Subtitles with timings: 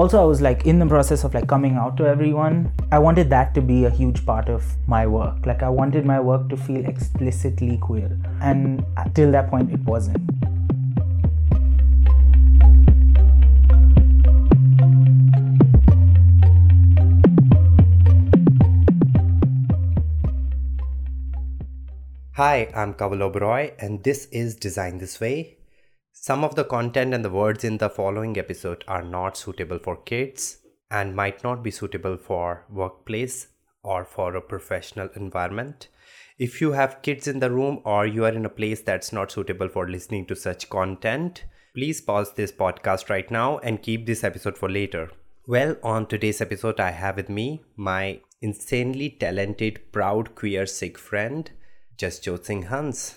[0.00, 3.30] also i was like in the process of like coming out to everyone i wanted
[3.30, 6.56] that to be a huge part of my work like i wanted my work to
[6.56, 8.10] feel explicitly queer
[8.42, 10.20] and till that point it wasn't
[22.36, 25.55] Hi, I'm Kaval Oberoi, and this is Design This Way.
[26.26, 29.96] Some of the content and the words in the following episode are not suitable for
[29.96, 30.58] kids
[30.90, 33.46] and might not be suitable for workplace
[33.84, 35.86] or for a professional environment.
[36.36, 39.30] If you have kids in the room or you are in a place that's not
[39.30, 41.44] suitable for listening to such content,
[41.76, 45.12] please pause this podcast right now and keep this episode for later.
[45.46, 51.48] Well, on today's episode, I have with me my insanely talented, proud queer Sikh friend
[51.96, 53.14] Jasjyot Singh Hans.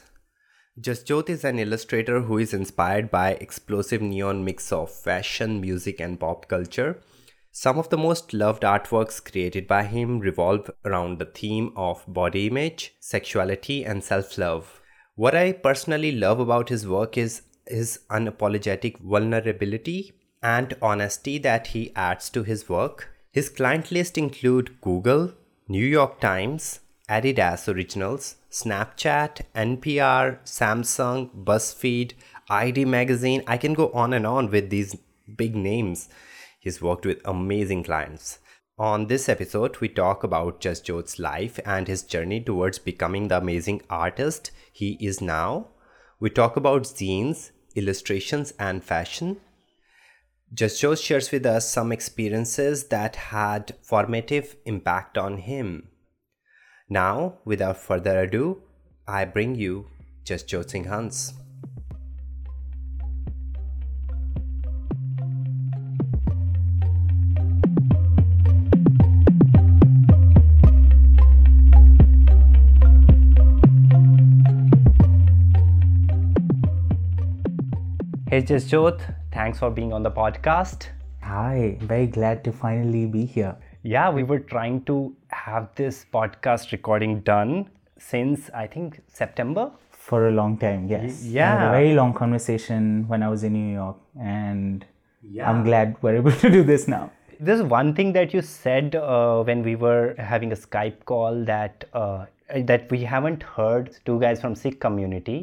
[0.82, 6.18] Jasjyot is an illustrator who is inspired by explosive neon mix of fashion, music and
[6.18, 7.02] pop culture.
[7.52, 12.48] Some of the most loved artworks created by him revolve around the theme of body
[12.48, 14.80] image, sexuality and self-love.
[15.16, 21.92] What I personally love about his work is his unapologetic vulnerability and honesty that he
[21.94, 23.10] adds to his work.
[23.34, 25.34] His client list include Google,
[25.68, 32.14] New York Times, Adidas Originals, Snapchat, NPR, Samsung, BuzzFeed,
[32.50, 33.44] ID Magazine.
[33.48, 34.96] I can go on and on with these
[35.36, 36.08] big names.
[36.60, 38.40] He's worked with amazing clients.
[38.78, 43.38] On this episode, we talk about Just Jasjyot's life and his journey towards becoming the
[43.38, 45.68] amazing artist he is now.
[46.20, 49.38] We talk about zines, illustrations, and fashion.
[50.54, 55.89] Just Jasjot shares with us some experiences that had formative impact on him.
[56.92, 58.64] Now, without further ado,
[59.08, 59.86] I bring you
[60.26, 61.34] Jasjyot Singh Hans.
[78.30, 80.88] Hey Jasjyot, thanks for being on the podcast.
[81.22, 86.72] hi very glad to finally be here Yeah, we were trying to have this podcast
[86.72, 89.66] recording done since I think September.
[90.10, 91.66] for a long time yes Y- I had yeah.
[91.66, 93.98] a very long conversation when i was in new york
[94.38, 94.86] and
[95.38, 95.50] Yeah.
[95.50, 97.02] i'm glad we're able to do this now
[97.48, 101.86] There's one thing that you said uh, when we were having a Skype call that
[102.00, 102.18] uh,
[102.72, 105.38] that we haven't heard two guys from Sikh community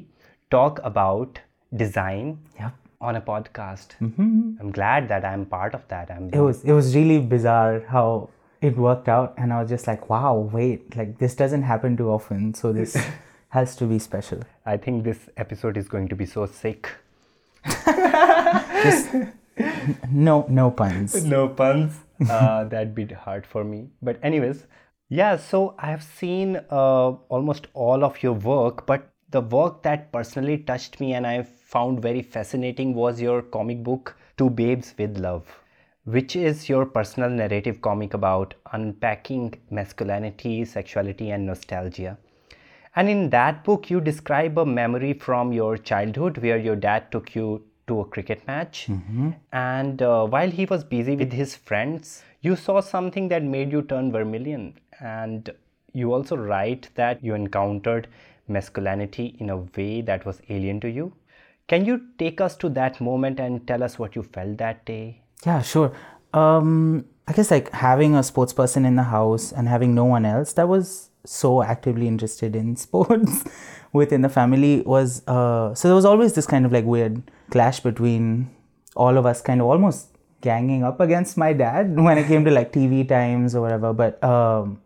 [0.56, 1.38] talk about
[1.84, 2.32] design
[2.64, 2.74] yep
[3.08, 3.94] on a podcast.
[4.02, 6.10] I'm glad that I'm part of that.
[6.16, 8.06] I'm it was it was really bizarre how
[8.66, 12.10] it worked out and i was just like wow wait like this doesn't happen too
[12.10, 12.96] often so this
[13.56, 16.90] has to be special I think this episode is going to be so sick.
[20.10, 22.00] no no puns no puns.
[22.28, 23.90] Uh, that'd be hard for me.
[24.02, 24.64] But anyways,
[25.08, 25.36] yeah.
[25.36, 30.58] So I have seen uh, almost all of your work, but the work that personally
[30.58, 35.46] touched me and I found very fascinating was your comic book To Babes with Love,
[36.06, 42.16] which is your personal narrative comic about unpacking masculinity, sexuality, and nostalgia.
[42.94, 47.34] And in that book, you describe a memory from your childhood where your dad took
[47.34, 48.86] you to a cricket match.
[49.52, 53.82] And uh, while he was busy with his friends, you saw something that made you
[53.82, 54.78] turn vermilion.
[55.00, 55.50] And
[55.92, 58.08] you also write that you encountered
[58.48, 61.12] masculinity in a way that was alien to you.
[61.66, 65.22] Can you take us to that moment and tell us what you felt that day?
[65.46, 65.92] Yeah, sure.
[66.34, 70.26] Um, I guess like having a sports person in the house and having no one
[70.26, 73.44] else that was so actively interested in sports
[73.92, 77.80] within the family was uh, so there was always this kind of like weird clash
[77.80, 78.50] between
[78.96, 80.08] all of us, kind of almost
[80.40, 83.92] ganging up against my dad when it came to like TV times or whatever.
[83.92, 84.80] But um,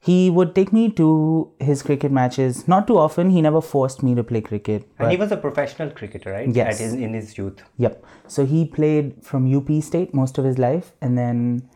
[0.00, 2.68] he would take me to his cricket matches.
[2.68, 3.30] Not too often.
[3.30, 4.88] He never forced me to play cricket.
[4.98, 6.48] And he was a professional cricketer, right?
[6.48, 6.76] Yes.
[6.76, 7.62] At his, in his youth.
[7.78, 8.04] Yep.
[8.28, 11.68] So he played from UP State most of his life, and then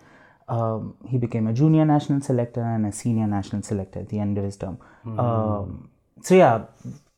[0.49, 4.38] um, he became a junior national selector and a senior national selector at the end
[4.38, 4.79] of his term.
[5.19, 6.67] Um, so yeah,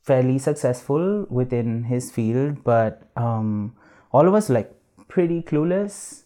[0.02, 3.75] fairly successful within his field, but um,
[4.12, 4.73] all of us like
[5.08, 6.23] pretty clueless.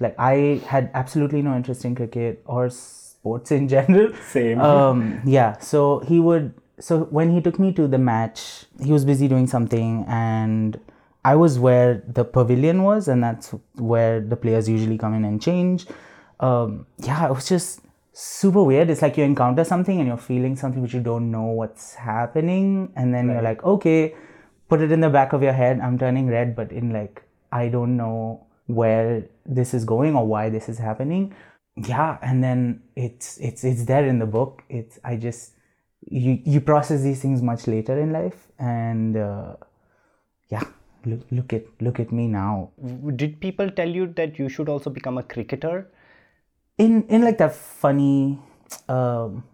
[0.00, 2.70] Like I had absolutely no interest in cricket or
[3.20, 4.12] sports in general.
[4.22, 4.60] Same.
[4.60, 5.58] Um, yeah.
[5.58, 6.54] So he would.
[6.80, 10.78] So when he took me to the match, he was busy doing something, and
[11.24, 15.42] I was where the pavilion was, and that's where the players usually come in and
[15.42, 15.86] change.
[16.38, 17.80] Um, yeah, it was just
[18.12, 18.90] super weird.
[18.90, 22.92] It's like you encounter something and you're feeling something but you don't know what's happening,
[22.94, 24.14] and then you're like, okay,
[24.68, 25.80] put it in the back of your head.
[25.80, 30.50] I'm turning red, but in like I don't know where this is going or why
[30.50, 31.34] this is happening
[31.86, 34.62] yeah and then it's it's it's there in the book.
[34.68, 35.52] It's i just
[36.08, 39.56] you you process these things much later in life and uh,
[40.50, 40.64] yeah
[41.04, 42.70] look, look at look at me now.
[43.16, 45.90] Did people tell you that you should also become a cricketer?
[46.78, 48.38] In in like that funny
[48.88, 49.44] um,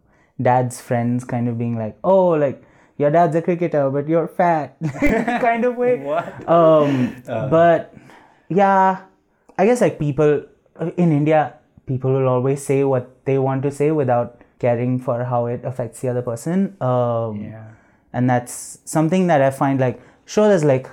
[0.40, 2.62] dad's friends kind of being like oh like
[2.98, 4.76] your dad's a cricketer but you're fat
[5.40, 5.98] kind of way.
[5.98, 6.48] What?
[6.48, 7.94] um but
[8.48, 9.02] yeah
[9.58, 10.44] i guess like people
[10.96, 11.54] in india
[11.86, 16.00] people will always say what they want to say without caring for how it affects
[16.00, 16.76] the other person.
[16.81, 17.64] Um, yeah.
[18.12, 20.88] And that's something that I find like, sure, there's like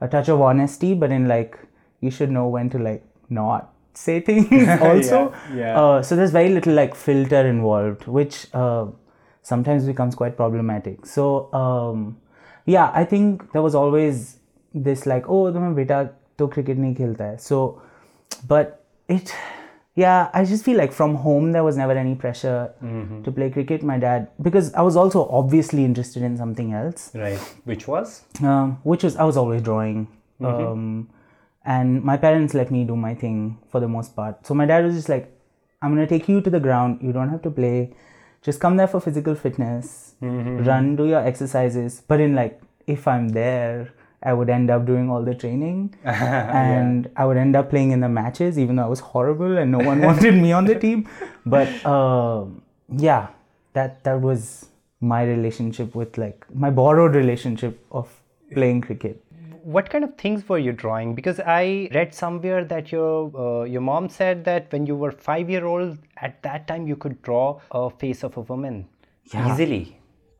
[0.00, 1.58] a touch of honesty, but in like,
[2.00, 5.32] you should know when to like not say things also.
[5.50, 5.56] yeah.
[5.56, 5.80] yeah.
[5.80, 8.86] Uh, so there's very little like filter involved, which uh,
[9.42, 11.06] sometimes becomes quite problematic.
[11.06, 12.18] So, um,
[12.66, 14.38] yeah, I think there was always
[14.74, 17.36] this like, oh, my beta to cricket nahi khelta hai.
[17.36, 17.80] So,
[18.46, 19.34] but it
[19.98, 22.58] yeah i just feel like from home there was never any pressure
[23.24, 23.82] to play cricket.
[23.82, 27.10] My dad because i was also obviously interested in something else.
[27.14, 27.40] Right.
[27.64, 28.22] Which was?
[28.42, 30.06] Um, which was I was always drawing,
[30.48, 31.08] um,
[31.64, 34.46] and my parents let me do my thing for the most part.
[34.46, 35.26] So my dad was just like,
[35.82, 37.00] "I'm gonna take you to the ground.
[37.02, 37.78] You don't have to play.
[38.42, 40.14] Just come there for physical fitness,
[40.66, 42.02] run, do your exercises.
[42.06, 43.90] But in like, if I'm there,
[44.22, 48.00] I would end up doing all the training, and I would end up playing in
[48.00, 51.08] the matches, even though I was horrible and no one wanted me on the team.
[51.44, 52.62] But um
[53.08, 53.28] yeah,
[53.74, 54.66] that that was
[55.00, 58.08] my relationship with like my borrowed relationship of
[58.54, 59.22] playing cricket.
[59.76, 61.62] what kind of things were you drawing because i
[61.94, 63.08] read somewhere that your
[63.44, 65.96] uh, your mom said that when you were 5 year old
[66.28, 67.40] at that time you could draw
[67.80, 68.76] a face of a woman
[69.34, 69.48] Yeah.
[69.52, 69.80] easily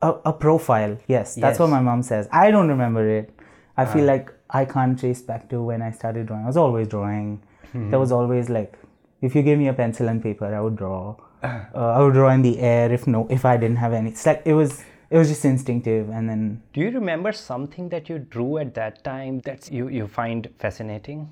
[0.08, 2.29] A, a profile, yes, that's what my mom says.
[2.40, 3.31] I don't remember it.
[3.76, 6.44] I feel like I can't trace back to when I started drawing.
[6.44, 7.43] I was always drawing.
[7.75, 8.78] There was always like,
[9.20, 11.17] if you gave me a pencil and paper, I would draw.
[11.44, 14.08] Uh, I would draw in the air if no, if I didn't have any.
[14.11, 18.08] It's like it was, it was just instinctive, and then do you remember something that
[18.08, 21.29] you drew at that time that you, you find fascinating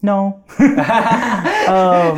[0.00, 0.42] No.
[0.58, 2.16] um,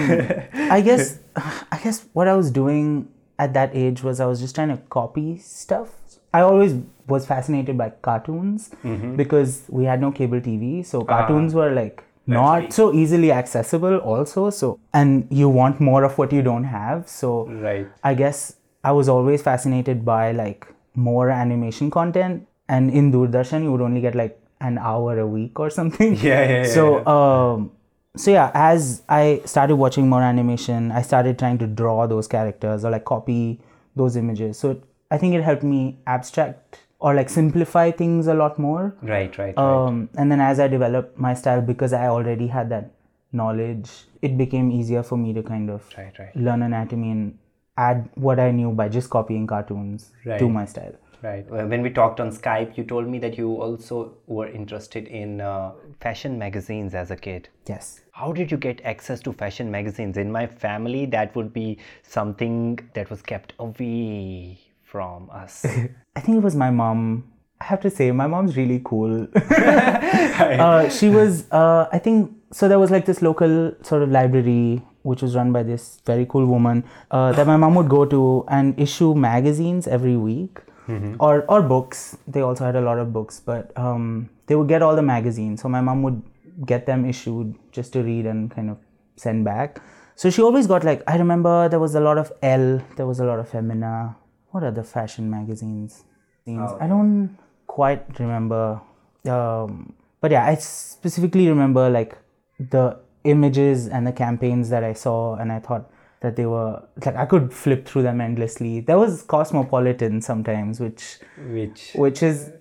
[0.71, 3.09] I guess I guess what I was doing
[3.39, 5.91] at that age was I was just trying to copy stuff.
[6.33, 6.75] I always
[7.07, 8.71] was fascinated by cartoons
[9.17, 14.49] because we had no cable TV, so cartoons were like not so easily accessible also
[14.49, 17.87] so and you want more of what you don't have so right.
[18.03, 23.73] I guess I was always fascinated by like more animation content, and in Doordarshan you
[23.73, 26.17] would only get like an hour a week or something.
[26.17, 27.73] Yeah, yeah, yeah, So, um,
[28.17, 32.85] so yeah, as I started watching more animation, I started trying to draw those characters
[32.85, 33.61] or like copy
[33.97, 34.59] those images.
[34.59, 34.81] So
[35.11, 38.95] I think it helped me abstract or like simplify things a lot more.
[39.03, 39.59] right right, right.
[39.59, 42.91] Um, and then as I developed my style, because I already had that
[43.33, 43.91] knowledge,
[44.23, 46.35] it became easier for me to kind of Right, right.
[46.37, 47.39] learn anatomy and
[47.77, 50.95] add what I knew by just copying cartoons to my style.
[51.23, 51.51] Right.
[51.51, 55.41] Well, When we talked on Skype, you told me that you also were interested in
[55.41, 57.49] uh, fashion magazines as a kid.
[57.67, 58.01] Yes.
[58.13, 60.19] How did you get access to fashion magazines?
[60.19, 64.59] In my family, that would be something that was kept away
[64.95, 65.65] from us.
[66.17, 67.01] I think it was my mom.
[67.61, 69.27] I have to say, my mom's really cool.
[69.35, 74.83] uh, she was, uh, I think, so there was like this local sort of library
[75.03, 78.45] which was run by this very cool woman uh, that my mom would go to
[78.49, 80.61] and issue magazines every week
[81.19, 82.17] or, or books.
[82.27, 85.61] They also had a lot of books, but um, they would get all the magazines.
[85.61, 86.23] So my mom would
[86.65, 88.79] get them issued just to read and kind of
[89.17, 89.81] send back.
[90.15, 93.21] So she always got like, I remember there was a lot of Elle, there was
[93.21, 94.17] a lot of Femina.
[94.55, 96.05] What are the fashion magazines?
[96.81, 98.81] I don't quite remember.
[99.29, 102.17] Um, but yeah, I specifically remember like
[102.61, 107.17] the images and the campaigns that I saw, and I thought that they were like
[107.17, 108.79] I could flip through them endlessly.
[108.79, 111.19] There was Cosmopolitan sometimes, which
[111.49, 112.53] Which which is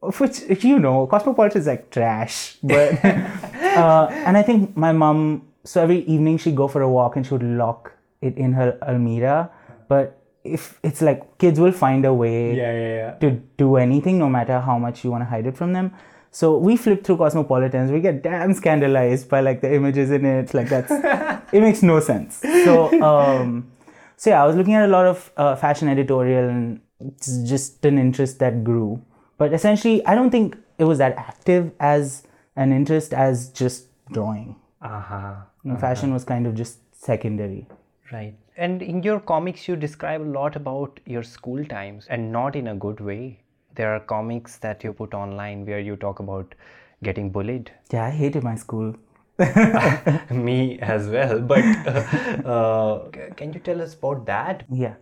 [0.00, 5.48] which you know Cosmopolitan is like trash, but uh, and I think my mom.
[5.64, 7.92] So every evening she'd go for a walk and she would lock
[8.22, 9.50] it in her Almira,
[9.86, 13.10] but if it's like kids will find a way yeah, yeah, yeah.
[13.22, 15.92] to do anything no matter how much you want to hide it from them
[16.30, 20.52] so we flip through cosmopolitans we get damn scandalized by like the images in it
[20.54, 20.90] like that's
[21.52, 23.70] it makes no sense so um
[24.16, 27.84] so yeah i was looking at a lot of uh, fashion editorial and it's just
[27.84, 29.00] an interest that grew
[29.38, 32.24] but essentially i don't think it was that active as
[32.56, 35.34] an interest as just drawing Uh-huh.
[35.64, 37.68] And fashion was kind of just secondary
[38.12, 38.34] Right.
[38.56, 42.68] And in your comics, you describe a lot about your school times and not in
[42.68, 43.40] a good way.
[43.74, 46.54] There are comics that you put online where you talk about
[47.02, 47.70] getting bullied.
[47.90, 48.94] yeah i hated my school
[50.30, 51.40] Me as well.
[51.40, 51.64] But
[52.46, 54.64] uh, can you tell us about that?
[54.70, 54.94] Yeah,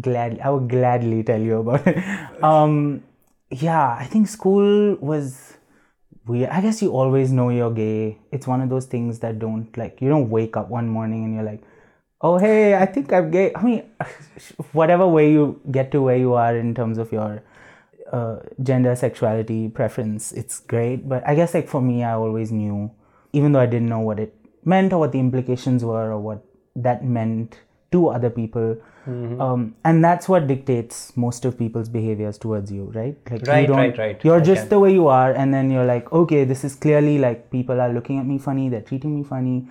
[0.00, 0.40] gladly.
[0.40, 2.02] I would gladly tell you about it.
[2.42, 3.02] Um,
[3.50, 5.58] yeah, I think school was
[6.26, 6.50] weird.
[6.50, 8.18] I guess you always know you're gay.
[8.32, 11.34] It's one of those things that don't like you don't wake up one morning and
[11.34, 11.62] you're like,
[12.24, 13.52] oh hey, I think I'm gay.
[13.54, 13.84] I mean,
[14.72, 17.42] whatever way you get to where you are in terms of your
[18.10, 21.08] uh, gender, sexuality, preference, it's great.
[21.08, 22.90] But I guess like for me, I always knew,
[23.32, 26.42] even though I didn't know what it meant or what the implications were or what
[26.74, 27.60] that meant
[27.92, 28.76] to other people.
[29.06, 29.38] Mm-hmm.
[29.38, 33.16] Um, and that's what dictates most of people's behaviors towards you, right?
[33.30, 34.24] Like Right, you don't, right, right.
[34.24, 37.50] You're just the way you are, and then you're like, okay, this is clearly like
[37.50, 39.68] people are looking at me funny, they're treating me funny.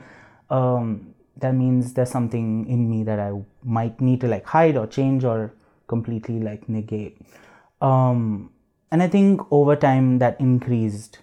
[0.52, 3.32] Um, that means there's something in me that I
[3.63, 5.54] might need to like hide or change or
[5.88, 7.18] completely like negate.
[7.82, 8.52] Um,
[8.92, 11.20] and I think over time that increased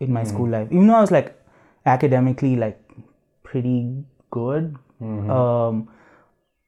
[0.00, 1.40] in my school life, even though I was like
[1.86, 2.80] academically like
[3.42, 4.76] pretty good.
[5.30, 5.88] Um,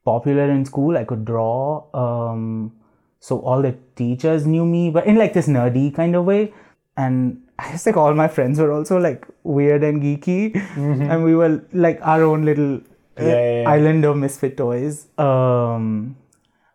[0.05, 0.97] popular in school.
[0.97, 1.85] I could draw.
[1.93, 2.73] Um,
[3.21, 6.55] so all the teachers knew me, but in like this nerdy kind of way.
[6.97, 11.35] And I guess like all my friends were also like weird and geeky, and we
[11.35, 13.71] were like our own little uh, Yeah, yeah, yeah.
[13.71, 15.07] island of misfit toys.
[15.19, 16.17] Um,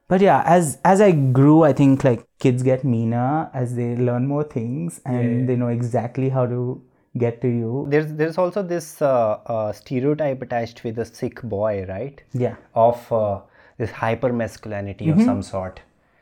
[0.07, 4.27] but yeah, as as I grew, I think like kids get meaner as they learn
[4.27, 6.81] more things and they know exactly how to
[7.17, 7.85] get to you.
[7.89, 12.21] There's there's also this uh, uh, stereotype attached with a Sikh boy, right?
[12.33, 12.55] Yeah.
[12.73, 13.41] Of uh,
[13.77, 15.81] this hyper masculinity of some sort.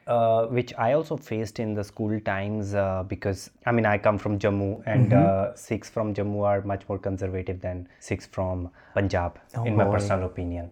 [0.09, 4.17] Uh, which I also faced in the school times uh, because I mean I come
[4.17, 9.37] from Jammu and uh, Sikhs from Jammu are much more conservative than Sikhs from Punjab
[9.67, 9.91] in my boy.
[9.91, 10.71] personal opinion.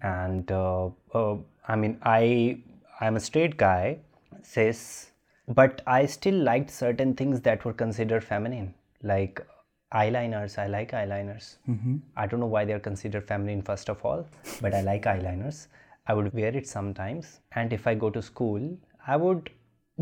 [0.00, 2.60] And uh, uh, I mean I
[2.98, 3.98] I'm a straight guy
[4.42, 5.10] cis
[5.48, 9.46] but I still liked certain things that were considered feminine like
[9.92, 10.56] eyeliners.
[10.56, 11.56] I like eyeliners.
[12.16, 14.26] I don't know why they're considered feminine first of all
[14.62, 15.66] but I like eyeliners
[16.08, 17.40] I would wear it sometimes.
[17.52, 19.50] And if I go to school I would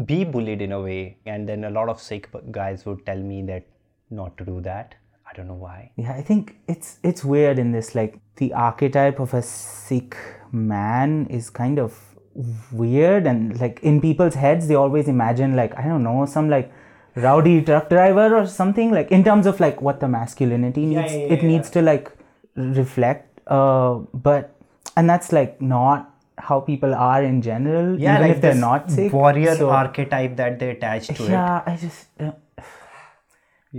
[0.05, 1.19] be bullied in a way.
[1.27, 3.67] And then a lot of Sikh guys would tell me that
[4.11, 4.95] not to do that.
[5.29, 5.93] I don't know why.
[5.97, 10.17] Yeah, I think it's it's weird in this like the archetype of a Sikh
[10.53, 11.99] man is kind of
[12.73, 13.27] weird.
[13.27, 16.73] And like in people's heads they always imagine like I don't know some like
[17.15, 21.13] rowdy truck driver or something like in terms of like what the masculinity needs.
[21.13, 22.11] yeah, it yeah, needs to like
[22.57, 23.41] reflect.
[23.47, 24.56] Uh but
[24.97, 29.55] and that's like not how people are in general even if they're not Sikh warrior
[29.57, 31.31] so- archetype that they attach to it.
[31.31, 32.33] Yeah i just uh,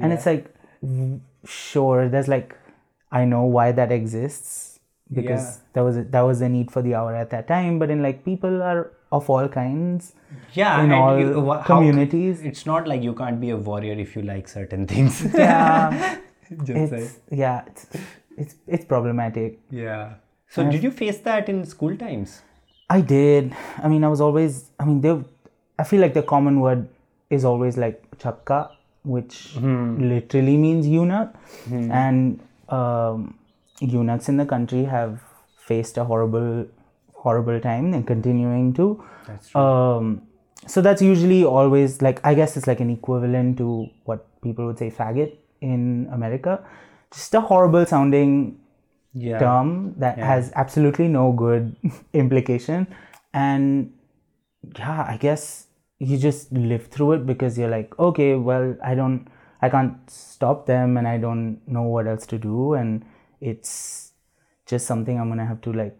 [0.01, 0.47] and it's like
[1.45, 2.55] sure there's like
[3.11, 4.79] i know why that exists
[5.13, 5.63] because Yeah.
[5.73, 8.01] there was a, that was the need for the hour at that time but in
[8.03, 10.13] like people are of all kinds
[10.53, 12.41] yeah in all you- how- communities.
[12.41, 15.21] it's not like you can't be a warrior if you like certain things.
[15.33, 16.17] Yeah.
[16.49, 17.85] It's yeah it's,
[18.41, 19.59] it's it's problematic.
[19.69, 20.13] Yeah
[20.49, 22.41] so did you face that in school times
[22.89, 23.53] I did.
[23.83, 24.69] I mean, I was always.
[24.79, 25.13] I mean, they.
[25.77, 26.87] I feel like the common word
[27.29, 28.59] is always like chakka,
[29.03, 29.55] which
[30.11, 31.33] literally means eunuch,
[31.91, 32.39] and
[32.69, 33.35] um,
[33.81, 35.19] eunuchs in the country have
[35.57, 36.65] faced a horrible,
[37.13, 39.03] horrible time and continuing to.
[39.27, 40.21] That's Um,
[40.65, 44.79] so that's usually always like I guess it's like an equivalent to what people would
[44.79, 46.63] say faggot in America.
[47.11, 48.59] Just a horrible sounding
[49.13, 49.39] yeah.
[49.39, 51.75] term that has absolutely no good
[52.13, 52.87] implication.
[53.33, 53.93] And
[54.77, 55.67] yeah i guess
[55.99, 59.27] you just live through it because you're like okay well i don't
[59.61, 62.73] i can't stop them and i don't know what else to do.
[62.73, 63.03] And
[63.41, 64.11] it's
[64.65, 65.97] just something i'm gonna have to like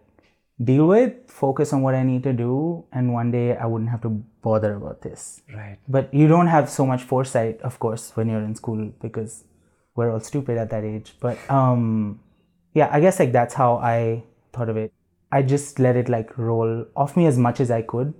[0.62, 2.84] deal with focus on what i need to do.
[2.92, 4.10] And one day i wouldn't have to
[4.42, 5.42] bother about this.
[5.52, 5.78] Right.
[5.88, 9.44] But you don't have so much foresight of course when you're in school because
[9.96, 11.14] we're all stupid at that age.
[11.18, 12.20] But um
[12.74, 14.22] yeah i guess like that's how i
[14.52, 14.92] thought of it.
[15.30, 18.14] I just let it like roll off me as much as i could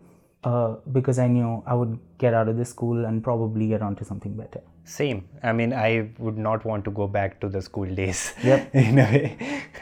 [0.45, 4.05] uh, because i knew i would get out of this school and probably get onto
[4.05, 4.61] something better.
[4.85, 5.29] Same.
[5.43, 8.35] I mean i would not want to go back to the school days.
[8.45, 8.75] Yep.
[8.75, 9.37] in a way.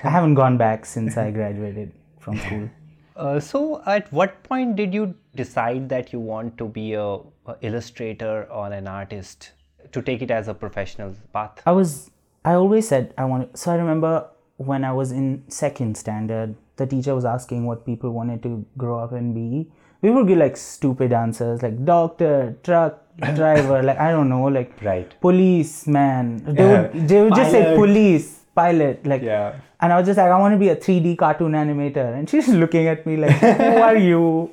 [0.05, 2.69] I haven't gone back since i graduated from school.
[3.17, 7.57] Uh, so, at what point did you decide that you want to be a, a
[7.63, 9.53] illustrator or an artist
[9.93, 11.63] to take it as a professional path?
[11.65, 12.11] I was
[12.45, 14.29] I always said I wanted so I remember
[14.59, 18.99] when I was in second standard the teacher was asking what people wanted to grow
[18.99, 19.67] up and be.
[20.03, 23.03] We would give like stupid answers like doctor, truck
[23.35, 25.11] driver, like I don't know, like Right.
[25.23, 26.43] policeman.
[26.45, 26.83] They Yeah.
[26.83, 29.55] would they would just say police, pilot, like Yeah.
[29.81, 32.15] and I was just like, I want to be a 3D cartoon animator.
[32.19, 34.51] And she's looking at me like, Who are you?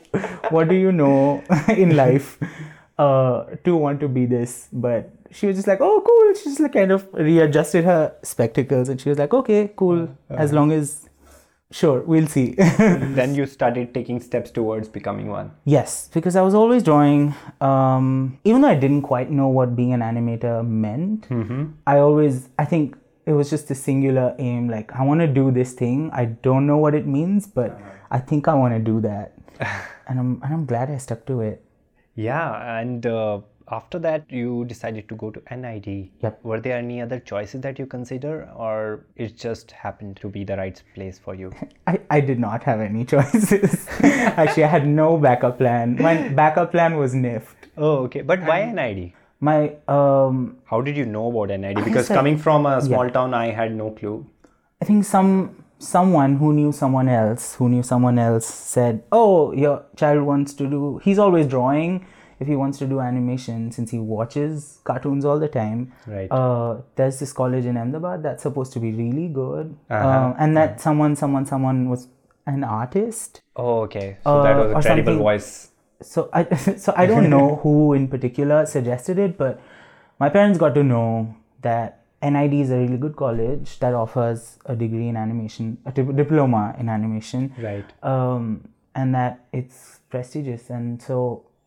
[0.49, 1.43] What do you know
[1.75, 2.39] in life
[2.97, 4.69] uh, to want to be this?
[4.71, 6.33] But she was just like, oh, cool.
[6.35, 10.15] She just like kind of readjusted her spectacles and she was like, okay, cool.
[10.29, 11.09] As long as,
[11.71, 12.51] sure, we'll see.
[12.57, 15.51] then you started taking steps towards becoming one.
[15.65, 17.33] yes, because I was always drawing.
[17.61, 21.27] Um, even though I didn't quite know what being an animator meant,
[21.87, 24.69] I always, I think it was just a singular aim.
[24.69, 26.11] Like, I want to do this thing.
[26.13, 27.79] I don't know what it means, but
[28.11, 29.33] I think I want to do that.
[30.07, 31.63] and I'm, and I'm glad I stuck to it.
[32.15, 33.39] Yeah, and uh,
[33.73, 35.87] after that, you decided to go to NID.
[36.25, 36.39] Yep.
[36.43, 40.57] Were there any other choices that you consider, or it just happened to be the
[40.57, 41.51] right place for you?
[41.87, 43.87] I, I did not have any choices.
[44.43, 45.97] Actually, I had no backup plan.
[46.11, 47.67] My backup plan was NIFT.
[47.77, 48.21] oh, okay.
[48.21, 49.13] But why NID?
[49.39, 51.83] My um, How did you know about NID?
[51.83, 54.25] Because I- coming from a small town, I had no clue.
[54.81, 59.83] I think some someone who knew someone else who knew someone else said, "Oh, your
[60.01, 60.81] child wants to do.
[61.07, 62.05] He's always drawing.
[62.43, 65.83] If he wants to do animation, since he watches cartoons all the time,
[66.13, 66.29] Right.
[66.39, 66.71] uh,
[67.01, 70.09] there's this college in Ahmedabad that's supposed to be really good, Uh-huh.
[70.15, 72.07] um, and that someone, someone, someone was
[72.55, 74.07] an artist." Oh, okay.
[74.25, 75.51] So that Uh, was a credible something- voice.
[76.13, 76.41] so I
[76.85, 79.61] so I don't know who in particular suggested it, but
[80.25, 81.07] my parents got to know
[81.67, 81.99] that
[82.33, 86.61] NID is a really good college that offers a degree in animation, a dip- diploma
[86.83, 87.95] in animation, Right.
[88.15, 88.51] um,
[89.01, 90.69] and that it's prestigious.
[90.69, 91.17] And so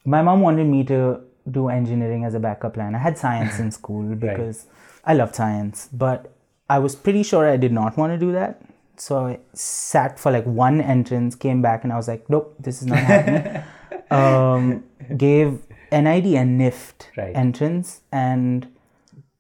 [0.06, 1.20] my mom wanted me to
[1.50, 2.94] do engineering as a backup plan.
[2.94, 4.66] I had science in school because
[5.04, 6.32] I loved science, but
[6.70, 8.62] I was pretty sure I did not want to do that.
[8.96, 12.80] So I sat for like one entrance, came back, and I was like, nope, this
[12.80, 13.62] is not happening.
[14.10, 14.84] um,
[15.16, 15.60] gave
[15.92, 17.36] NID and NIFT Right.
[17.36, 18.68] entrance and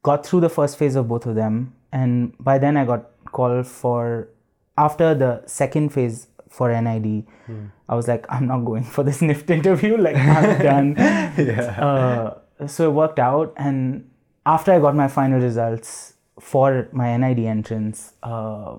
[0.02, 1.72] got through the first phase of both of them.
[1.90, 4.28] And by then I got called for,
[4.76, 7.08] after the second phase for NID,
[7.88, 9.96] I was like, I'm not going for this NIFT interview.
[10.08, 10.96] Like, I'm done.
[10.98, 13.52] uh, so it worked out.
[13.56, 14.10] And
[14.46, 18.76] after I got my final results for my NID entrance uh,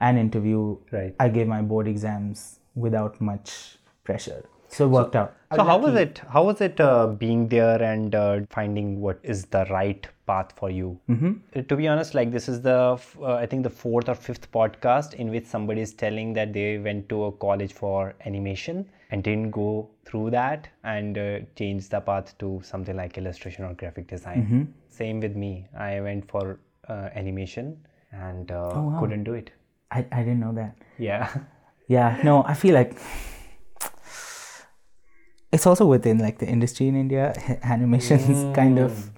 [0.00, 1.14] and interview, Right.
[1.18, 4.44] I gave my board exams without much pressure.
[4.68, 5.34] So it worked out.
[5.56, 6.20] So how was it?
[6.34, 10.70] How was it uh, being there and uh, finding what is the right path for
[10.78, 10.88] you?
[11.08, 11.60] Mm-hmm.
[11.72, 15.14] To be honest, like this is the uh, I think the fourth or fifth podcast
[15.14, 19.50] in which somebody is telling that they went to a college for animation and didn't
[19.50, 19.68] go
[20.04, 24.74] through that and uh, changed the path to something like illustration or graphic design.
[24.90, 25.52] Same with me.
[25.76, 27.76] I went for uh, animation
[28.12, 29.50] and uh, couldn't do it.
[29.90, 30.76] I, I didn't know that.
[30.98, 31.28] Yeah.
[31.90, 32.92] Yeah, no, I feel like
[35.50, 37.34] it's also within like the industry in India.
[37.64, 39.10] Animations kind of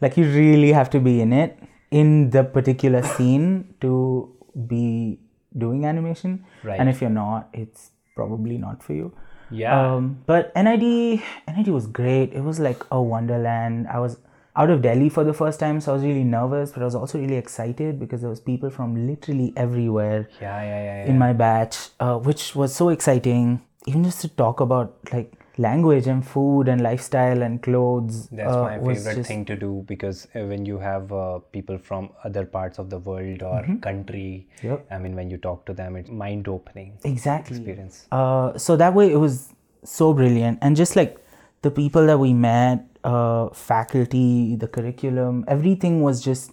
[0.00, 1.58] like you really have to be in it
[1.90, 4.32] in the particular scene to
[4.66, 5.18] be
[5.56, 6.44] doing animation.
[6.62, 6.78] Right.
[6.78, 9.12] And if you're not, it's probably not for you.
[9.50, 9.94] Yeah.
[9.94, 12.32] Um, but NID, NID was great.
[12.32, 13.86] It was like a wonderland.
[13.88, 14.18] I was
[14.56, 16.94] out of Delhi for the first time, so I was really nervous, but I was
[16.94, 21.10] also really excited because there was people from literally everywhere yeah, yeah, yeah, yeah.
[21.10, 23.62] in my batch, uh, which was so exciting.
[23.86, 28.28] Even just to talk about like language and food and lifestyle and clothes.
[28.28, 31.78] That's uh, my favorite just- thing to do because uh, when you have uh, people
[31.78, 34.66] from other parts of the world or country, Mm-hmm.
[34.68, 34.86] Yep.
[34.90, 37.56] I mean, when you talk to them, it's mind opening Exactly.
[37.56, 38.06] experience.
[38.12, 39.52] Uh, so that way it was
[39.84, 41.16] so brilliant, and just like
[41.62, 46.50] the people that we met, uh, faculty, the curriculum, everything was just.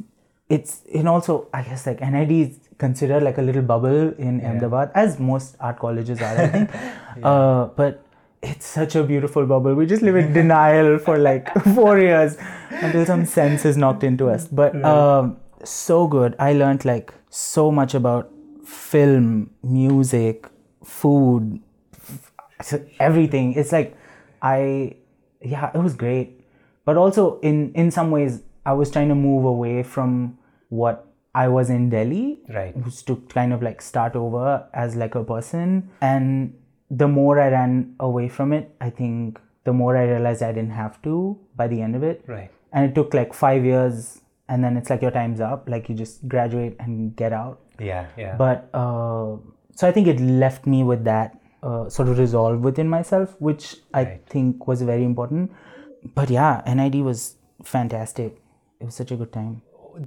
[0.50, 4.92] It's and also I guess like NID is considered like a little bubble in Ahmedabad,
[4.94, 6.70] as most art colleges are, I think.
[7.24, 8.04] uh, but
[8.44, 9.74] it's such a beautiful bubble.
[9.74, 12.38] We just live in denial for like four years
[12.70, 14.48] until some sense is knocked into us.
[14.48, 16.36] But um, so good.
[16.40, 18.32] I learned like so much about
[18.66, 20.46] film, music,
[20.84, 21.60] food,
[23.00, 23.96] everything it's like
[24.42, 24.96] i
[25.42, 26.40] yeah it was great
[26.86, 30.38] but also in in some ways i was trying to move away from
[30.70, 32.74] what i was in delhi Right.
[33.06, 36.54] to kind of like start over as like a person and
[37.02, 37.74] the more i ran
[38.08, 41.14] away from it i think the more i realized i didn't have to
[41.62, 42.52] by the end of it Right.
[42.74, 45.96] and it took like five years and then it's like your time's up like you
[45.96, 48.36] just graduate and get out Yeah, yeah.
[48.44, 49.38] but uh,
[49.76, 53.68] so i think it left me with that uh, sort of resolve within myself which
[53.94, 54.26] i Right.
[54.36, 55.52] think was very important
[56.22, 57.24] but yeah nid was
[57.78, 58.42] fantastic
[58.80, 59.62] it was such a good time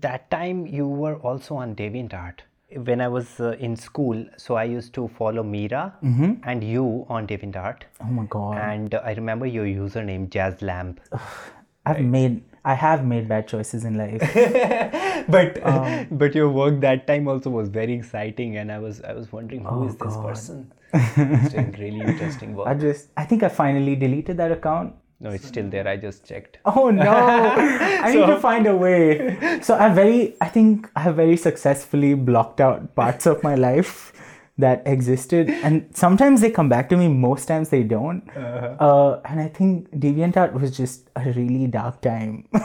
[0.06, 2.40] that time you were also on DeviantArt.
[2.74, 7.26] When I was uh, in school, so I used to follow Mira and you on
[7.28, 7.82] DeviantArt.
[8.00, 8.58] oh my god.
[8.58, 11.00] And uh, I remember your username, Jazz Lamp.
[11.88, 14.22] i've made i have made bad choices in life.
[15.34, 19.12] But Um, but your work that time also was very exciting and i was i
[19.18, 20.72] was wondering who is this person?
[21.52, 22.66] Doing really interesting work.
[22.72, 25.88] i just i think i finally deleted that account No, it's still there.
[25.88, 26.58] I just checked.
[26.66, 27.10] Oh no!
[27.10, 29.60] I need to find a way.
[29.62, 34.12] So I very, I think I have very successfully blocked out parts of my life
[34.58, 37.08] that existed, and sometimes they come back to me.
[37.08, 38.22] Most times they don't.
[38.36, 38.76] Uh-huh.
[38.88, 42.60] uh and I think DeviantArt was just a really dark time uh,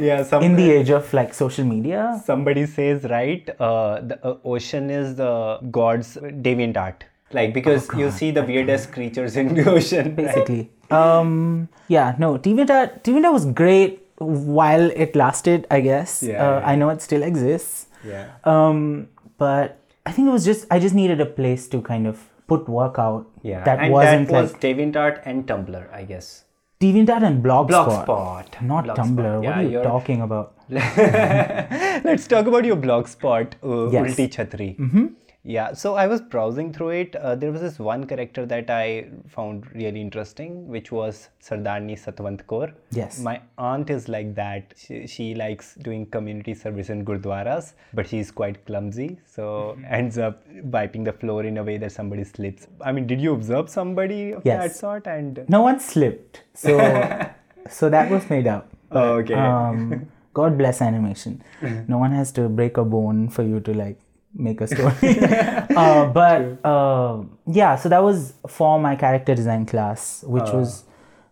[0.00, 2.20] Yeah, some, in the age of like social media.
[2.24, 3.48] somebody says right.
[3.60, 7.04] Uh, the uh, ocean is the god's deviant art.
[7.34, 10.06] Like because you see the weirdest creatures in the ocean.
[10.06, 10.16] right?
[10.16, 10.70] basically.
[10.90, 16.22] Um, yeah, no, DeviantArt, DeviantArt was great while it lasted, I guess.
[16.22, 16.66] Yeah, uh, yeah.
[16.66, 17.86] I know it still exists.
[18.06, 18.28] Yeah.
[18.44, 22.20] Um, but I think it was just, I just needed a place to kind of
[22.46, 23.64] put work out Yeah.
[23.64, 26.44] that and wasn't that was like DeviantArt and Tumblr, I guess.
[26.80, 28.06] DeviantArt and Blogspot.
[28.06, 28.62] Blogspot.
[28.62, 28.96] Not Blogspot.
[28.96, 29.42] Tumblr.
[29.44, 30.54] What are you you're- talking about?
[30.68, 34.10] Let's talk about your blogspot, uh, Yes.
[34.16, 34.76] Ulti Chhatri.
[34.78, 35.06] Mm-hmm.
[35.44, 37.16] Yeah, so I was browsing through it.
[37.16, 42.44] Uh, there was this one character that I found really interesting, which was Sardarni Satwant
[42.46, 42.72] Kaur.
[42.92, 43.18] Yes.
[43.18, 44.72] My aunt is like that.
[44.76, 50.44] She, she likes doing community service in gurdwaras, but she's quite clumsy, so ends up
[50.62, 52.68] wiping the floor in a way that somebody slips.
[52.80, 54.62] I mean, did you observe somebody of Yes.
[54.62, 55.06] that sort?
[55.08, 56.44] And No one slipped.
[56.54, 56.78] So,
[57.68, 58.68] so that was made up.
[58.92, 59.34] oh, okay.
[59.34, 61.42] um, God bless animation.
[61.88, 63.98] No one has to break a bone for you to like
[64.34, 65.18] make a story.
[65.76, 70.84] uh, but uh, yeah, so that was for my character design class, which was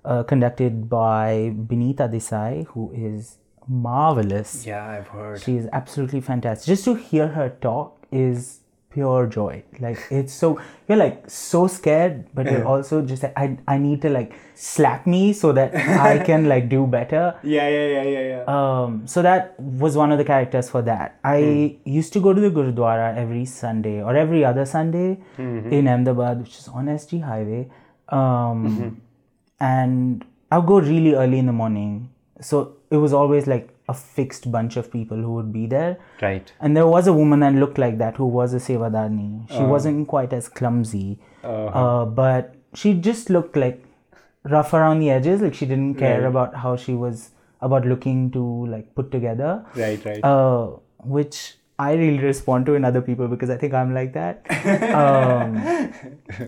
[0.05, 4.67] uh, conducted by Binita Desai, who is marvelous.
[4.67, 5.43] yeah, I've heard.
[5.43, 6.67] She is absolutely fantastic.
[6.67, 8.60] Just to hear her talk is
[8.91, 9.63] pure joy.
[9.79, 14.03] Like it's so you're like so scared, but you're also just like I I need
[14.03, 17.35] to like slap me so that I can like do better.
[17.43, 18.45] Yeah, yeah, yeah, yeah, yeah.
[18.57, 21.19] Um, so that was one of the characters for that.
[21.25, 26.41] I used to go to the Gurudwara every Sunday or every other Sunday in Ahmedabad,
[26.43, 27.69] which is on SG Highway.
[28.09, 29.01] Um,
[29.61, 32.09] And I'll go really early in the morning.
[32.41, 35.99] So it was always like a fixed bunch of people who would be there.
[36.23, 36.53] right.
[36.61, 39.31] And there was a woman that looked like that who was a Sevadarni.
[39.51, 43.85] She wasn't quite as clumsy, uh, but she just looked like
[44.57, 45.41] rough around the edges.
[45.47, 49.65] Like she didn't care about how she was about looking to like put together.
[49.75, 50.25] Right, right.
[50.25, 50.77] Uh,
[51.17, 54.45] which I really respond to in other people because I think I'm like that.
[55.03, 55.57] um,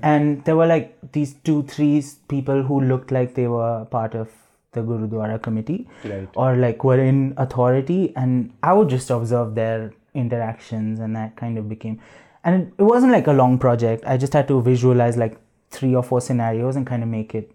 [0.02, 4.28] and there were like these two, three people who looked like they were part of
[4.72, 6.28] the Gurudwara committee Right.
[6.34, 11.58] or like were in authority, and I would just observe their interactions, and that kind
[11.58, 12.00] of became.
[12.44, 14.04] And it, it wasn't like a long project.
[14.06, 15.36] I just had to visualize like
[15.70, 17.52] three or four scenarios and kind of make it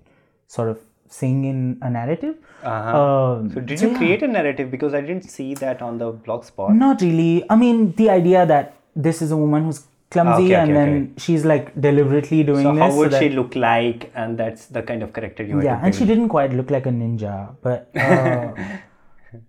[0.47, 2.35] sort of sing in a narrative.
[2.63, 3.01] Uh-huh.
[3.01, 6.43] Um, So did you create a narrative because I didn't see that on the blog
[6.45, 6.73] spot.
[6.73, 7.43] Not really.
[7.49, 11.13] I mean, the idea that this is a woman who's clumsy Okay, and okay, then
[11.17, 12.81] she's like deliberately doing So this.
[12.81, 14.11] how would that, she look like?
[14.15, 16.89] And that's the kind of character you Yeah, and she didn't quite look like a
[16.89, 18.53] ninja, but uh,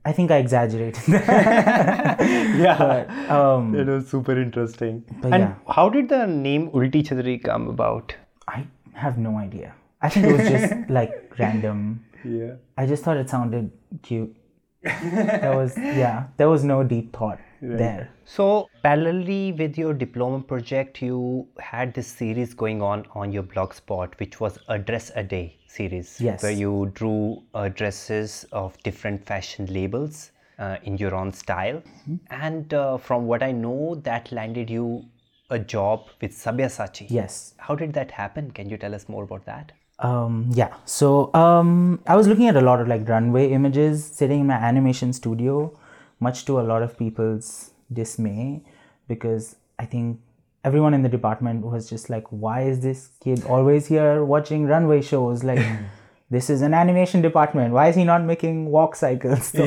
[0.05, 1.03] I think I exaggerated.
[1.09, 5.05] yeah, um, that was super interesting.
[5.21, 5.75] But and yeah.
[5.75, 8.15] how did the name Ulti Chhatri come about?
[8.49, 9.75] I have no idea.
[10.03, 12.05] I think it was just like random.
[12.25, 12.55] Yeah.
[12.77, 13.71] I just thought it sounded
[14.03, 14.35] cute.
[14.83, 18.11] There was yeah, there was no deep thought there.
[18.25, 24.19] So parallelly with your diploma project, you had this series going on on your blogspot,
[24.21, 26.43] which was a dress a day series, Yes.
[26.43, 31.83] where you drew uh, dresses of different fashion labels uh, in your own style.
[32.31, 35.05] And uh, from what I know, that landed you
[35.51, 37.07] a job with Sabyasachi.
[37.09, 37.55] Yes.
[37.59, 38.51] How did that happen?
[38.51, 39.73] Can you tell us more about that?
[40.01, 40.75] Um, yeah.
[40.85, 44.55] So um, I was looking at a lot of like runway images sitting in my
[44.55, 45.77] animation studio,
[46.21, 48.63] much to a lot of people's dismay,
[49.07, 50.21] because I think
[50.65, 55.01] everyone in the department was just like, why is this kid always here watching runway
[55.03, 55.45] shows?
[55.45, 55.65] Like,
[56.31, 57.73] this is an animation department.
[57.73, 59.53] Why is he not making walk cycles?
[59.59, 59.65] So,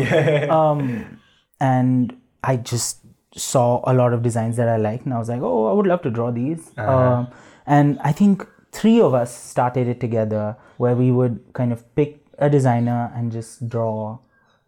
[0.49, 1.19] um,
[1.59, 2.99] and I just
[3.35, 5.87] saw a lot of designs that I liked, and I was like, oh, I would
[5.87, 6.71] love to draw these.
[6.77, 7.27] Um,
[7.65, 12.25] and I think three of us started it together, where we would kind of pick
[12.39, 14.17] a designer and just draw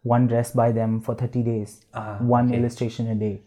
[0.04, 1.80] one dress by them for 30 days,
[2.20, 3.40] one illustration a day,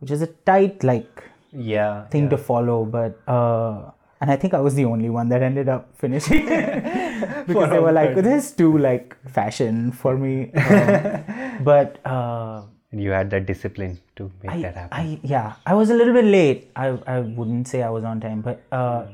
[0.00, 2.06] which is a tight like Yeah.
[2.08, 3.20] thing to follow, but.
[3.28, 6.46] Uh, and I think I was the only one that ended up finishing
[7.46, 13.02] because they were like, "This is too like fashion for me." Um, but uh, And
[13.02, 14.96] you had that discipline to make I, that happen.
[14.98, 16.70] I yeah, I was a little bit late.
[16.74, 19.04] I I wouldn't say I was on time, but uh,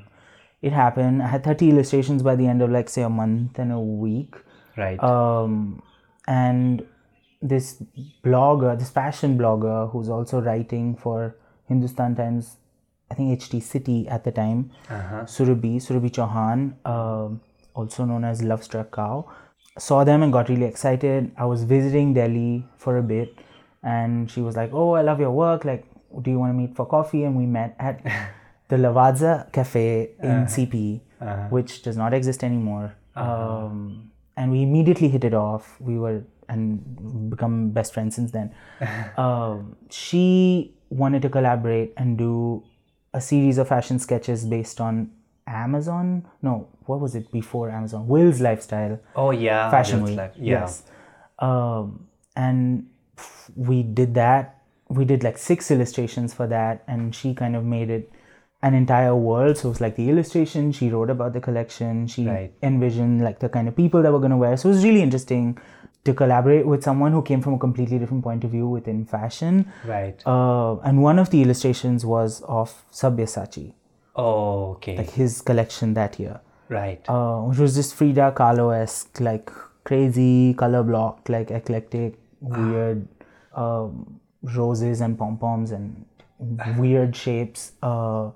[0.62, 1.22] it happened.
[1.24, 4.36] I had 30 illustrations by the end of like say a month and a week.
[4.76, 5.02] right.
[5.02, 5.82] Um,
[6.30, 6.86] and
[7.42, 7.82] this
[8.24, 11.34] blogger, this fashion blogger, who's also writing for
[11.68, 12.56] Hindustan Times,
[13.10, 14.70] I think HT City at the time,
[15.24, 17.40] Surabhi, Surabhi Chauhan, um,
[17.74, 19.28] also known as Love Struck Cow.
[19.78, 21.32] Saw them and got really excited.
[21.36, 23.34] I was visiting Delhi for a bit,
[23.82, 25.64] and she was like, "Oh, I love your work.
[25.64, 25.84] Like,
[26.22, 28.02] do you want to meet for coffee?" And we met at
[28.68, 31.00] the Lavazza Cafe in CP,
[31.50, 32.94] which does not exist anymore.
[33.16, 34.09] Um,
[34.40, 35.76] and we immediately hit it off.
[35.78, 38.52] We were and become best friends since then.
[39.16, 42.64] um, she wanted to collaborate and do
[43.12, 45.10] a series of fashion sketches based on
[45.46, 46.26] Amazon.
[46.40, 48.08] No, what was it before Amazon?
[48.08, 50.18] Will's Lifestyle Oh yeah, Fashion Will's Week.
[50.18, 50.32] Life.
[50.36, 50.60] Yeah.
[50.60, 50.82] Yes.
[51.38, 52.88] Um, and
[53.54, 54.56] we did that.
[54.88, 58.10] We did like six illustrations for that, and she kind of made it
[58.62, 59.56] an entire world.
[59.58, 60.72] So it was like the illustration.
[60.72, 62.06] She wrote about the collection.
[62.06, 62.52] She Right.
[62.62, 64.56] envisioned like the kind of people that were going to wear.
[64.56, 65.58] So it was really interesting
[66.04, 69.70] to collaborate with someone who came from a completely different point of view within fashion.
[69.86, 70.20] Right.
[70.26, 73.72] Uh, and one of the illustrations was of Sabyasachi,
[74.16, 74.96] oh, okay.
[74.96, 77.04] like his collection that year right.
[77.08, 79.50] uh, which was just Frida Kahlo esque, like
[79.84, 83.06] crazy color block, like eclectic, weird
[83.54, 86.06] um, roses and pom poms and
[86.78, 87.72] weird shapes.
[87.82, 88.30] Uh,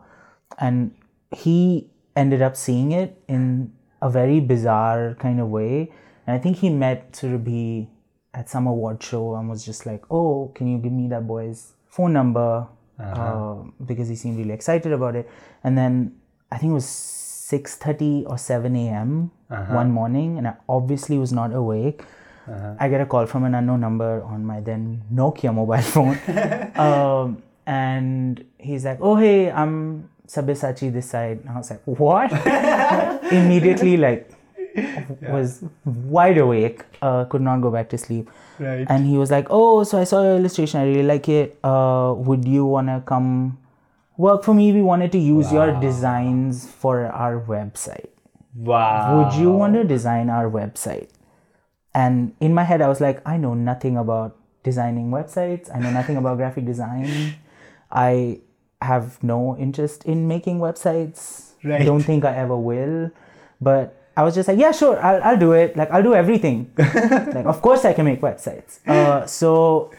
[0.58, 0.94] and
[1.30, 5.90] he ended up seeing it in a very bizarre kind of way.
[6.26, 7.88] And I think he met Surabhi
[8.32, 11.72] at some award show and was just like, "Oh, can you give me that boy's
[11.86, 12.66] phone number?"
[12.98, 15.28] uh because he seemed really excited about it.
[15.64, 16.12] And then
[16.52, 19.30] I think it was 6:30 or 7 a.m.
[19.74, 22.02] one morning, and I obviously was not awake.
[22.78, 26.18] I get a call from an unknown number on my then Nokia mobile phone,
[26.76, 32.32] um, and he's like, "Oh hey, I'm Sabyasachi this side." And I was like, "What?"
[33.32, 34.30] Immediately, like,
[35.30, 38.30] was wide awake, uh, could not go back to sleep.
[38.58, 38.86] Right.
[38.88, 40.80] And he was like, "Oh, so I saw your illustration.
[40.80, 41.58] I really like it.
[41.62, 43.58] Uh, would you wanna come
[44.16, 44.72] work for me?
[44.72, 48.10] We wanted to use your designs for our website.
[48.54, 49.18] wow.
[49.18, 51.08] Would you want to design our website?"
[51.94, 55.70] And in my head, I was like, "I know nothing about designing websites.
[55.74, 57.34] I know nothing about graphic design.
[57.90, 58.40] I
[58.92, 61.52] have no interest in making websites.
[61.64, 61.86] I Right.
[61.88, 63.10] don't think I ever will."
[63.60, 64.96] But I was just like, "Yeah, sure.
[65.00, 65.76] I'll I'll do it.
[65.80, 66.70] Like I'll do everything.
[67.36, 69.90] like of course I can make websites." Uh, so.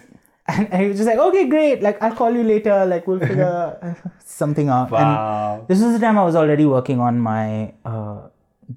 [0.48, 1.82] And, and he was just like, okay, great.
[1.82, 2.86] Like, I'll call you later.
[2.86, 4.91] Like, we'll figure something out.
[4.93, 5.65] And Wow.
[5.67, 8.28] this was the time I was already working on my uh,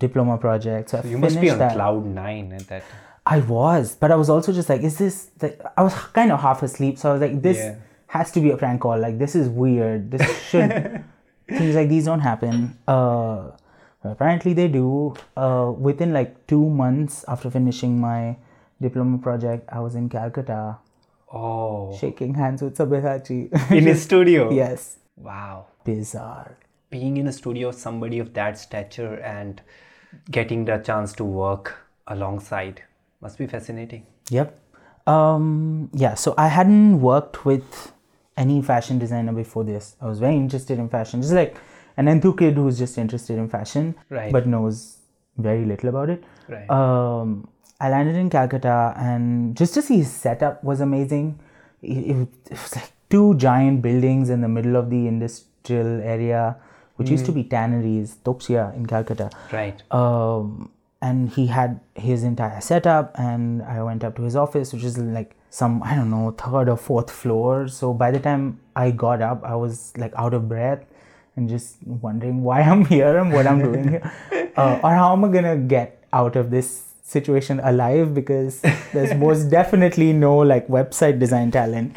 [0.04, 0.88] diploma project.
[0.88, 1.74] So, I You must be on that.
[1.74, 2.80] cloud nine at that.
[2.88, 2.98] time.
[3.26, 5.26] I was, but I was also just like, is this?
[5.40, 7.74] The, I was kind of half asleep, so I was like, this Yeah.
[8.08, 8.98] Has to be a prank call.
[8.98, 10.10] Like, this is weird.
[10.10, 11.04] This should
[11.48, 12.76] things like these don't happen.
[12.88, 13.50] Uh,
[14.04, 15.14] apparently they do.
[15.36, 18.36] Uh, within like two months after finishing my
[18.80, 20.78] diploma project, I was in Calcutta
[21.30, 21.94] Oh.
[21.98, 23.52] shaking hands with Sabyasachi.
[23.70, 24.50] In his studio.
[24.50, 25.66] yes, Wow.
[25.84, 26.56] bizarre.
[26.90, 29.60] Being in a studio of somebody of that stature and
[30.30, 32.80] getting the chance to work alongside
[33.20, 34.06] must be fascinating.
[34.30, 34.58] Yep.
[35.06, 37.92] Um, yeah, so I hadn't worked with
[38.44, 39.96] any fashion designer before this.
[40.00, 41.56] I was very interested in fashion, just like
[41.96, 44.32] an Enthu kid who's just interested in fashion, Right.
[44.32, 44.98] but knows
[45.36, 46.22] very little about it.
[46.48, 46.68] Right.
[46.70, 47.48] Um,
[47.80, 51.38] I landed in Calcutta, and just to see his setup was amazing.
[51.82, 56.56] It, it, it was like two giant buildings in the middle of the industrial area,
[56.96, 59.80] which used to be tanneries, Topsia in Calcutta Right.
[59.92, 60.70] um,
[61.00, 64.98] and he had his entire setup and i went up to his office which is
[64.98, 67.68] like some i don't know third or fourth floor.
[67.68, 70.84] So by the time i got up i was like out of breath
[71.36, 74.12] and just wondering why i'm here and what i'm doing here.
[74.58, 78.12] Uh, or how am i gonna get out of this situation alive?
[78.12, 78.60] Because
[78.92, 81.96] there's most definitely no like website design talent.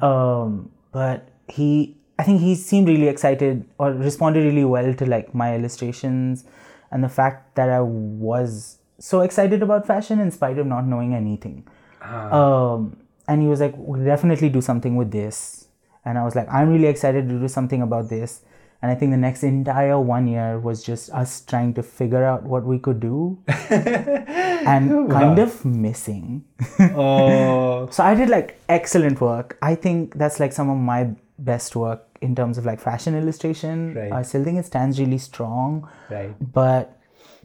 [0.00, 5.34] Um, but he i think he seemed really excited or responded really well to like
[5.34, 6.44] my illustrations
[6.90, 11.14] and the fact that i was so excited about fashion in spite of not knowing
[11.14, 11.66] anything
[12.02, 15.68] um, and he was like we'll definitely do something with this
[16.04, 18.42] and i was like i'm really excited to do something about this
[18.80, 22.42] and i think the next entire one year was just us trying to figure out
[22.44, 23.36] what we could do
[23.70, 26.44] and kind of missing
[26.80, 27.88] Oh.
[27.90, 29.56] so I did like excellent work.
[29.62, 33.94] I think that's like some of my best work in terms of like fashion illustration.
[33.94, 34.12] Right.
[34.12, 36.34] I still think it stands really strong, Right.
[36.52, 36.97] but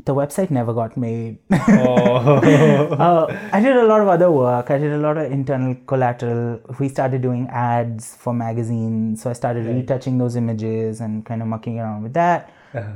[0.06, 1.38] the website never got made.
[1.52, 2.16] Oh.
[3.00, 4.72] uh, I did a lot of other work.
[4.72, 6.60] I did a lot of internal collateral.
[6.80, 11.48] We started doing ads for magazines, so I started retouching those images and kind of
[11.48, 12.52] mucking around with that.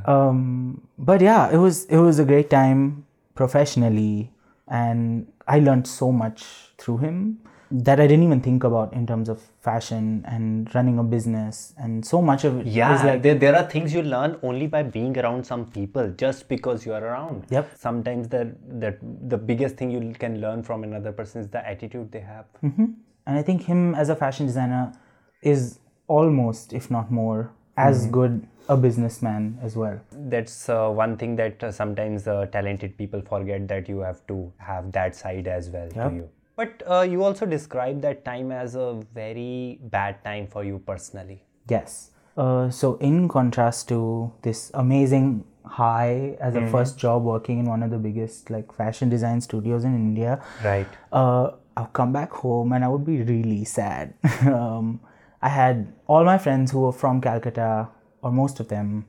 [0.06, 3.06] Um, but yeah, it was it was a great time
[3.36, 4.32] professionally,
[4.68, 7.40] and I learned so much through him.
[7.70, 11.74] That I didn't even think about in terms of fashion and running a business.
[11.78, 14.68] And so much of it is Yeah, like, there, there are things you learn only
[14.68, 17.46] by being around some people, just because you are around.
[17.50, 17.72] Yep.
[17.78, 22.12] Sometimes the, the, the biggest thing you can learn from another person is the attitude
[22.12, 22.46] they have.
[22.62, 24.94] and I think him as a fashion designer
[25.42, 28.12] is almost, if not more, as Mm-hmm.
[28.12, 30.00] good a businessman as well.
[30.12, 34.52] That's uh, one thing that uh, sometimes uh, talented people forget that you have to
[34.58, 36.10] have that side as well Yep.
[36.10, 36.30] to you.
[36.58, 41.43] But uh, you also describe that time as a very bad time for you personally.
[41.70, 42.10] Yes.
[42.36, 47.84] Uh, so, in contrast to this amazing high as a first job working in one
[47.84, 50.88] of the biggest like fashion design studios in India, Right.
[51.12, 54.13] uh, I'll come back home and I would be really sad.
[54.48, 55.00] um,
[55.41, 57.89] I had all my friends who were from Calcutta,
[58.24, 59.06] or most of them,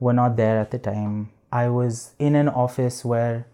[0.00, 1.30] were not there at the time.
[1.52, 3.46] I was in an office where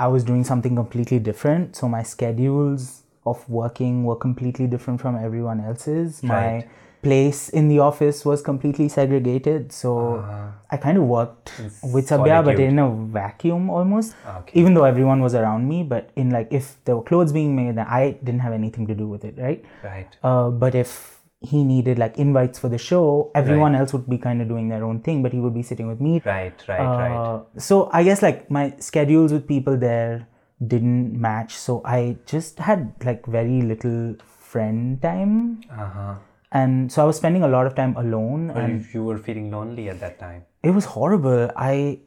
[0.00, 1.76] I was doing something completely different.
[1.76, 6.22] So my schedules of working were completely different from everyone else's.
[6.22, 6.66] My
[7.02, 9.72] place in the office was completely segregated.
[9.72, 10.24] So
[10.70, 14.16] I kind of worked with Sabya, but in a vacuum almost.
[14.38, 14.58] Okay.
[14.58, 17.76] Even though everyone was around me, but in like if there were clothes being made,
[17.76, 19.64] then I didn't have anything to do with it, right?
[19.84, 20.16] Right.
[20.22, 24.42] Uh, but if he needed like invites for the show, everyone else would be kind
[24.42, 26.20] of doing their own thing, but he would be sitting with me.
[26.24, 27.16] Right, right, right.
[27.16, 30.26] Uh, so I guess like my schedules with people there
[30.66, 36.14] didn't match, so I just had like very little friend time, Uh-huh.
[36.52, 39.88] and so I was spending a lot of time alone, and you were feeling lonely
[39.88, 40.44] at that time.
[40.62, 41.50] it was horrible.
[41.56, 42.00] I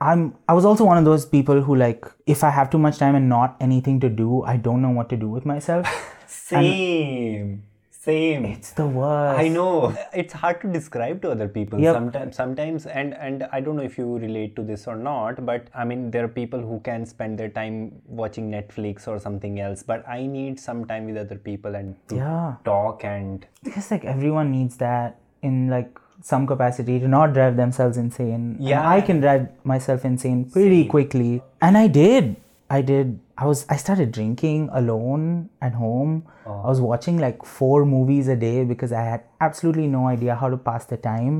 [0.00, 2.98] I'm I was also one of those people who like if I have too much
[2.98, 5.86] time and not anything to do, I don't know what to do with myself.
[6.26, 7.62] Same.
[8.04, 8.44] Same.
[8.46, 9.38] it's the worst.
[9.40, 11.94] I know it's hard to describe to other people Yep.
[11.96, 15.68] sometimes sometimes and and I don't know if you relate to this or not but
[15.74, 17.76] I mean there are people who can spend their time
[18.22, 22.16] watching Netflix or something else but I need some time with other people and to
[22.22, 22.54] Yeah.
[22.72, 27.96] talk and because like everyone needs that in like some capacity to not drive themselves
[27.96, 28.34] insane.
[28.58, 28.88] And Yeah.
[28.96, 31.30] I can drive myself insane pretty quickly,
[31.62, 32.36] and I did.
[32.78, 33.18] I did.
[33.42, 33.64] I was.
[33.74, 36.24] I started drinking alone at home.
[36.46, 36.60] Oh.
[36.64, 40.50] I was watching like four movies a day because I had absolutely no idea how
[40.54, 41.38] to pass the time.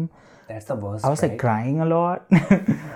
[0.49, 2.25] that's the worst I was like crying a lot,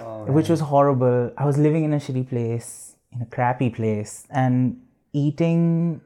[0.05, 1.19] oh, which was horrible.
[1.43, 2.71] I was living in a shitty place,
[3.13, 4.81] in a crappy place, and
[5.13, 6.01] eating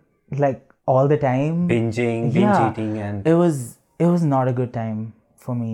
[0.46, 4.52] like all the time binging binge yeah, eating and it was it was not a
[4.58, 5.00] good time
[5.36, 5.70] for me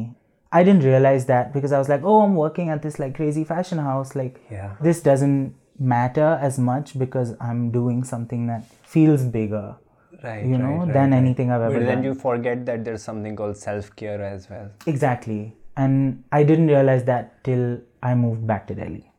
[0.53, 3.45] i didn't realize that because i was like oh i'm working at this like crazy
[3.45, 4.75] fashion house like Yeah.
[4.81, 9.77] this doesn't matter as much because i'm doing something that feels bigger
[10.23, 11.17] right you know right, right, than right.
[11.17, 12.05] anything i've ever but then done.
[12.05, 14.71] you forget that there's something called self-care as well.
[14.87, 15.57] Exactly.
[15.77, 19.11] And i didn't realize that till i moved back to delhi.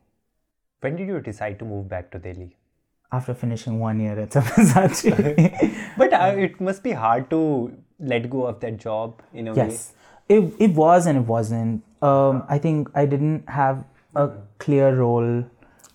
[0.86, 2.56] When did you decide to move back to Delhi?
[3.12, 5.88] After finishing one year at Sabyasachi.
[5.98, 9.64] but uh, it must be hard to let go of that job in a way.
[9.64, 9.94] Yes,
[10.30, 11.84] it, it was and it wasn't.
[12.04, 13.84] Um, I think I didn't have
[14.16, 15.44] a clear role,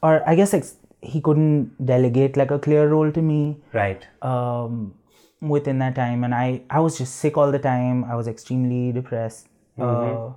[0.02, 0.64] or I guess like
[1.02, 4.94] he couldn't delegate like a clear role to me right um,
[5.40, 8.04] within that time, and I I was just sick all the time.
[8.04, 9.48] I was extremely depressed.
[9.78, 10.32] Uh,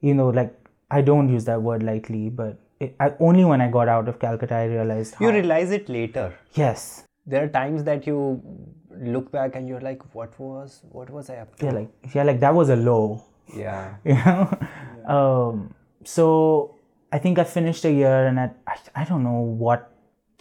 [0.00, 0.52] you know, like
[0.90, 4.18] I don't use that word lightly, but it, I, only when I got out of
[4.18, 5.14] Calcutta I realized.
[5.20, 8.42] you realize it later yes, there are times that you
[8.90, 12.22] look back and you're like what was what was i up to yeah, like yeah,
[12.22, 13.24] like that was a low.
[13.54, 14.58] yeah you know
[15.06, 16.73] um, so
[17.14, 19.90] i think i finished a year and I, I i don't know what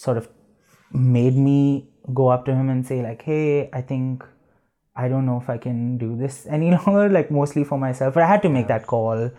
[0.05, 0.27] sort of
[1.17, 1.57] made me
[2.19, 4.23] go up to him and say like hey i think
[5.03, 8.13] i don't know if i can do this any longer like mostly for myself.
[8.15, 9.29] But i had to make that call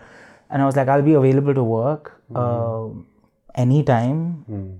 [0.50, 3.06] and i was like i'll be available to work um
[3.54, 4.20] anytime.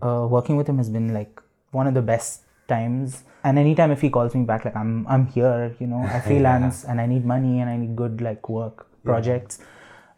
[0.03, 1.41] Uh, working with him has been like
[1.71, 3.23] one of the best times.
[3.45, 6.85] And anytime if he calls me back like i'm i'm here you know i freelance
[6.85, 9.59] and i need money and i need good like work projects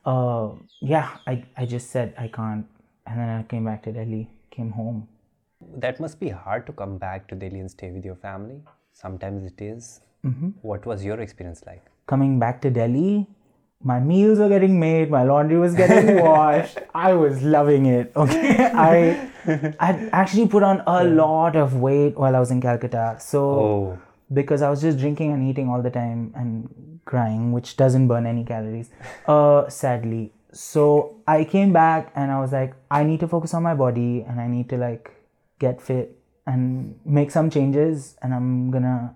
[0.07, 0.49] uh
[0.81, 2.67] yeah i i just said i can't.
[3.07, 5.07] And then i came back to delhi came home.
[5.85, 8.61] That must be hard to come back to delhi and stay with your family.
[8.93, 10.01] Sometimes it is.
[10.63, 11.83] what was your experience like?
[12.13, 13.27] Coming back to delhi
[13.83, 16.79] my meals were getting made my laundry was getting washed.
[16.95, 18.71] I was loving it okay?
[18.75, 19.31] I
[19.89, 23.17] i actually put on a lot of weight while i was in calcutta.
[23.21, 23.99] So oh.
[24.33, 28.27] because I was just drinking and eating all the time and crying, which doesn't burn
[28.27, 28.91] any calories,
[29.27, 30.33] uh, sadly.
[30.53, 34.25] So I came back and I was like, I need to focus on my body
[34.29, 35.11] and I need to like
[35.59, 38.17] get fit and make some changes.
[38.23, 39.15] And I'm gonna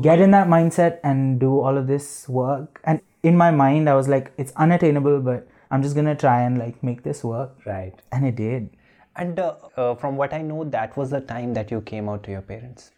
[0.00, 2.80] get in that mindset and do all of this work.
[2.84, 6.58] And in my mind, I was like, it's unattainable, but I'm just gonna try and
[6.58, 7.56] like make this work.
[7.66, 8.70] right And it did.
[9.22, 12.22] and uh, uh, from what i know that was the time that you came out
[12.26, 12.90] to your parents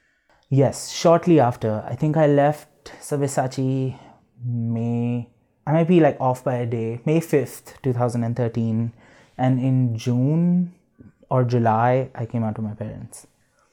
[0.59, 1.70] Yes, shortly after.
[1.93, 3.99] I think I left Sabyasachi
[4.45, 5.29] May.
[5.67, 7.01] I might be like off by a day.
[7.05, 8.93] May 5th, 2013.
[9.39, 10.75] And in June
[11.31, 13.27] or July, I came out to my parents.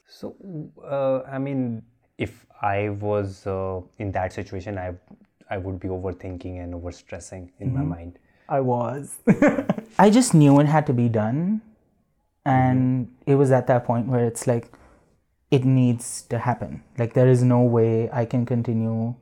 [0.08, 0.34] So,
[0.84, 1.82] uh, I mean,
[2.18, 4.94] if I was uh, in that situation, I
[5.50, 8.18] I would be overthinking and overstressing in my mind.
[8.48, 9.18] I was.
[9.98, 11.60] I just knew it had to be done.
[12.44, 14.72] And it was at that point where it's like,
[15.50, 16.82] it needs to happen.
[16.98, 19.14] Like, there is no way I can continue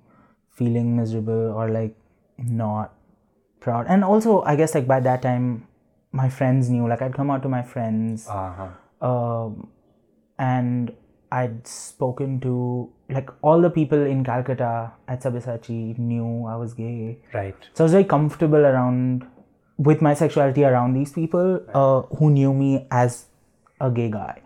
[0.61, 1.97] feeling miserable or like
[2.39, 2.95] not
[3.67, 3.91] proud.
[3.97, 5.67] And also, I guess, like, by that time,
[6.23, 6.89] my friends knew.
[6.95, 8.27] Like, I'd come out to my friends.
[8.29, 8.71] Uh-huh.
[9.11, 9.69] Um,
[10.39, 10.93] and
[11.33, 17.19] I'd spoken to like all the people in Calcutta at Sabyasachi knew I was gay.
[17.33, 17.55] Right.
[17.75, 19.27] So I was very comfortable around
[19.79, 23.27] with my sexuality around these people uh, who knew me as
[23.81, 24.43] a gay guy.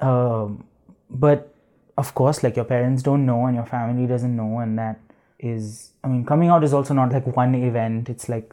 [0.00, 0.64] Um,
[1.10, 1.54] but
[1.96, 4.98] of course, like your parents don't know and your family doesn't know, and that
[5.38, 8.08] is, I mean, coming out is also not like one event.
[8.08, 8.52] It's like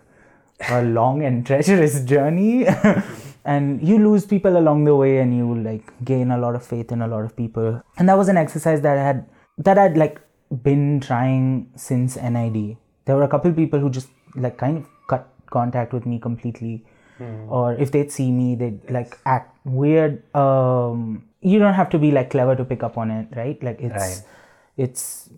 [0.70, 2.66] a long and treacherous journey.
[3.46, 6.92] and you lose people along the way and you like gain a lot of faith
[6.94, 9.26] in a lot of people and that was an exercise that i had
[9.58, 10.22] that i'd like
[10.68, 14.08] been trying since nid there were a couple people who just
[14.38, 16.86] like kind of cut contact with me completely
[17.50, 22.12] or if they'd see me they'd like act weird um you don't have to be
[22.12, 24.22] like clever to pick up on it right like it's Right.
[24.78, 25.30] it's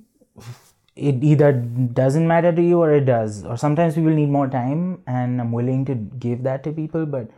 [0.95, 3.43] it either doesn't matter to you or it does.
[3.45, 7.29] Or sometimes people need more time and i'm willing to give that to people but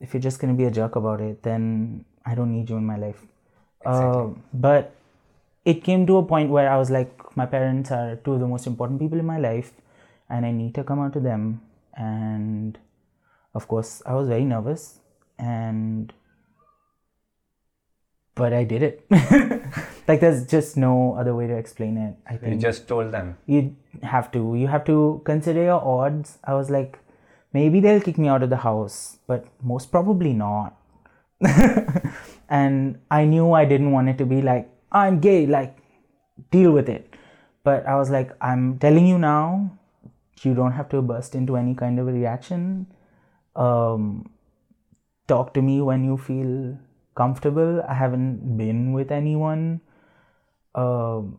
[0.00, 2.76] if you're just going to be a jerk about it then i don't need you
[2.76, 3.26] in my life.
[3.84, 4.94] Uh, but
[5.64, 8.46] it came to a point where i was like my parents are two of the
[8.46, 9.72] most important people in my life
[10.28, 11.62] and i need to come out to them.
[11.94, 12.78] And
[13.54, 15.00] of course i was very nervous
[15.38, 16.12] and
[18.34, 19.06] but i did it
[20.10, 20.92] like there's just no
[21.22, 22.54] other way to explain it i think.
[22.54, 23.36] You just told them.
[23.46, 23.76] you
[24.14, 26.38] have to you have to consider your odds.
[26.44, 26.98] I was like
[27.52, 30.76] maybe they'll kick me out of the house but most probably not.
[32.58, 34.64] And i knew i didn't want it to be like
[35.00, 35.76] i'm gay like
[36.56, 37.14] deal with it.
[37.68, 39.44] But i was like i'm telling you now
[40.44, 42.86] you don't have to burst into any kind of a reaction.
[43.54, 44.30] Um,
[45.28, 46.78] talk to me when you feel
[47.14, 47.82] comfortable.
[47.86, 49.82] I haven't been with anyone
[50.74, 51.38] um,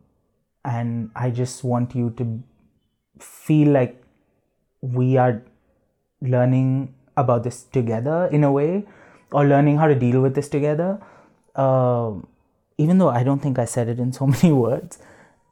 [0.64, 2.42] and I just want you to
[3.18, 4.02] feel like
[4.80, 5.42] we are
[6.20, 8.86] learning about this together in a way,
[9.30, 11.00] or learning how to deal with this together.
[11.54, 12.26] Um,
[12.78, 14.98] even though I don't think I said it in so many words,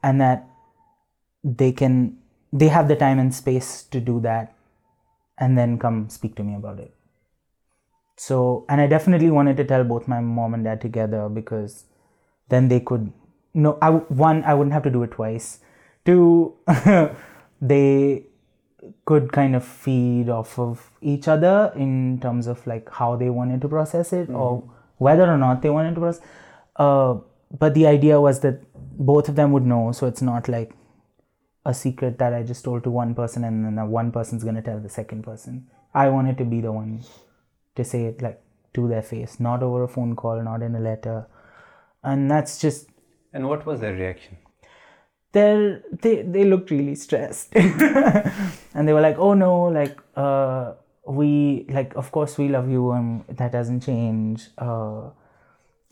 [0.02, 0.46] and that
[1.42, 2.18] they can,
[2.52, 4.54] they have the time and space to do that,
[5.38, 6.94] and then come speak to me about it.
[8.16, 11.84] So, and I definitely wanted to tell both my mom and dad together because
[12.50, 13.12] then they could
[13.54, 15.60] no I one I wouldn't have to do it twice.
[16.04, 16.54] Two,
[17.60, 18.24] they
[19.04, 23.60] could kind of feed off of each other in terms of like how they wanted
[23.60, 24.62] to process it or
[24.96, 26.24] whether or not they wanted to process.
[26.76, 27.16] Uh,
[27.58, 30.72] but the idea was that both of them would know, so it's not like
[31.66, 34.62] a secret that I just told to one person and then the one person's gonna
[34.62, 35.66] tell the second person.
[35.92, 37.02] I wanted to be the one
[37.76, 38.40] to say it like
[38.74, 41.26] to their face, not over a phone call, not in a letter.
[42.02, 42.86] And that's just
[43.32, 44.36] And what was their reaction?
[45.32, 47.54] they're they they looked really stressed
[48.74, 50.72] and they were like oh no like uh
[51.06, 55.02] we like of course we love you and that doesn't change uh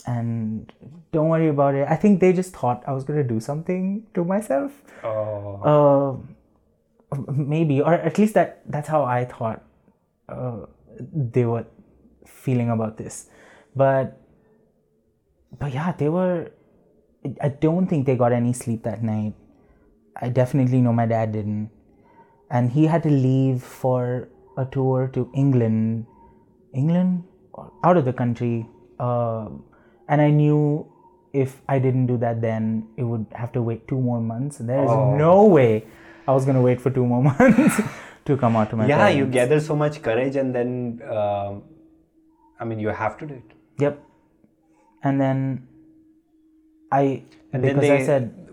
[0.09, 0.73] and
[1.13, 4.05] don't worry about it i think they just thought i was going to do something
[4.13, 4.73] to myself
[5.05, 6.19] Oh.
[7.13, 9.63] uh, maybe or at least that that's how i thought
[10.29, 10.67] uh,
[11.37, 11.65] they were
[12.27, 13.31] feeling about this
[13.77, 14.21] but
[15.61, 16.51] but yeah they were
[17.43, 19.35] i don't think they got any sleep that night.
[20.21, 21.71] I definitely know my dad didn't.
[22.51, 26.07] And he had to leave for a tour to england.
[26.73, 27.25] England?
[27.85, 28.67] Out of the country.
[28.99, 29.49] Uh,
[30.09, 30.87] and i knew
[31.33, 34.59] if i didn't do that then it would have to wait two more months.
[34.59, 35.87] There is no way
[36.27, 37.81] i was going to wait for two more months
[38.29, 41.63] to come out to my yeah, you gather so much courage, and then um,
[42.61, 43.53] I mean, you have to do it.
[43.79, 44.03] Yep.
[45.03, 45.68] And then
[46.91, 47.23] I
[47.53, 48.49] And because then they, I said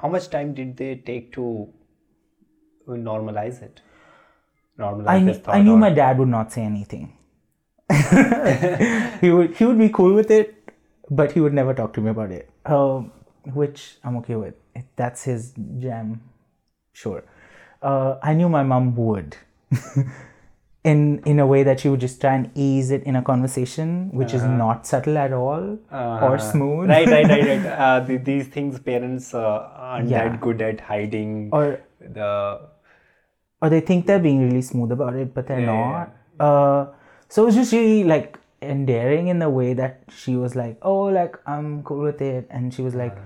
[0.00, 1.68] how much time did they take to
[2.86, 3.80] normalize it?
[4.78, 5.40] Normalize I, this.
[5.46, 7.14] I knew my dad would not say anything.
[9.20, 10.72] he would he would be cool with it,
[11.10, 12.50] but he would never talk to me about it.
[12.66, 13.12] Um,
[13.44, 14.54] which I'm okay with.
[14.74, 16.20] If that's his jam,
[16.92, 17.24] sure.
[17.82, 19.36] Uh, I knew my mom would,
[20.84, 24.10] in in a way that she would just try and ease it in a conversation
[24.12, 26.88] which is not subtle at all or smooth.
[26.88, 27.66] Right right right right.
[27.86, 30.28] Uh, th- these things parents uh, aren't Yeah.
[30.28, 32.60] that good at hiding or the
[33.60, 36.14] or they think they're being really smooth about it but they're Yeah, not.
[36.48, 36.86] uh
[37.28, 41.02] so it was just really like endearing in the way that she was like oh
[41.18, 42.46] like i'm cool with it.
[42.50, 43.16] And she was like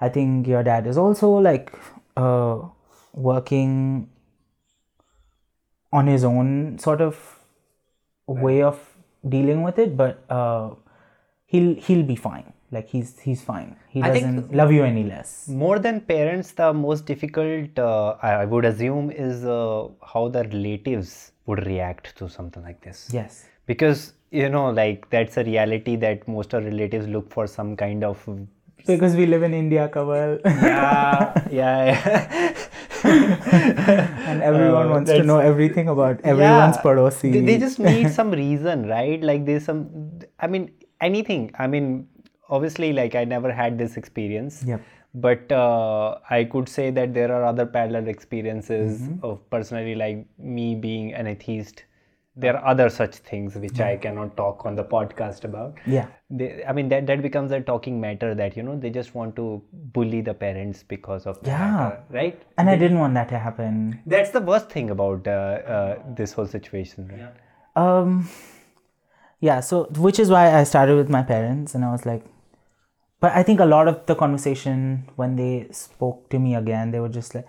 [0.00, 1.72] i think your dad is also like
[2.16, 2.58] uh
[3.14, 4.08] working
[5.92, 7.40] on his own sort of
[8.26, 8.78] way of
[9.28, 10.70] dealing with it but uh
[11.48, 12.52] he'll he'll be fine.
[12.70, 13.76] Like he's he's fine.
[13.88, 15.48] He doesn't love you any less.
[15.48, 21.32] More than parents the most difficult uh, I, would assume is uh, how the relatives
[21.46, 23.08] would react to something like this.
[23.10, 23.46] Yes.
[23.64, 28.04] Because you know like that's a reality that most of relatives look for some kind
[28.04, 28.28] of
[28.86, 30.38] because we live in india Kaval.
[30.44, 32.54] yeah yeah
[33.04, 36.82] and everyone Uh, wants to know everything about everyone's Yeah.
[36.82, 37.32] padosi.
[37.32, 39.22] They, they just need some reason, right?
[39.22, 39.88] Like there's some,
[40.40, 40.70] I mean,
[41.00, 41.50] anything.
[41.58, 42.08] I mean,
[42.48, 44.64] obviously, like I never had this experience.
[44.66, 44.80] Yep.
[45.14, 49.24] But uh, I could say that there are other parallel experiences Mm-hmm.
[49.24, 51.84] of personally, like me being an atheist.
[52.42, 55.78] There are other such things which I cannot talk on the podcast about.
[55.94, 59.14] yeah, They, I mean, that that becomes a talking matter that you know they just
[59.20, 59.46] want to
[59.98, 61.86] bully the parents because of that, Yeah.
[61.86, 62.42] uh, right?
[62.58, 63.80] and I didn't want that to happen.
[64.14, 65.40] That's the worst thing about uh,
[65.76, 67.84] uh, this whole situation, right?
[67.84, 68.28] Um,
[69.40, 72.24] yeah, so which is why I started with my parents, and I was like,
[73.20, 77.00] but I think a lot of the conversation when they spoke to me again, they
[77.00, 77.46] were just like,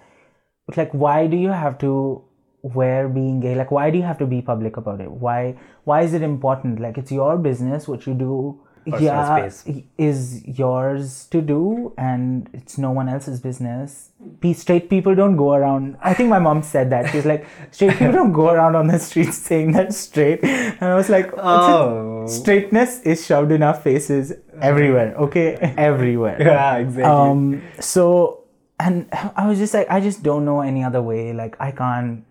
[0.78, 2.24] like, why do you have to
[2.62, 3.56] wear being gay?
[3.56, 5.12] Like, why do you have to be public about it?
[5.12, 5.58] Why?
[5.84, 6.80] Why is it important?
[6.80, 7.88] Like, it's your business.
[7.88, 9.84] What you do, Personal yeah, space.
[9.98, 14.10] is yours to do, and it's no one else's business.
[14.42, 15.98] Pe- straight people don't go around.
[16.02, 17.12] I think my mom said that.
[17.12, 20.44] She's like, straight people don't go around on the streets saying that straight.
[20.44, 22.26] And I was like, Oh.
[22.28, 25.14] straightness is shoved in our faces everywhere.
[25.16, 26.38] Okay, everywhere.
[26.42, 27.04] Yeah, exactly.
[27.04, 28.44] Um, so,
[28.80, 31.34] and I was just like, I just don't know any other way.
[31.34, 32.24] Like, I can't,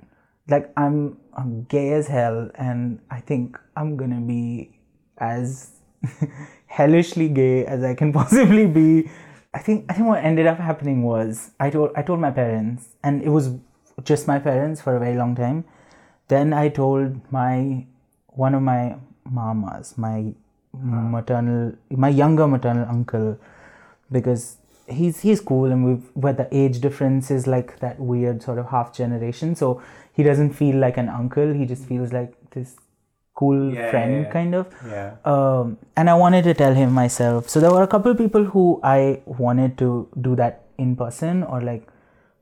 [0.49, 4.71] like, I'm, I'm gay as hell, and I think I'm gonna be
[5.19, 5.73] as
[6.67, 9.11] hellishly gay as I can possibly be.
[9.55, 12.89] I think, I think what ended up happening was I told, I told my parents,
[13.03, 13.51] and it was
[14.05, 15.65] just my parents for a very long time.
[16.29, 17.87] Then I told my,
[18.29, 20.33] one of my mamas, my
[20.73, 23.39] maternal, my younger maternal uncle,
[24.11, 28.59] because he's he's cool and we've where the age difference is like that weird sort
[28.59, 29.83] of half generation so
[30.19, 31.53] he doesn't feel like an uncle.
[31.63, 32.77] He just feels like this
[33.41, 34.31] cool Yeah, friend yeah, yeah.
[34.37, 34.67] kind of.
[34.93, 35.11] Yeah.
[35.33, 37.49] um, and i wanted to tell him myself.
[37.55, 38.99] So there were a couple people who i
[39.43, 39.91] wanted to
[40.29, 40.57] do that
[40.87, 41.87] in person or like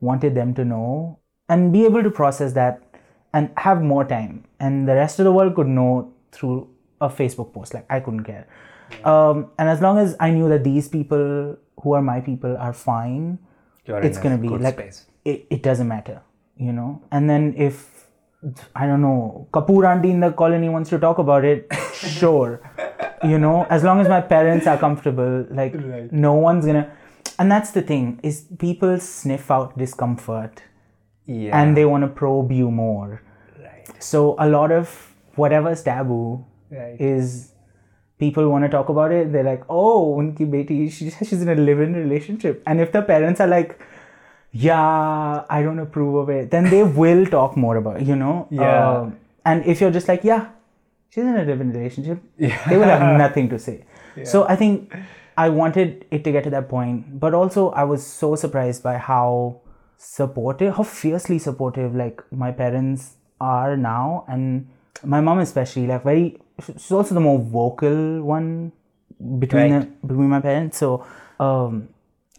[0.09, 1.19] wanted them to know
[1.55, 2.81] and be able to process that
[3.33, 4.43] and have more time.
[4.59, 5.91] And the rest of the world could know
[6.39, 6.55] through
[6.99, 7.75] a facebook post.
[7.79, 8.47] Like i couldn't care.
[9.13, 12.73] Um, and as long as i knew that these people who are my people are
[12.73, 13.37] fine
[13.85, 15.05] You're it's gonna be like space.
[15.25, 16.21] it, it doesn't matter
[16.57, 18.07] you know and then if
[18.75, 22.61] i don't know kapoor auntie in the colony wants to talk about it sure
[23.23, 25.73] you know as long as my parents are comfortable like
[26.11, 26.89] no one's gonna
[27.39, 30.63] and that's the thing is people sniff out discomfort
[31.25, 31.59] Yeah.
[31.61, 33.21] and they want to probe you more
[33.63, 33.89] right.
[34.11, 34.93] so a lot of
[35.35, 36.99] whatever's taboo Right.
[36.99, 37.53] is
[38.19, 41.55] people want to talk about it they're like oh unki beti she, she's in a
[41.55, 43.77] live-in relationship and if the parents are like
[44.51, 46.51] yeah i don't approve of it.
[46.51, 48.99] Then they will talk more about it, you know Yeah.
[48.99, 50.49] Um, and if you're just like yeah
[51.09, 53.83] she's in a live-in relationship they will have nothing to say.
[54.23, 54.93] So i think
[55.37, 58.97] i wanted it to get to that point but also i was so surprised by
[58.97, 59.59] how
[59.97, 64.67] supportive how fiercely supportive like my parents are now and
[65.03, 68.71] my mom especially like very she's also the more vocal one
[69.39, 70.01] between Right.
[70.01, 70.77] the, between my parents.
[70.77, 71.05] So
[71.39, 71.89] um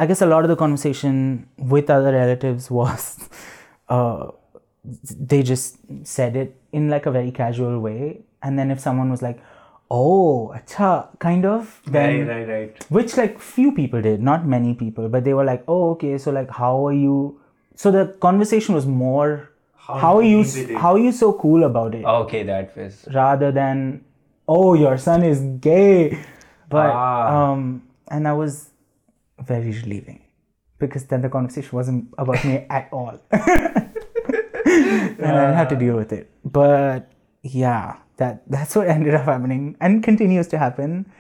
[0.01, 3.29] i guess a lot of the conversation with other relatives was
[3.89, 4.27] uh
[5.21, 9.23] they just said it in like a very casual way and then if someone was
[9.23, 9.43] like
[9.91, 12.85] oh acha kind of then right, right, right.
[12.91, 16.31] which like few people did not many people but they were like oh okay so
[16.31, 17.39] like how are you
[17.75, 20.45] so the conversation was more how, are you
[20.77, 23.09] how are you so cool about it Okay, that was.
[23.15, 24.05] rather than
[24.47, 26.19] oh your son is gay
[26.69, 27.53] but Ah.
[27.53, 28.69] um and I was
[29.49, 30.21] very relieving.
[30.79, 33.19] Because then the conversation wasn't about me at all.
[34.69, 36.31] And I didn't have to deal with it.
[36.45, 37.11] But
[37.43, 41.11] yeah that that's what ended up happening and continues to happen.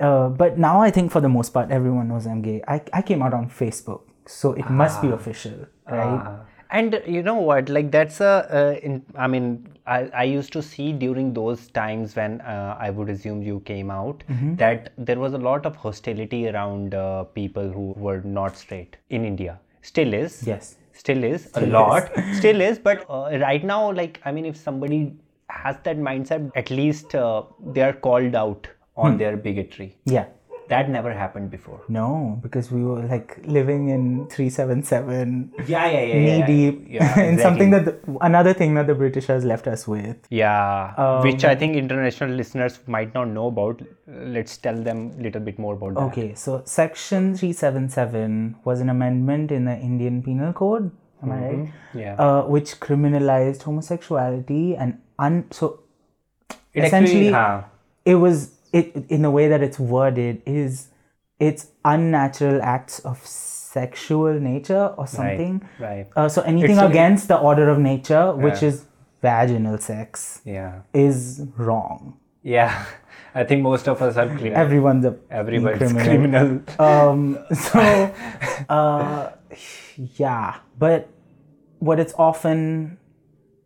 [0.00, 3.02] Uh, but now I think for the most part everyone knows I'm gay I, I
[3.02, 6.22] came out on Facebook so it must be official right?
[6.26, 6.40] Ah.
[6.70, 7.68] and you know what?
[7.68, 12.14] Like that's a uh, in, i mean I, I used to see during those times
[12.16, 14.54] when uh, i would assume you came out Mm-hmm.
[14.56, 19.24] that there was a lot of hostility around uh, people who were not straight in
[19.24, 20.76] india still is Yes.
[20.92, 22.10] still is a lot
[22.40, 25.00] still is but uh, right now like i mean if somebody
[25.48, 27.42] has that mindset at least uh,
[27.74, 29.02] they are called out Hmm.
[29.08, 30.26] on their bigotry Yeah.
[30.72, 34.04] That never happened before No, because we were like living in
[34.34, 38.86] 377 yeah yeah yeah knee yeah, deep yeah, in something that the, another thing that
[38.86, 40.16] the British has left us with.
[40.30, 43.82] Yeah, Um, which I think international listeners might not know about.
[44.36, 46.00] Let's tell them a little bit more about that.
[46.12, 50.90] Okay, so Section 377 was an amendment in the Indian Penal Code,
[51.22, 51.72] am I right?
[51.94, 52.14] Yeah.
[52.16, 55.80] Uh, which criminalized homosexuality and un so
[56.74, 57.62] It essentially actually, huh,
[58.04, 60.88] it was it in the way that it's worded is
[61.38, 65.62] it's unnatural acts of sexual nature or something.
[65.80, 66.06] right.
[66.16, 68.68] Uh, so anything It's against the order of nature, which Yeah.
[68.68, 68.84] is
[69.22, 72.16] vaginal sex, yeah, is wrong.
[72.42, 72.84] yeah.
[73.34, 74.52] I think most of us are clear.
[74.52, 76.04] Everyone's a Everybody's criminal.
[76.04, 76.60] criminal.
[76.78, 77.80] um so
[78.68, 79.30] uh
[80.16, 81.08] yeah but
[81.78, 82.98] what it's often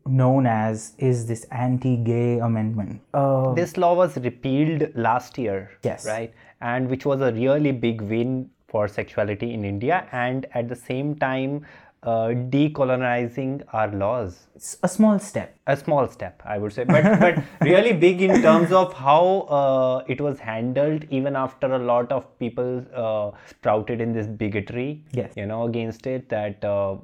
[0.06, 5.70] known as is this anti-gay amendment uh this law was repealed last year.
[5.82, 6.06] Yes.
[6.06, 10.76] Right, and which was a really big win for sexuality in India, and at the
[10.76, 11.64] same time,
[12.02, 14.46] uh, decolonizing our laws.
[14.54, 18.42] it's a small step a small step i would say but but really big in
[18.42, 19.22] terms of how
[19.58, 25.02] uh, it was handled even after a lot of people uh, sprouted in this bigotry
[25.12, 25.32] Yes.
[25.36, 26.96] you know against it that uh,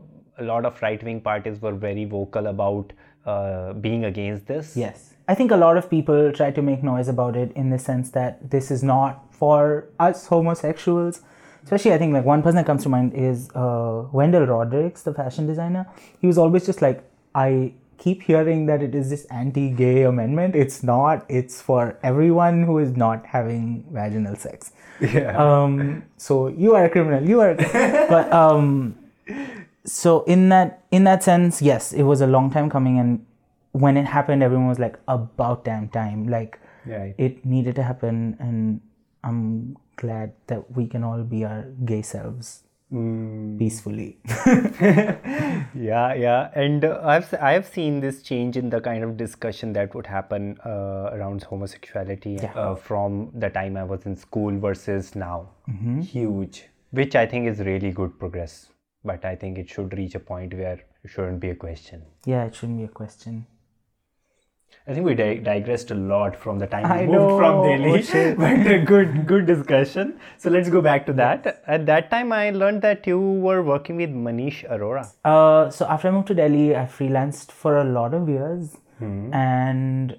[0.42, 2.92] a lot of right wing parties were very vocal about
[3.24, 4.76] uh, being against this.
[4.76, 5.14] Yes.
[5.28, 8.10] I think a lot of people try to make noise about it in the sense
[8.10, 11.22] that this is not for us homosexuals.
[11.64, 15.14] Especially i think like one person that comes to mind is uh, Wendell Rodricks the
[15.14, 15.86] fashion designer.
[16.20, 20.56] He was always just like i keep hearing that it is this anti-gay amendment.
[20.56, 21.24] It's not.
[21.28, 24.72] It's for everyone who is not having vaginal sex.
[25.00, 25.36] Yeah.
[25.36, 27.22] Um so you are a criminal.
[27.34, 27.54] You are
[28.16, 28.96] but um
[29.84, 33.24] so in that in that sense yes it was a long time coming and
[33.72, 36.28] when it happened everyone was like about damn time.
[36.28, 37.14] Like Right.
[37.16, 38.80] it needed to happen and
[39.22, 42.64] i'm glad that we can all be our gay selves
[43.58, 44.18] peacefully.
[45.74, 46.50] Yeah yeah.
[46.54, 50.58] And uh, i've i've seen this change in the kind of discussion that would happen
[50.66, 55.48] uh, around homosexuality uh, from the time i was in school versus now.
[56.02, 56.64] Huge.
[56.90, 58.68] Which i think is really good progress
[59.04, 62.02] but i think it should reach a point where it shouldn't be a question.
[62.26, 63.46] Yeah it shouldn't be a question.
[64.86, 67.90] I think we di- digressed a lot from the time we I moved from delhi
[68.20, 70.14] oh but a good good discussion.
[70.38, 71.62] So let's go back to that.
[71.66, 75.04] At that time i learned that you were working with manish arora.
[75.24, 80.16] Uh, so after I moved to Delhi, I freelanced for a lot of years, and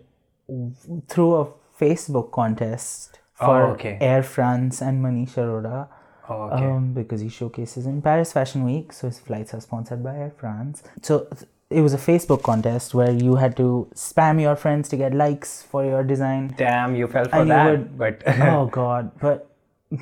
[1.07, 1.45] through a
[1.79, 3.97] Facebook contest for Oh, okay.
[3.99, 5.87] Air France and Manish Arora,
[6.29, 10.03] oh, okay um, because he showcases in Paris Fashion Week, so his flights are sponsored
[10.03, 10.83] by Air France.
[11.01, 11.27] So
[11.69, 15.63] it was a Facebook contest where you had to spam your friends to get likes
[15.63, 16.53] for your design.
[16.57, 17.69] Damn, you fell for And that.
[17.71, 19.11] would- But oh God!
[19.19, 19.49] But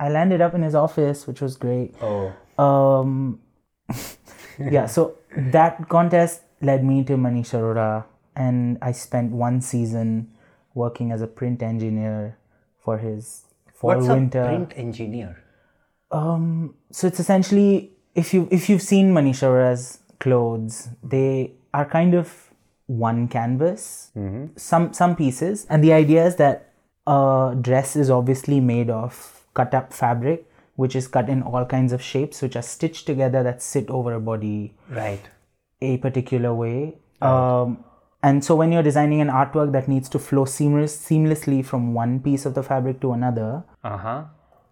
[0.00, 1.94] I landed up in his office, which was great.
[2.00, 3.40] oh, Um,
[4.58, 8.04] yeah, so that contest led me to Manish Arora,
[8.36, 10.30] and I spent one season
[10.74, 12.36] working as a print engineer
[12.84, 13.44] for his
[13.80, 14.42] fall what's winter.
[14.42, 15.30] a print engineer?
[16.10, 22.14] Um, so it's essentially if you if you've seen Manish Arora's clothes, they are kind
[22.14, 22.32] of
[22.86, 24.10] one canvas.
[24.56, 26.72] Some some pieces, and the idea is that
[27.06, 31.92] a dress is obviously made of cut up fabric, which is cut in all kinds
[31.92, 35.20] of shapes, which are stitched together that sit over a body Right.
[35.80, 36.96] a particular way.
[37.20, 37.84] Um,
[38.22, 42.18] and so when you're designing an artwork that needs to flow seamless, seamlessly from one
[42.20, 44.22] piece of the fabric to another, Uh huh.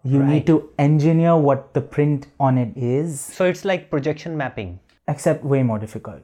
[0.02, 4.80] you need to engineer what the print on it is, So it's like projection mapping.
[5.08, 6.22] except way more difficult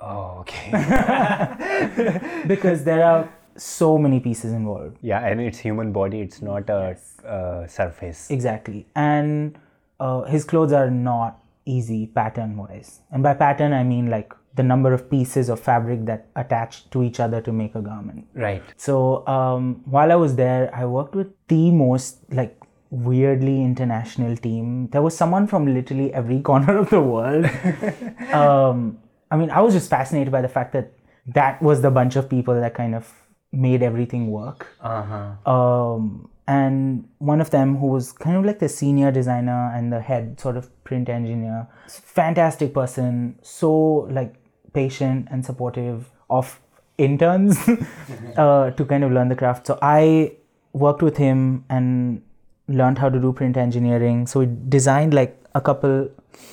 [0.00, 0.70] Oh, okay.
[2.46, 4.96] because there are so many pieces involved.
[5.02, 6.20] yeah, and it's human body.
[6.20, 6.96] It's not a
[7.26, 8.30] uh, surface.
[8.30, 8.86] Exactly.
[8.94, 9.58] And
[9.98, 13.00] uh, his clothes are not easy pattern wise.
[13.10, 17.02] And by pattern, I mean like the number of pieces of fabric that attach to
[17.02, 18.26] each other to make a garment.
[18.34, 18.62] Right.
[18.76, 24.88] So um, while I was there, I worked with the most like weirdly international team.
[24.88, 27.46] There was someone from literally every corner of the world.
[28.32, 28.98] um,
[29.30, 30.92] I mean, I was just fascinated by the fact that
[31.26, 33.12] that was the bunch of people that kind of
[33.52, 34.66] made everything work.
[34.80, 35.52] Uh huh.
[35.52, 40.00] Um, and one of them who was kind of like the senior designer and the
[40.00, 43.70] head sort of print engineer fantastic person so
[44.18, 44.34] like
[44.72, 46.60] patient and supportive of
[46.98, 47.58] interns
[48.36, 49.66] uh, to kind of learn the craft.
[49.66, 50.32] So i
[50.72, 52.22] worked with him and
[52.68, 54.26] learned how to do print engineering.
[54.26, 56.10] So we designed like a couple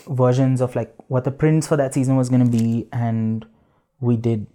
[0.07, 3.45] versions of like what the prints for that season was going to be and
[3.99, 4.47] we did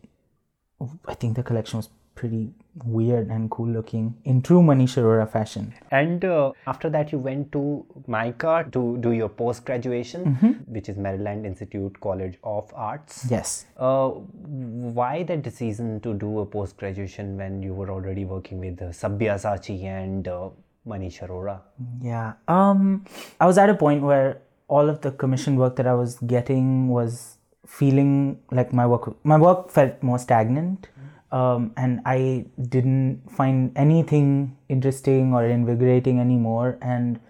[1.06, 2.52] i think the collection was pretty
[2.84, 5.74] weird and cool looking in true Manish Arora fashion.
[5.90, 10.52] And uh, after that, you went to MICA to do your post graduation, Mm-hmm.
[10.72, 13.26] which is Maryland Institute College of Arts.
[13.30, 13.66] Yes.
[13.76, 18.80] Uh, why that decision to do a post graduation when you were already working with
[18.80, 20.48] uh, Sabyasachi and uh,
[20.86, 21.60] Manish Arora?
[22.00, 22.34] Yeah.
[22.48, 23.04] Um
[23.40, 26.88] I was at a point where all of the commission work that I was getting
[26.88, 30.88] was feeling like my work my work felt more stagnant.
[31.32, 36.76] Um, and I didn't find anything interesting or invigorating anymore.
[36.82, 37.20] And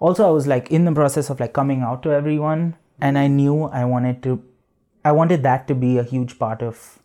[0.00, 3.26] also, I was like in the process of like coming out to everyone, and I
[3.26, 4.42] knew I wanted to,
[5.04, 7.00] I wanted that to be a huge part of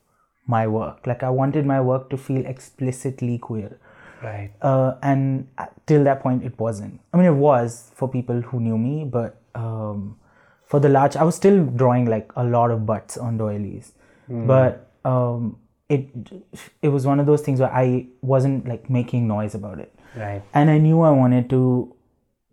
[0.45, 1.07] my work.
[1.07, 3.79] Like I wanted my work to feel explicitly queer
[4.23, 4.51] Right.
[4.61, 8.61] uh, and uh, till that point it wasn't i mean it was for people who
[8.61, 10.15] knew me but um,
[10.65, 13.91] for the large i was still drawing like a lot of butts on doilies
[14.47, 15.57] but um,
[15.89, 16.09] it
[16.81, 20.41] it was one of those things where i wasn't like making noise about it Right.
[20.53, 21.93] and i knew i wanted to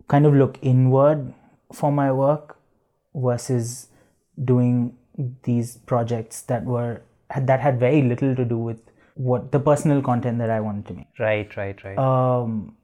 [0.09, 1.33] kind of look inward
[1.72, 2.57] for my work
[3.14, 3.89] versus
[4.43, 4.97] doing
[5.45, 7.03] these projects that were
[7.39, 8.81] that had very little to do with
[9.14, 11.99] what the personal content that i wanted to make Right, right, right.
[11.99, 12.74] um,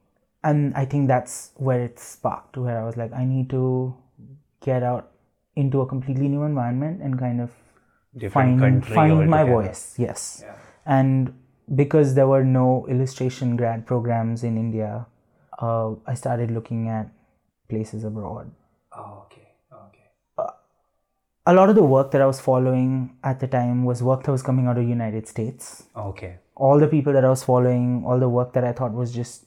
[0.45, 3.97] and I think that's where it sparked, where I was like, I need to
[4.61, 5.11] get out
[5.57, 7.51] into a completely new environment and kind of
[8.17, 9.95] Different find country find my voice.
[9.99, 10.45] Yes,
[10.87, 11.35] and
[11.75, 15.07] because there were no illustration grad programs in India,
[15.59, 17.09] uh, I started looking at
[17.69, 18.51] places abroad.
[18.97, 20.05] oh, okay, okay.
[21.49, 24.33] A lot of the work that I was following at the time was work that
[24.33, 25.85] was coming out of United States.
[25.97, 26.39] Okay.
[26.57, 29.45] All the people that I was following, all the work that I thought was just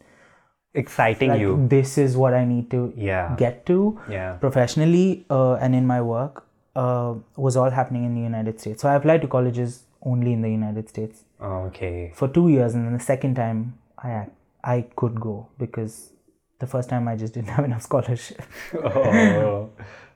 [0.76, 1.66] Exciting like you.
[1.68, 3.36] this is what I need to Yeah.
[3.38, 4.34] get to Yeah.
[4.46, 6.46] professionally uh, and in my work
[6.76, 8.82] uh, was all happening in the United States.
[8.82, 12.12] So I applied to colleges only in the United States Okay.
[12.16, 14.28] for two years, and then the second time I
[14.64, 16.12] I could go because
[16.60, 18.42] the first time I just didn't have enough scholarship,
[18.84, 19.70] oh,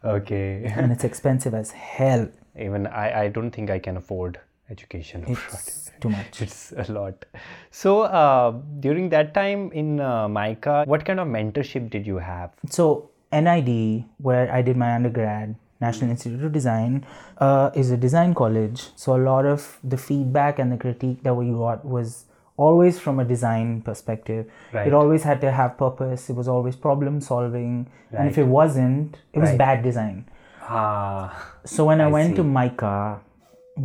[0.03, 0.63] okay.
[0.75, 2.27] and it's expensive as hell.
[2.59, 4.39] Even I, I don't think I can afford
[4.69, 5.37] education abroad.
[5.53, 6.41] It's too much.
[6.45, 7.25] It's a lot.
[7.71, 12.51] So uh, during that time in uh, MICA, what kind of mentorship did you have?
[12.69, 17.05] So NID, where I did my undergrad, National Institute of Design,
[17.47, 18.83] uh, is a design college.
[18.95, 22.25] So a lot of the feedback and the critique that we got was
[22.65, 24.45] always from a design perspective.
[24.71, 24.87] Right.
[24.87, 26.29] It always had to have purpose.
[26.33, 27.73] It was always problem solving,
[28.11, 28.19] right.
[28.19, 30.25] and if it wasn't, it was bad design.
[30.61, 32.35] Ah, So when I, went see.
[32.37, 33.19] to MICA,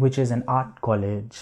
[0.05, 1.39] which is an art college,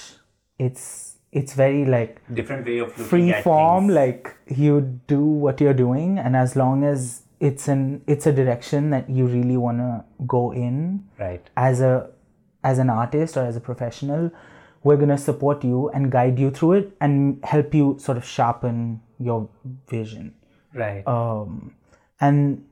[0.59, 0.85] it's
[1.33, 3.95] it's very like different way of looking free at form things.
[3.97, 4.31] like
[4.61, 9.09] you do what you're doing and as long as it's an it's a direction that
[9.11, 11.49] you really want to go in Right.
[11.57, 12.11] as a
[12.65, 14.31] as an artist or as a professional
[14.83, 18.25] we're going to support you and guide you through it and help you sort of
[18.25, 19.49] sharpen your
[19.89, 20.35] vision
[20.73, 21.07] Right.
[21.07, 21.75] um,
[22.21, 22.65] and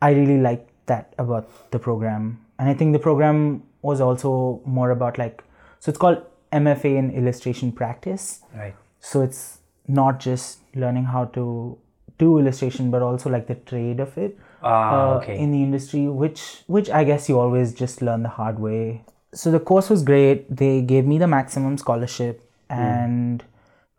[0.00, 2.44] I really like that about the program.
[2.58, 5.42] And I think the program was also more about like,
[5.80, 8.40] so it's called MFA in illustration practice.
[8.54, 8.74] right.
[9.00, 9.58] So it's
[9.88, 11.78] not just learning how to
[12.18, 15.38] do illustration, but also like the trade of it Ah, uh, okay.
[15.38, 19.02] in the industry, which which I guess you always just learn the hard way.
[19.34, 20.48] So the course was great.
[20.62, 22.80] They gave me the maximum scholarship, Hmm.
[22.86, 23.44] and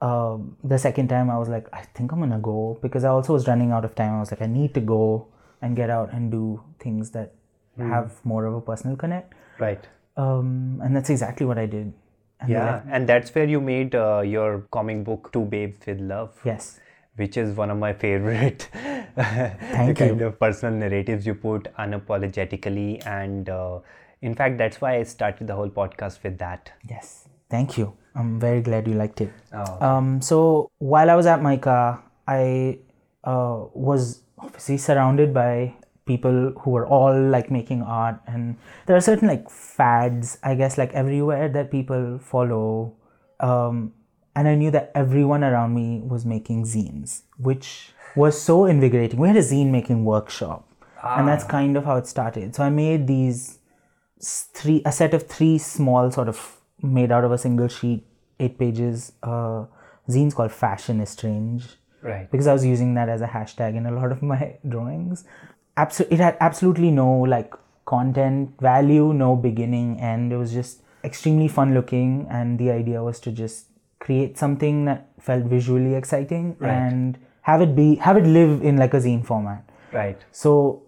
[0.01, 3.34] um, the second time I was like, I think I'm gonna go because I also
[3.34, 4.13] was running out of time.
[4.17, 5.28] I was like, I need to go
[5.61, 6.43] and get out and do
[6.80, 7.34] things that
[7.78, 7.89] Hmm.
[7.91, 9.34] have more of a personal connect.
[9.59, 9.88] right.
[10.22, 11.93] Um, and that's exactly what I did.
[12.41, 16.32] And Yeah, and that's where you made uh, your comic book To Babes with Love.
[16.49, 16.80] yes.
[17.16, 18.68] Which is one of my favorite
[19.16, 20.28] Thank kind you.
[20.28, 23.80] of personal narratives you put unapologetically and uh,
[24.22, 27.28] in fact that's why i started the whole podcast with that Yes.
[27.49, 27.93] Thank you.
[28.14, 29.32] I'm very glad you liked it.
[29.51, 32.78] Oh, Um, so while I was at MICA, I
[33.24, 35.74] uh, was obviously surrounded by
[36.05, 38.55] people who were all like making art, and
[38.86, 42.93] there are certain like fads, I guess, like everywhere that people follow.
[43.39, 43.93] Um,
[44.36, 49.19] and I knew that everyone around me was making zines, which was so invigorating.
[49.19, 50.67] We had a zine making workshop,
[51.03, 52.55] and that's kind of how it started.
[52.55, 53.59] So I made these
[54.21, 58.05] three a set of three small sort of made out of a single sheet
[58.39, 59.65] eight pages uh
[60.09, 62.30] zines called fashion is strange Right.
[62.32, 65.25] because I was using that as a hashtag in a lot of my drawings.
[65.77, 67.53] Abso- it had absolutely no like
[67.86, 70.32] content value, no beginning end.
[70.34, 73.67] It was just extremely fun looking, and the idea was to just
[73.99, 78.93] create something that felt visually exciting and have it be have it live in like
[78.93, 79.67] a zine format.
[79.91, 80.17] Right.
[80.31, 80.83] So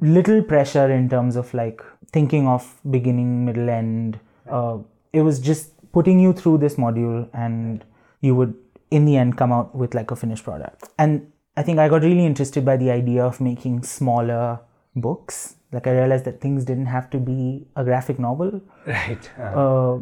[0.00, 1.82] little pressure in terms of like
[2.12, 4.18] thinking of beginning, middle, end.
[4.50, 4.78] Uh,
[5.12, 7.84] it was just putting you through this module, and
[8.20, 8.54] you would
[8.90, 10.88] in the end come out with like a finished product.
[10.98, 14.60] And I think I got really interested by the idea of making smaller
[14.94, 15.56] books.
[15.72, 19.30] Like I realized that things didn't have to be a graphic novel, Right.
[19.38, 20.00] Uh, uh,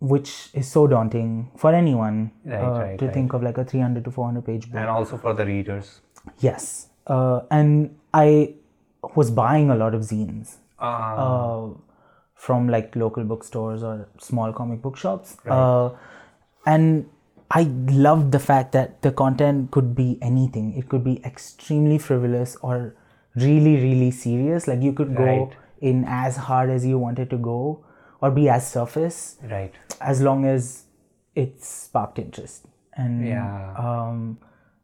[0.00, 3.14] which is so daunting for anyone Right, uh, right, to right.
[3.14, 4.80] think of like a 300 to 400 page book.
[4.80, 6.00] and also for the readers.
[6.38, 6.88] Yes.
[7.06, 8.54] Uh, and I
[9.14, 10.84] was buying a lot of zines Uh,
[11.24, 11.68] uh,
[12.34, 15.36] from like local bookstores or small comic book shops.
[15.46, 15.90] Uh,
[16.66, 17.06] and
[17.50, 17.62] I
[18.06, 20.72] loved the fact that the content could be anything.
[20.78, 22.94] It could be extremely frivolous or
[23.34, 24.66] really, really serious.
[24.68, 27.84] Like you could go in as hard as you wanted to go
[28.20, 29.72] or be as surface right.
[30.00, 30.84] as long as
[31.34, 32.66] it sparked interest.
[32.94, 33.74] And Yeah.
[33.76, 34.38] um,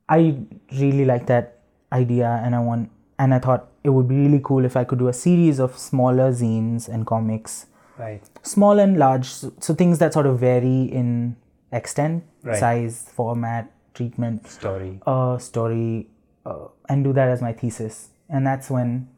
[0.08, 0.38] I
[0.72, 1.58] really like that
[1.92, 4.98] idea, and I want, and I thought it would be really cool if I could
[4.98, 7.66] do a series of smaller zines and comics,
[7.98, 8.22] Right.
[8.42, 11.36] small and large, so, so things that sort of vary in
[11.72, 12.58] extent, Right.
[12.58, 15.00] size, format, treatment, Story.
[15.06, 16.08] uh, story,
[16.44, 18.10] uh, and do that as my thesis.
[18.28, 19.08] And that's when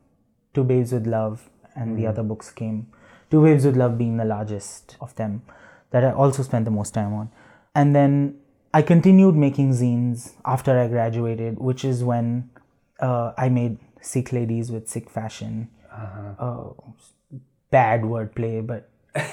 [0.55, 2.87] To Babes with Love and the other books came.
[3.31, 5.43] To Babes with Love being the largest of them,
[5.91, 7.31] that I also spent the most time on.
[7.75, 8.39] And then
[8.73, 12.51] I continued making zines after I graduated, which is when
[13.01, 15.69] uh, I made Sick Ladies with Sick Fashion.
[15.91, 16.65] Uh huh.
[17.71, 18.89] bad wordplay, but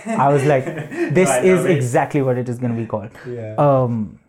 [0.06, 0.66] I was like,
[1.14, 3.12] this is exactly what it is going to be called.
[3.28, 3.56] Yeah.
[3.58, 4.20] Um,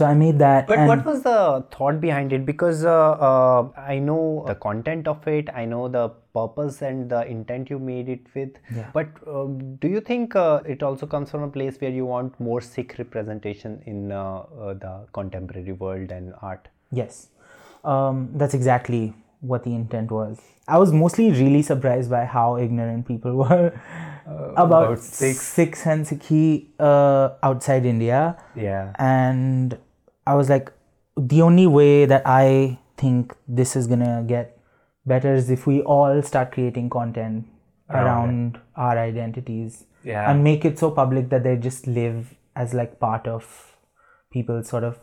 [0.00, 0.66] so I made that.
[0.66, 2.46] But what was the thought behind it?
[2.46, 7.20] Because uh, uh, I know the content of it, I know the purpose and the
[7.26, 8.54] intent you made it with.
[8.74, 8.90] Yeah.
[8.94, 9.44] But uh,
[9.84, 12.96] do you think uh, it also comes from a place where you want more Sikh
[12.98, 16.68] representation in uh, uh, the contemporary world and art?
[16.90, 17.28] Yes,
[17.84, 20.40] um, that's exactly what the intent was.
[20.66, 23.78] I was mostly really surprised by how ignorant people were
[24.26, 25.42] about, about Sikhs.
[25.42, 25.86] Sikhs.
[25.86, 28.42] and Sikhi uh, outside India.
[28.54, 28.92] Yeah.
[28.98, 29.78] And
[30.30, 30.72] I was like,
[31.32, 34.56] the only way that I think this is gonna get
[35.12, 37.46] better is if we all start creating content
[38.00, 40.30] around our identities Yeah.
[40.30, 43.48] and make it so public that they just live as like part of
[44.36, 44.98] people's sort of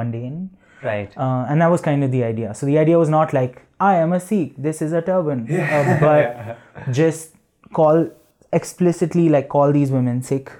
[0.00, 0.38] mundane
[0.82, 1.12] Right.
[1.16, 2.54] uh, and that was kind of the idea.
[2.54, 5.98] So the idea was not like I am a Sikh, this is a turban, uh,
[6.00, 6.58] but
[7.02, 7.34] just
[7.78, 8.02] call
[8.52, 10.50] explicitly like call these women Sikh,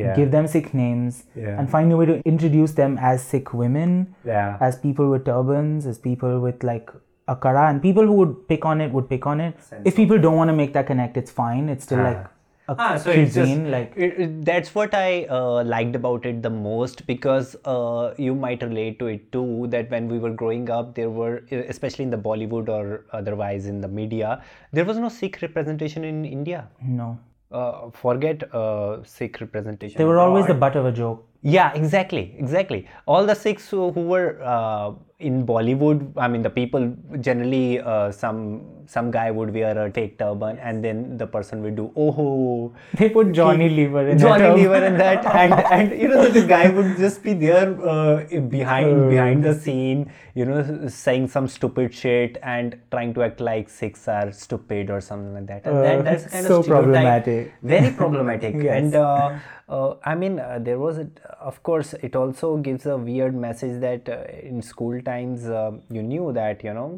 [0.00, 0.14] Yeah.
[0.16, 1.58] give them Sikh names, Yeah.
[1.58, 4.56] and find a way to introduce them as Sikh women, Yeah.
[4.68, 6.90] as people with turbans, as people with like
[7.28, 9.54] a kara, and people who would pick on it would pick on it.
[9.84, 11.68] If people don't want to make that connect, it's fine.
[11.74, 12.22] It's still like
[12.68, 16.24] a Ah, so it's cuisine, just, like it, it- that's what I uh, liked about
[16.30, 19.66] it the most because uh, you might relate to it too.
[19.74, 21.32] That when we were growing up, there were,
[21.74, 24.40] especially in the Bollywood or otherwise in the media,
[24.72, 26.64] there was no Sikh representation in India.
[27.02, 27.18] no.
[27.52, 29.98] Uh, forget uh, Sikh representation.
[29.98, 31.28] They were always the butt of a joke.
[31.42, 32.88] Yeah, exactly, exactly.
[33.06, 34.92] All the Sikhs who, who were uh,
[35.22, 38.38] in Bollywood, I mean, the people generally, uh, some
[38.86, 42.74] some guy would wear a fake turban, and then the person would do oh, ho.
[42.98, 44.56] They put Johnny Lever in Johnny that.
[44.56, 49.10] Lever in that, and and you know the guy would just be there uh, behind
[49.10, 54.08] behind the scene, you know, saying some stupid shit and trying to act like Sikhs
[54.08, 55.66] are stupid or something like that.
[55.66, 57.52] And Uh, that, that's kind so of problematic.
[57.62, 58.54] Very problematic.
[58.62, 58.76] Yes.
[58.76, 61.08] And uh, uh, I mean, uh, there was, a,
[61.40, 66.02] of course, it also gives a weird message that uh, in school times uh, you
[66.12, 66.88] knew that you know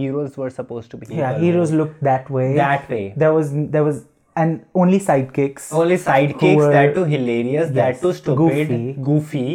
[0.00, 3.04] heroes were supposed to be yeah heroes who- looked that way That way.
[3.24, 4.04] there was there was
[4.40, 8.92] and only sidekicks only sidekicks were- that too hilarious Yes, that too stupid goofy.
[9.08, 9.46] goofy,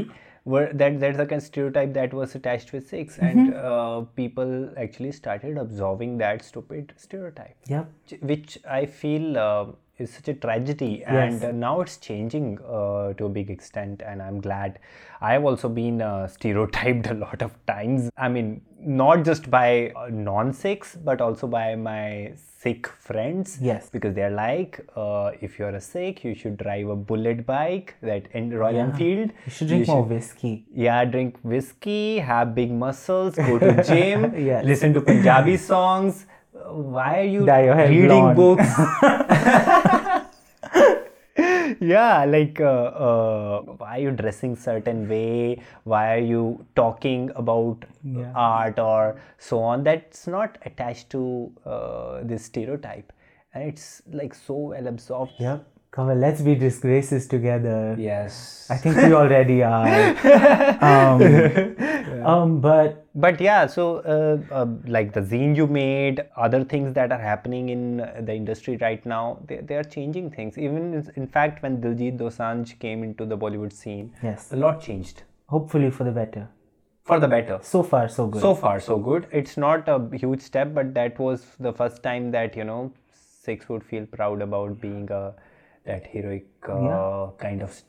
[0.54, 3.70] were that that's the kind of stereotype that was attached with Sikhs and Mm-hmm.
[3.74, 4.52] uh, people
[4.86, 7.86] actually started absorbing that stupid stereotype yeah
[8.34, 9.66] which i feel uh,
[10.00, 14.22] is such a tragedy and uh, now it's changing uh, to a big extent and
[14.24, 14.80] i'm glad
[15.22, 19.92] i have also been uh, stereotyped a lot of times i mean not just by
[19.96, 22.34] uh, non-sikhs but also by my
[22.64, 23.90] sikh friends Yes.
[23.90, 28.28] because they're like uh, if you're a sikh you should drive a bullet bike that
[28.34, 33.60] in royal enfield you should drink more whiskey yeah, drink whiskey, have big muscles, go
[33.60, 34.66] to gym, Yes.
[34.66, 36.26] listen to Punjabi songs.
[36.66, 38.36] Why are you Dye your hair reading blonde.
[38.36, 38.68] books?
[41.80, 42.66] yeah like uh,
[43.08, 47.86] uh, why are you dressing certain way why are you talking about
[48.36, 53.12] art or so on that's not attached to uh, this stereotype
[53.54, 55.66] and it's like so well absorbed Yep.
[55.96, 57.96] Come on, let's be disgraces together.
[58.00, 58.38] yes
[58.70, 59.88] I think we already are.
[60.92, 61.22] um,
[62.26, 63.84] um, but but yeah so
[64.14, 68.78] uh, uh, like the zine you made other things that are happening in the industry
[68.78, 73.04] right now they, they are changing things even in- in fact when diljit dosanjh came
[73.10, 75.24] into the bollywood scene yes, a lot changed
[75.58, 76.48] hopefully for the better.
[77.08, 78.42] for the better So far, so good.
[78.42, 82.32] so far so good it's not a huge step but that was the first time
[82.40, 82.82] that you know
[83.46, 85.24] Sikhs would feel proud about being a
[85.86, 87.82] that heroic uh, kind of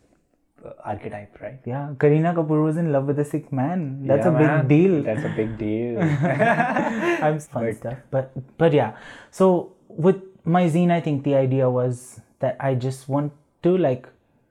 [0.65, 4.07] uh, archetype right yeah, Kareena Kapoor was in love with a Sikh man.
[4.07, 4.69] That's Yeah, a big man.
[4.69, 5.03] deal.
[5.03, 6.01] that's a big deal
[7.29, 7.99] I'm fun stuff.
[8.11, 8.93] But but yeah.
[9.31, 13.33] So with my zine, I think the idea was that I just want
[13.63, 14.09] to like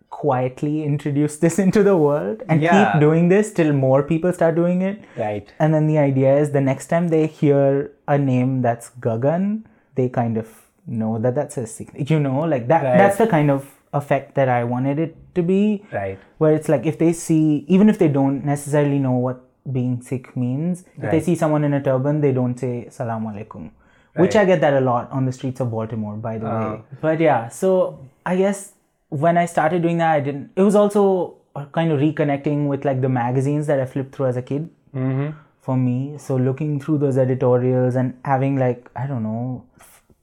[0.10, 2.92] quietly introduce this into the world and Yeah.
[2.94, 5.04] keep doing this till more people start doing it.
[5.18, 9.64] right And then the idea is the next time they hear a name that's Gagan,
[9.96, 10.48] they kind of
[10.88, 12.10] know that that's a Sikh.
[12.10, 12.84] You know, like that.
[12.84, 12.98] Right.
[12.98, 15.86] That's the kind of effect that I wanted it to be.
[15.92, 20.02] right Where it's like if they see, even if they don't necessarily know what being
[20.02, 23.72] Sikh means, if they see someone in a turban, they don't say Salaam alaikum.
[24.16, 26.82] Which I get that a lot on the streets of Baltimore, by the way.
[27.02, 28.74] But yeah, so I guess
[29.10, 30.52] when I started doing that, I didn't.
[30.56, 34.28] It was also uh, kind of reconnecting with like the magazines that I flipped through
[34.28, 34.70] as a kid
[35.62, 36.18] for me.
[36.18, 39.66] So looking through those editorials and having like I don't know,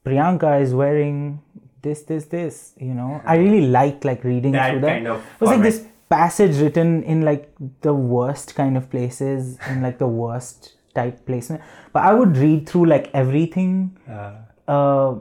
[0.05, 1.41] Priyanka is wearing
[1.81, 2.73] this, this, this.
[2.79, 4.87] You know, I really like like reading That through that.
[4.93, 9.57] kind of it was like this passage written in like the worst kind of places,
[9.69, 11.61] in like the worst type placement.
[11.93, 13.97] But I would read through like everything.
[14.67, 15.15] Uh,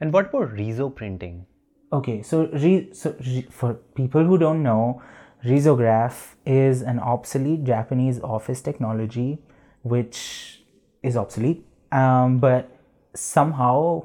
[0.00, 1.44] and what about riso printing
[1.92, 5.00] Okay, so re- so re- for people who don't know,
[5.44, 9.38] risograph is an obsolete Japanese office technology,
[9.82, 10.62] which
[11.02, 12.70] is obsolete, um, but
[13.18, 14.04] somehow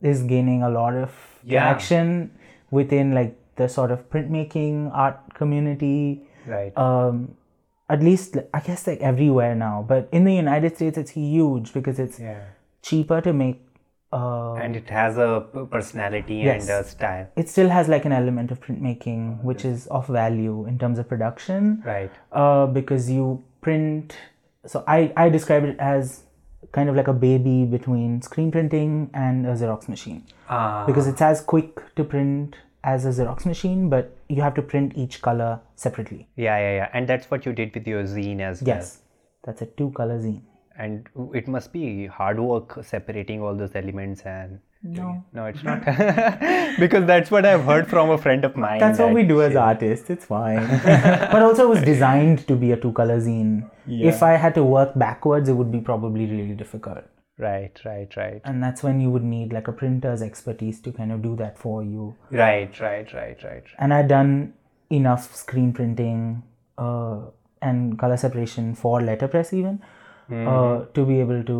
[0.00, 1.10] is gaining a lot of
[1.44, 1.60] Yeah.
[1.62, 2.30] traction
[2.70, 5.98] within like the sort of printmaking art community.
[6.46, 7.18] right Um,
[7.88, 11.98] at least I guess like everywhere now, but in the United States it's huge because
[11.98, 12.42] it's yeah
[12.82, 13.60] cheaper to make.
[14.16, 15.28] Uh, and it has a
[15.70, 16.68] personality Yes.
[16.68, 20.66] and a style it still has like an element of printmaking which is of value
[20.72, 24.16] in terms of production right uh, because you print
[24.74, 26.22] so I, I describe it as
[26.76, 30.22] kind of like a baby between screen printing and a xerox machine.
[30.48, 30.84] Ah.
[30.86, 32.56] because it's as quick to print
[32.92, 35.52] as a xerox machine but you have to print each color
[35.84, 36.26] separately.
[36.36, 36.88] Yeah yeah yeah.
[36.92, 38.76] And that's what you did with your zine as well.
[38.76, 38.98] Yes.
[39.44, 40.42] That's a two color zine.
[40.76, 41.08] And
[41.40, 45.84] it must be hard work separating all those elements and no no it's not
[46.78, 49.56] because that's what i've heard from a friend of mine That's what we do as
[49.56, 50.10] artists.
[50.10, 50.66] It's fine.
[51.32, 53.68] but also, it was designed to be a two color zine.
[53.86, 57.04] If I had to work backwards, it would be probably really difficult.
[57.44, 61.12] right right right And that's when you would need like a printer's expertise to kind
[61.16, 62.04] of do that for you.
[62.42, 64.52] right right right right And I'd done
[64.90, 66.20] enough screen printing
[66.78, 67.16] uh,
[67.62, 69.80] and color separation for letterpress, even
[70.30, 71.58] uh, to be able to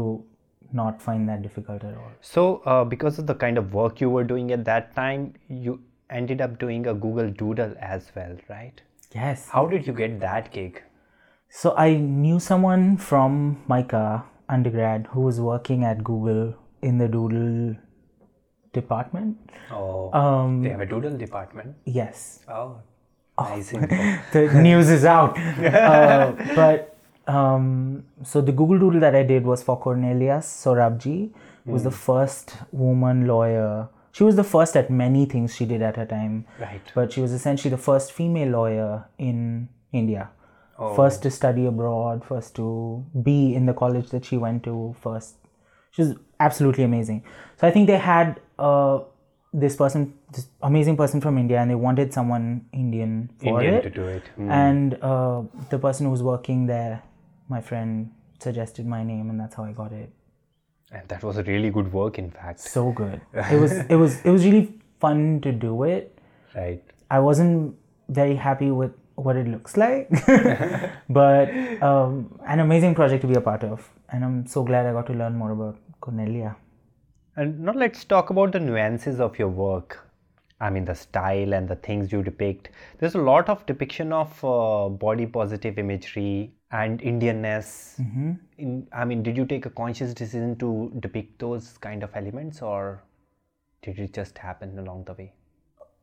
[0.81, 2.13] not find that difficult at all.
[2.21, 5.33] so uh, because of the kind of work you were doing at that time
[5.67, 5.75] you
[6.21, 8.83] ended up doing a google doodle as well right
[9.15, 9.49] Yes.
[9.49, 10.83] how did you get that gig
[11.57, 13.35] So I knew someone from
[13.73, 14.05] MICA
[14.55, 16.41] undergrad who was working at Google
[16.89, 17.77] in the Doodle
[18.73, 19.37] department.
[19.71, 22.81] oh Um, they have a doodle department yes, oh
[23.39, 23.97] nice info.
[24.33, 25.39] the news is out.
[25.83, 26.94] uh, but
[27.27, 31.31] um, so the Google Doodle that I did was for Cornelia Sorabji,
[31.65, 33.89] who was the first woman lawyer.
[34.13, 36.47] She was the first at many things she did at her time.
[36.61, 36.83] Right.
[36.95, 40.31] But she was essentially the first female lawyer in India.
[40.97, 45.37] First to study abroad, first to be in the college that she went to, first.
[45.93, 47.23] She was absolutely amazing.
[47.61, 49.01] So I think they had uh,
[49.53, 53.83] this person, this amazing person from India, and they wanted someone Indian for Indian it.
[53.83, 54.25] to do it.
[54.37, 54.51] Mm.
[54.51, 57.05] And uh, the person who was working there,
[57.49, 60.11] my friend, suggested my name, and that's how I got it.
[60.93, 62.61] And that was a really good work, in fact.
[62.61, 63.21] So good.
[63.35, 63.73] It was.
[63.73, 64.21] It was.
[64.25, 66.19] It was really fun to do it.
[66.55, 66.83] Right.
[67.11, 67.75] I wasn't
[68.09, 70.09] very happy with what it looks like,
[71.09, 71.51] but
[71.83, 75.07] um, an amazing project to be a part of, and I'm so glad I got
[75.07, 76.57] to learn more about Cornelia.
[77.37, 80.01] And now let's talk about the nuances of your work.
[80.61, 82.71] I mean, the style and the things you depict.
[82.99, 87.99] There's a lot of depiction of uh, body positive imagery and Indianness.
[88.59, 92.63] In, I mean, did you take a conscious decision to depict those kind of elements,
[92.63, 93.03] or
[93.83, 95.33] did it just happen along the way?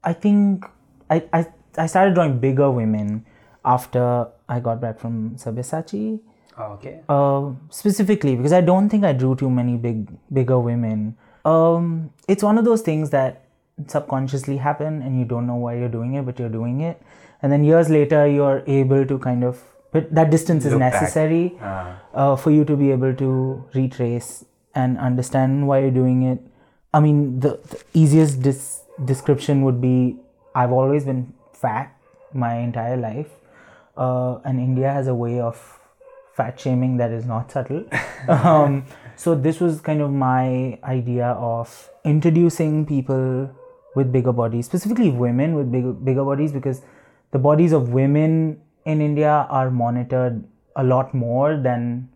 [0.03, 0.65] I think
[1.09, 1.45] I, I
[1.77, 3.25] I started drawing bigger women
[3.65, 6.19] after I got back from Sabyasachi.
[6.59, 7.01] Okay.
[7.09, 10.07] Uh, specifically because I don't think I drew too many big
[10.39, 11.17] bigger women.
[11.43, 13.45] Um, it's one of those things that
[13.87, 17.01] subconsciously happen and you don't know why you're doing it, but you're doing it,
[17.41, 19.61] and then years later you're able to kind of.
[19.91, 21.99] But that distance is necessary Ah.
[22.13, 23.29] uh, for you to be able to
[23.73, 26.39] retrace and understand why you're doing it.
[26.93, 30.17] I mean, the, the easiest dis- description would be
[30.55, 31.91] I've always been fat
[32.33, 33.27] my entire life,
[33.97, 35.59] uh, and India has a way of
[36.33, 37.83] fat shaming that is not subtle.
[38.27, 38.85] um,
[39.15, 43.49] so, this was kind of my idea of introducing people
[43.95, 46.81] with bigger bodies, specifically women with bigger, bigger bodies, because
[47.31, 50.43] the bodies of women in India are monitored
[50.75, 52.09] a lot more than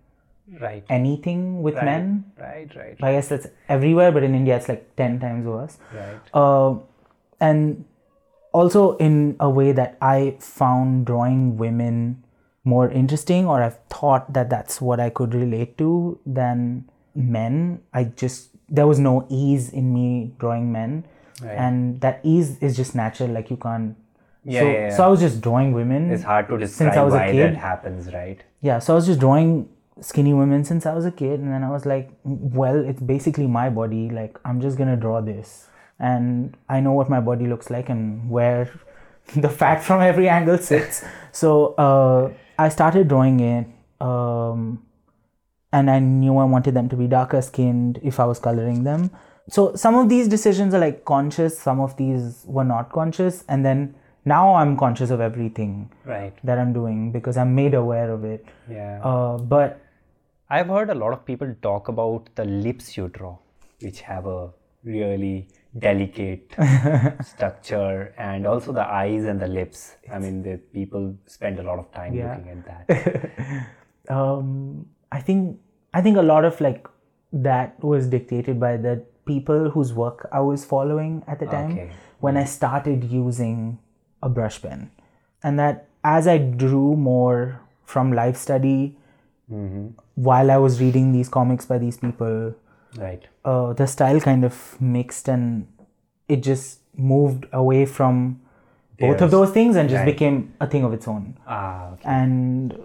[0.61, 0.83] Right.
[0.89, 2.25] anything with men.
[2.39, 2.69] Right.
[2.75, 2.95] Right.
[3.01, 3.03] right.
[3.03, 5.77] I guess that's everywhere, but in India it's like 10 times worse.
[5.93, 6.19] Right.
[6.33, 6.75] Uh,
[7.39, 7.83] and
[8.53, 12.23] also in a way that I found drawing women
[12.63, 16.85] more interesting, or I've thought that that's what I could relate to than
[17.15, 17.81] men.
[17.93, 21.05] I just, there was no ease in me drawing men.
[21.43, 23.95] And that ease is just natural, like you can't.
[24.45, 24.95] Yeah, so, yeah, yeah.
[24.95, 26.11] so I was just drawing women.
[26.11, 27.53] It's hard to Since describe I was a why kid.
[27.53, 28.43] that happens, right?
[28.61, 29.67] Yeah, so I was just drawing
[30.01, 33.47] skinny women since I was a kid, and then I was like, well, it's basically
[33.47, 34.09] my body.
[34.09, 35.67] Like, I'm just gonna draw this,
[35.99, 38.69] and I know what my body looks like and where
[39.35, 41.03] the fat from every angle sits.
[41.35, 43.67] So uh, I started drawing it,
[43.99, 44.85] um,
[45.73, 49.11] and I knew I wanted them to be darker skinned if I was coloring them.
[49.49, 53.65] So some of these decisions are like conscious, some of these were not conscious, and
[53.65, 56.33] then now I'm conscious of everything Right.
[56.43, 58.45] that I'm doing because I'm made aware of it.
[58.69, 58.99] Yeah.
[59.03, 59.79] Uh, but
[60.49, 63.37] I've heard a lot of people talk about the lips you draw,
[63.81, 64.49] which have a
[64.83, 65.47] really
[65.77, 66.55] delicate
[67.23, 69.95] structure, and also the eyes and the lips.
[70.11, 72.35] I mean, the people spend a lot of time Yeah.
[72.35, 73.69] looking at that.
[74.09, 75.59] um, I think
[75.93, 76.87] I think a lot of like
[77.33, 81.89] that was dictated by the people whose work I was following at the time Okay.
[82.19, 83.79] when I started using
[84.25, 84.91] a brush pen,
[85.43, 88.97] and that as I drew more from life study
[90.15, 92.55] while I was reading these comics by these people,
[92.97, 93.23] right.
[93.43, 95.67] uh, the style kind of mixed and
[96.27, 98.41] it just moved away from
[98.99, 100.13] both of those things and just Right.
[100.13, 101.37] became a thing of its own.
[101.47, 102.09] Ah, okay.
[102.09, 102.75] And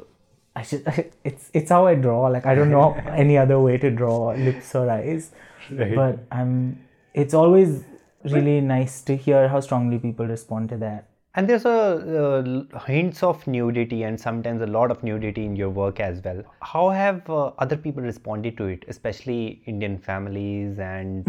[0.55, 0.83] I just
[1.25, 2.27] it's it's how I draw.
[2.29, 2.93] Like I don't know
[3.25, 5.31] any other way to draw lips or eyes,
[5.71, 5.95] Right.
[5.95, 6.81] but I'm.
[7.15, 7.85] It's always
[8.25, 11.07] really nice to hear how strongly people respond to that.
[11.41, 15.71] And there's a uh, hints of nudity and sometimes a lot of nudity in your
[15.71, 16.43] work as well.
[16.61, 21.25] How have uh, other people responded to it, especially Indian families and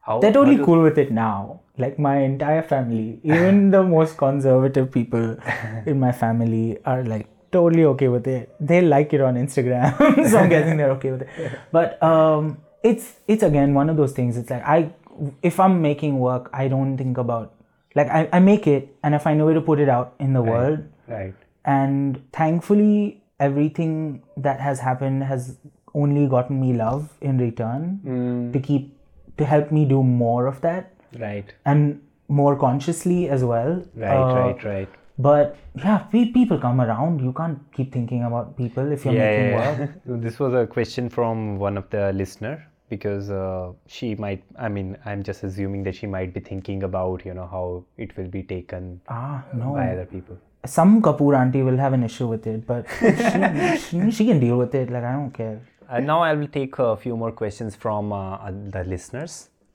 [0.00, 1.60] how They're how totally do- cool with it now.
[1.76, 5.36] Like my entire family, even the most conservative people
[5.84, 8.54] in my family are like totally okay with it.
[8.58, 9.98] They like it on Instagram,
[10.30, 11.58] so I'm guessing they're okay with it.
[11.72, 14.38] But um, it's it's again one of those things.
[14.38, 14.94] It's like I,
[15.42, 17.59] if I'm making work, I don't think about
[17.94, 20.32] like I, I make it and I find a way to put it out in
[20.32, 21.34] the world Right.
[21.64, 25.56] and thankfully everything that has happened has
[25.94, 28.96] only gotten me love in return to keep
[29.38, 31.52] to help me do more of that Right.
[31.64, 34.16] and more consciously as well Right.
[34.16, 34.64] Uh, right.
[34.64, 34.88] Right.
[35.18, 39.54] but yeah pe- people come around you can't keep thinking about people if you're making
[39.56, 42.54] work So this was a question from one of the listener
[42.90, 44.42] because uh, she might.
[44.58, 47.64] I mean, I'm just assuming that she might be thinking about you know how
[48.06, 50.38] it will be taken ah no by other people.
[50.70, 54.58] some kapoor auntie will have an issue with it but she, she, she can deal
[54.62, 55.58] with it like i don't care
[55.94, 59.32] Uh, now I will take a few more questions from uh, the listeners.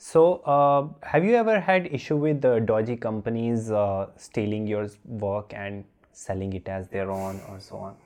[0.10, 0.22] So,
[0.56, 4.86] uh, have you ever had issue with the dodgy companies uh, stealing your
[5.26, 5.84] work and
[6.22, 7.98] selling it as their own or so on?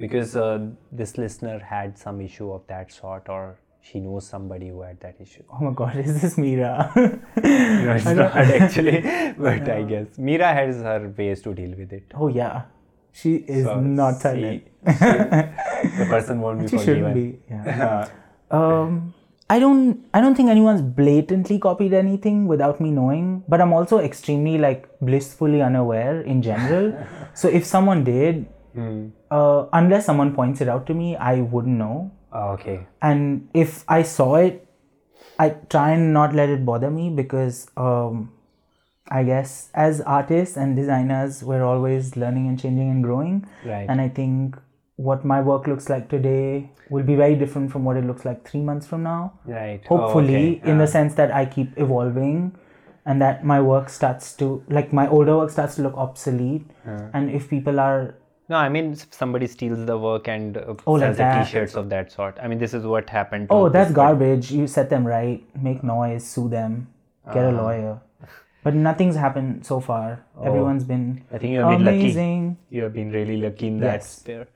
[0.00, 0.58] Because uh,
[1.02, 3.44] this listener had some issue of that sort, or
[3.86, 5.42] she knows somebody who had that issue.
[5.52, 9.00] oh my god is this mira No, it's not actually,
[9.46, 12.04] but I guess Mira has her ways to deal with it.
[12.14, 12.62] oh yeah.
[13.12, 14.62] She is So not she- silent.
[14.86, 17.12] she- the person won't be she forgiven.
[17.12, 18.08] shouldn't be yeah.
[18.50, 18.96] Um
[19.54, 23.98] i don't i don't think anyone's blatantly copied anything without me knowing but i'm also
[24.06, 26.86] extremely like blissfully unaware in general.
[27.34, 28.46] So if someone did
[29.30, 32.86] uh, unless someone points it out to me i wouldn't know okay.
[33.02, 34.66] and if i saw it
[35.38, 38.32] i try and not let it bother me because um,
[39.10, 43.86] i guess as artists and designers we're always learning and changing and growing Right.
[43.88, 44.56] and i think
[44.96, 48.46] what my work looks like today will be very different from what it looks like
[48.48, 49.80] three months from now Right.
[49.90, 50.70] Oh, hopefully okay.
[50.70, 52.56] in the sense that i keep evolving
[53.06, 56.64] and that my work starts to like my older work starts to look obsolete
[57.12, 58.14] and if people are
[58.48, 61.88] No, I mean somebody steals the work and uh, Oh, like sells the t-shirts of
[61.90, 62.38] that sort.
[62.42, 63.48] I mean this is what happened.
[63.48, 66.88] To oh that's garbage you set them right make noise sue them
[67.32, 68.00] get a lawyer
[68.64, 72.52] but nothing's happened so far everyone's been I think you have been lucky.
[72.70, 74.10] You have been really lucky in that Yes.
[74.18, 74.46] sphere.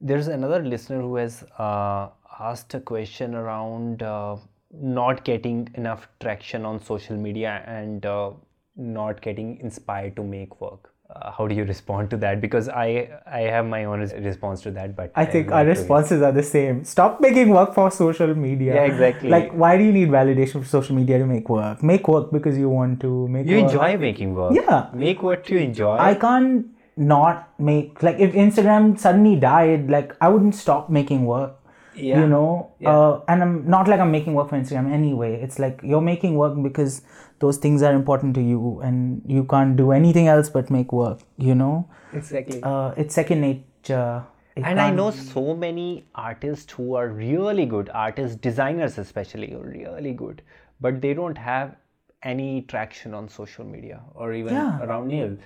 [0.00, 2.08] There's another listener who has uh,
[2.40, 4.36] asked a question around uh,
[4.72, 8.30] not getting enough traction on social media and uh,
[8.76, 10.93] not getting inspired to make work.
[11.10, 12.40] Uh, how do you respond to that?
[12.40, 16.32] Because I I have my own response to that, but I think our responses are
[16.32, 16.84] the same.
[16.84, 18.74] Stop making work for social media.
[18.74, 19.28] Yeah, exactly.
[19.28, 21.82] Like, why do you need validation for social media to make work?
[21.82, 23.46] Make work because you want to make.
[23.46, 23.72] You work.
[23.72, 24.54] enjoy making work.
[24.54, 24.88] Yeah.
[24.94, 25.96] Make what you enjoy.
[25.96, 26.66] I can't
[26.96, 31.60] not make like if Instagram suddenly died, like I wouldn't stop making work.
[31.94, 32.20] Yeah.
[32.20, 35.40] You know, uh, and I'm not like I'm making work for Instagram anyway.
[35.40, 37.02] It's like you're making work because
[37.38, 41.20] those things are important to you, and you can't do anything else but make work.
[41.36, 42.60] You know, exactly.
[42.62, 44.24] uh, it's second nature.
[44.56, 49.60] It and I know so many artists who are really good, artists, designers especially, who
[49.60, 50.42] are really good,
[50.80, 51.74] but they don't have
[52.22, 54.80] any traction on social media or even Yeah.
[54.80, 55.36] around nil.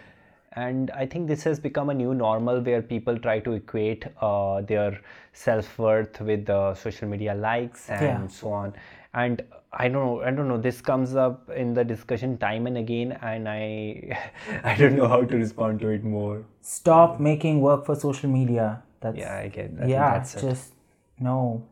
[0.53, 4.61] And I think this has become a new normal where people try to equate uh,
[4.63, 5.01] their
[5.33, 8.27] self worth with the social media likes and Yeah.
[8.29, 8.73] so on.
[9.19, 9.43] And
[9.73, 10.59] I don't know, I don't know.
[10.67, 14.19] This comes up in the discussion time and again, and I,
[14.65, 16.45] I don't know how to respond to it more.
[16.61, 18.83] stop making work for social media.
[19.01, 19.77] That's Yeah, I get.
[19.77, 20.41] Think yeah, that's it.
[20.41, 20.73] just
[21.21, 21.63] no,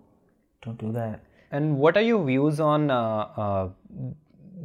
[0.62, 1.20] don't do that.
[1.50, 3.68] And what are your views on uh, uh,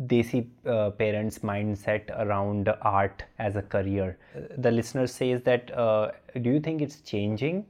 [0.08, 4.18] Desi uh, parents' mindset around art as a career?
[4.58, 5.76] The listener says that.
[5.78, 7.66] Uh, do you think it's changing?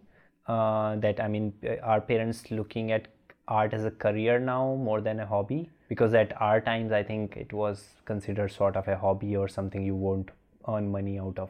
[0.48, 3.08] Uh, that I mean, are parents looking at
[3.60, 5.70] art as a career now more than a hobby?
[5.90, 9.84] Because at our times, I think it was considered sort of a hobby or something
[9.86, 10.30] you won't
[10.68, 11.50] earn money out of.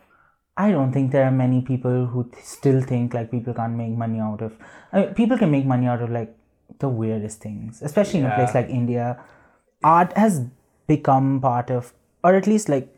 [0.58, 3.92] I don't think there are many people who th- still think like people can't make
[4.06, 4.56] money out of.
[4.92, 6.34] I mean, people can make money out of like
[6.80, 9.20] the weirdest things, especially in a place like India.
[9.84, 10.42] Art has
[10.88, 12.90] become part of, or at least like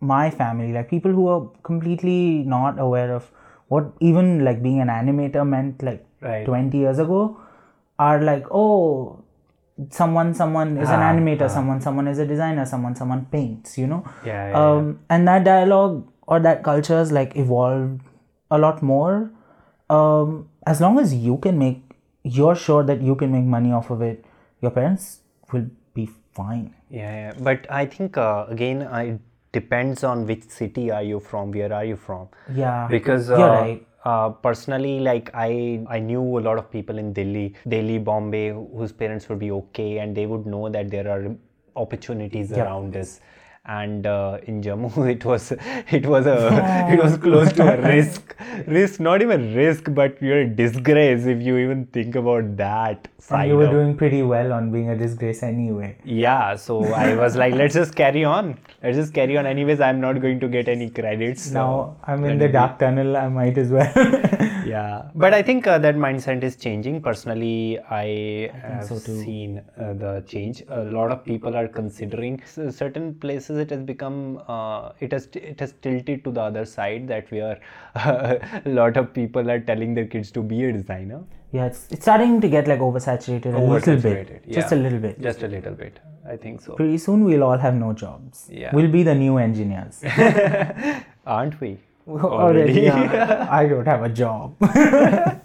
[0.00, 3.30] my family, like people who are completely not aware of
[3.68, 6.44] what even like being an animator meant like Right.
[6.44, 7.18] 20 years ago
[8.08, 9.22] are like, oh,
[9.90, 14.04] someone, someone is an animator, someone, someone is a designer, someone, someone paints, you know?
[14.24, 18.00] Yeah, yeah, um, and that dialogue or that culture has like evolved
[18.50, 19.30] a lot more
[19.88, 21.82] um, as long as you can make
[22.22, 24.24] you're sure that you can make money off of it
[24.62, 25.20] your parents
[25.52, 26.08] will be
[26.40, 27.32] fine Yeah, yeah.
[27.48, 29.20] but I think uh, again, it
[29.52, 32.28] depends on which city are you from, where are you from.
[32.54, 36.98] yeah Because uh, you're right uh, personally, like I, I knew a lot of people
[36.98, 41.08] in Delhi, Delhi, Bombay, whose parents would be okay, and they would know that there
[41.08, 41.36] are
[41.76, 43.20] opportunities around this.
[43.66, 48.34] And uh, in Jammu, it was it was a it was close to a risk,
[48.66, 53.48] risk not even risk, but you're a disgrace if you even think about that and
[53.48, 57.36] you were of doing pretty well on being a disgrace anyway yeah, so I was
[57.36, 58.58] like, let's just carry on.
[58.82, 59.46] Let's just carry on.
[59.46, 61.44] Anyways, I'm not going to get any credits.
[61.44, 62.52] so now i'm in the be.
[62.52, 63.92] dark tunnel i might as well
[64.66, 67.00] Yeah, but I think uh, that mindset is changing.
[67.02, 70.62] Personally, I, have so seen uh, the change.
[70.68, 73.58] A lot of people are considering S- certain places.
[73.58, 77.58] It has become uh, it has it has tilted to the other side that where
[77.94, 81.22] a lot of people are telling their kids to be a designer.
[81.52, 84.98] Yeah it's, it's starting to get like oversaturated a little bit Oversaturated, just a little
[84.98, 85.98] bit Just a little bit,
[86.28, 86.74] I think so.
[86.74, 88.70] pretty soon we'll all have no jobs Yeah.
[88.74, 90.02] we'll be the new engineers
[91.26, 91.78] Aren't we?
[92.08, 94.56] already yeah, i don't have a job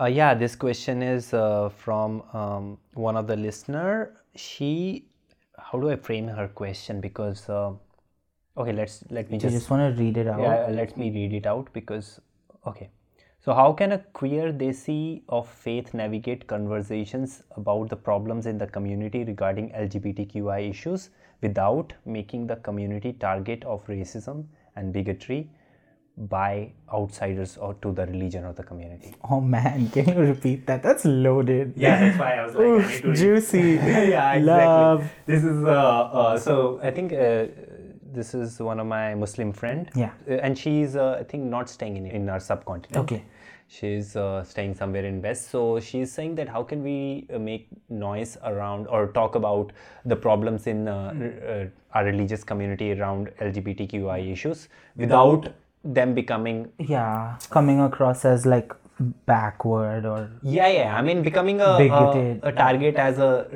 [0.00, 4.12] Uh, yeah, this question is uh, from um, one of the listener.
[4.34, 5.04] She,
[5.58, 7.02] how do I frame her question?
[7.02, 7.72] Because uh,
[8.56, 11.10] okay, let's let me you just, just want to read it out yeah, let me
[11.10, 12.18] read it out because
[12.66, 12.88] okay.
[13.42, 18.66] So how can a queer desi of faith navigate conversations about the problems in the
[18.66, 21.08] community regarding LGBTQI issues
[21.40, 24.44] without making the community target of racism
[24.76, 25.48] and bigotry
[26.18, 29.14] by outsiders or to the religion of the community?
[29.30, 30.82] Oh man, can you repeat that?
[30.82, 31.72] That's loaded.
[31.76, 33.58] Yeah, that's why I was like, Oof, juicy.
[33.72, 34.42] yeah, exactly.
[34.42, 35.10] Love.
[35.24, 37.46] This is uh, uh, so I think uh,
[38.12, 39.90] this is one of my Muslim friend.
[39.94, 40.10] Yeah.
[40.28, 43.04] Uh, and she's uh, I think not staying in in our subcontinent.
[43.04, 43.24] Okay.
[43.72, 45.48] She's uh, staying somewhere in West.
[45.50, 49.70] So she's saying that how can we uh, make noise around or talk about
[50.04, 51.64] the problems in uh, r- uh,
[51.98, 55.48] our religious community around LGBTQI issues without
[55.84, 58.72] them becoming Yeah, coming across as like
[59.26, 60.96] backward or Yeah, yeah.
[60.96, 62.40] I mean, becoming a, a, Bigoted.
[62.42, 63.46] a target as a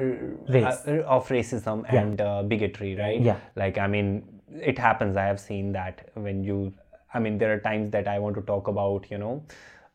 [0.48, 0.81] Race.
[0.86, 3.20] uh, of racism and uh, bigotry, right?
[3.20, 3.36] Yeah.
[3.56, 4.22] Like, I mean,
[4.55, 5.16] it happens.
[5.16, 6.72] I have seen that when you.
[7.12, 9.44] I mean, there are times that I want to talk about, you know,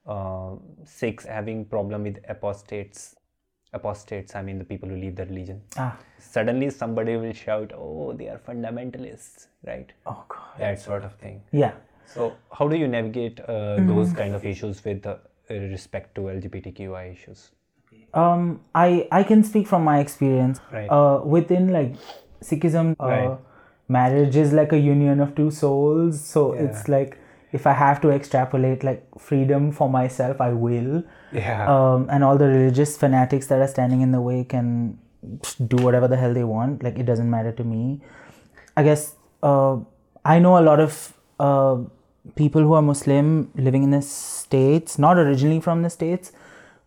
[0.08, 0.56] uh,
[0.86, 3.16] Sikhs having problem with apostates.
[3.74, 4.36] Apostates.
[4.36, 5.62] I mean, the people who leave the religion.
[5.78, 9.92] ah Suddenly, somebody will shout, "Oh, they are fundamentalists," right?
[10.06, 11.42] oh god That sort of thing.
[11.52, 11.74] yeah
[12.14, 13.88] So, how do you navigate uh, Mm-hmm.
[13.90, 15.18] those kind of issues with uh,
[15.50, 17.52] respect to LGBTQI issues?
[18.22, 18.44] um
[18.82, 20.90] i i can speak from my experience Right.
[20.98, 21.94] uh within like
[22.50, 23.38] sikhism uh, Right.
[23.90, 26.22] Marriage is like a union of two souls.
[26.22, 27.18] So it's like
[27.52, 31.04] if i have to extrapolate like freedom for myself i will.
[31.34, 31.68] Yeah.
[31.76, 35.00] um, and all the religious fanatics that are standing in the way can
[35.68, 36.84] do whatever the hell they want.
[36.84, 38.02] Like it doesn't matter to me.
[38.78, 39.78] I guess uh,
[40.26, 41.78] i know a lot of uh,
[42.36, 46.34] people who are muslim living in the states not originally from the states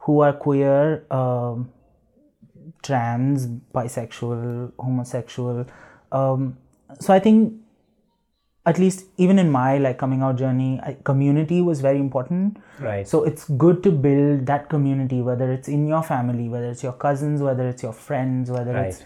[0.00, 1.70] who are queer um,
[2.82, 5.66] trans bisexual homosexual.
[6.10, 6.58] Um,
[7.00, 7.54] so i think
[8.64, 12.58] at least even in my like coming out journey I, community was very important.
[12.78, 13.06] Right.
[13.08, 16.92] so it's good to build that community whether it's in your family whether it's your
[16.92, 19.02] cousins whether it's your friends whether it's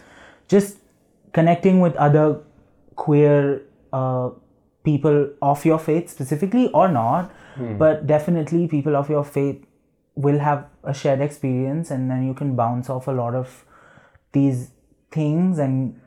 [0.47, 0.77] just
[1.33, 2.39] connecting with other
[2.95, 4.29] queer uh,
[4.83, 7.31] people of your faith specifically or not
[7.79, 9.65] but definitely people of your faith
[10.15, 13.65] will have a shared experience and then you can bounce off a lot of
[14.33, 14.71] these
[15.11, 15.99] things and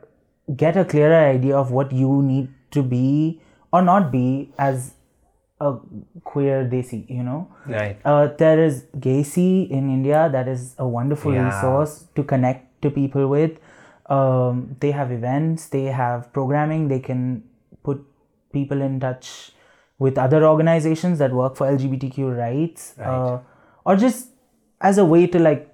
[0.57, 3.41] get a clearer idea of what you need to be
[3.73, 4.95] or not be as
[5.61, 5.77] a
[6.25, 7.99] queer desi you know Right.
[8.05, 11.45] uh, there is Gaysi in India that is a wonderful Yeah.
[11.47, 13.59] resource to connect to people with.
[14.09, 17.43] Um, they have events, they have programming, they can
[17.85, 18.03] put
[18.53, 19.53] people in touch
[19.99, 23.39] with other organizations that work for LGBTQ rights, uh,
[23.85, 24.31] or just
[24.81, 25.70] as a way to like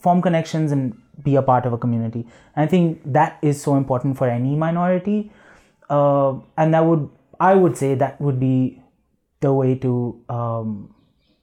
[0.00, 2.26] form connections and be a part of a community.
[2.54, 5.30] And I think that is so important for any minority,
[5.90, 7.08] uh, and that would
[7.40, 8.82] I would say that would be
[9.40, 10.94] the way to um,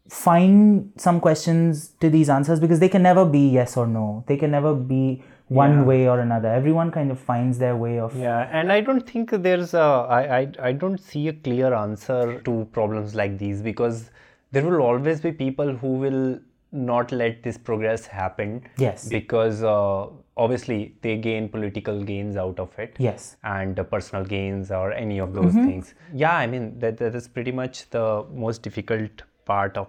[0.09, 4.23] find some questions to these answers because they can never be yes or no.
[4.27, 6.49] They can never be one way or another.
[6.49, 9.79] Everyone kind of finds their way of Yeah, and I don't think there's a.
[9.79, 14.09] I, I, I don't see a clear answer to problems like these because
[14.51, 16.39] there will always be people who will
[16.75, 18.61] not let this progress happen.
[18.77, 19.07] Yes.
[19.09, 20.07] Because uh,
[20.37, 22.95] obviously they gain political gains out of it.
[22.99, 23.37] yes.
[23.43, 25.65] and uh, personal gains or any of those Mm-hmm.
[25.67, 25.93] things.
[26.13, 29.87] Yeah, I mean that that is pretty much the most difficult part of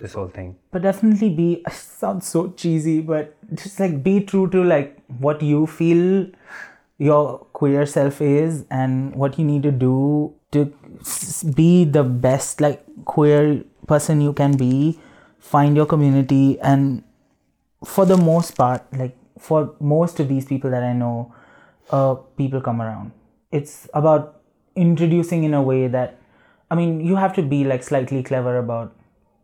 [0.00, 0.56] this whole thing.
[0.74, 1.46] but definitely be
[1.78, 4.94] sounds so cheesy but just like be true to like
[5.26, 6.04] what you feel
[7.08, 9.98] your queer self is and what you need to do
[10.56, 10.64] to
[11.60, 14.98] be the best like queer person you can be
[15.40, 17.02] find your community and
[17.84, 21.32] for the most part like for most of these people that i know
[21.90, 23.10] uh, people come around
[23.50, 24.40] it's about
[24.76, 26.18] introducing in a way that
[26.70, 28.94] i mean you have to be like slightly clever about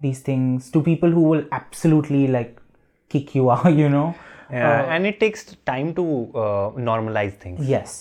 [0.01, 2.61] these things to people who will absolutely like
[3.09, 4.09] kick you out you know
[4.51, 6.03] Yeah, and it takes time to
[6.41, 7.63] uh, normalize things.
[7.71, 7.95] yes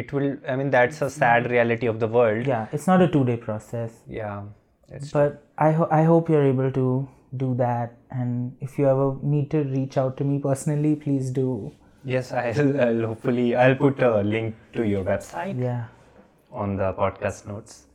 [0.00, 0.26] It will.
[0.50, 2.46] I mean, that's a sad reality of the world.
[2.50, 4.42] yeah it's not a two day process Yeah.
[5.16, 6.84] But I, ho- I hope you're able to
[7.36, 11.72] do that and if you ever need to reach out to me personally please do
[12.04, 15.84] yes, I'll, I'll hopefully I'll put a link to your website yeah
[16.52, 17.86] on the podcast notes.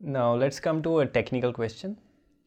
[0.00, 1.96] Now let's come to a technical question,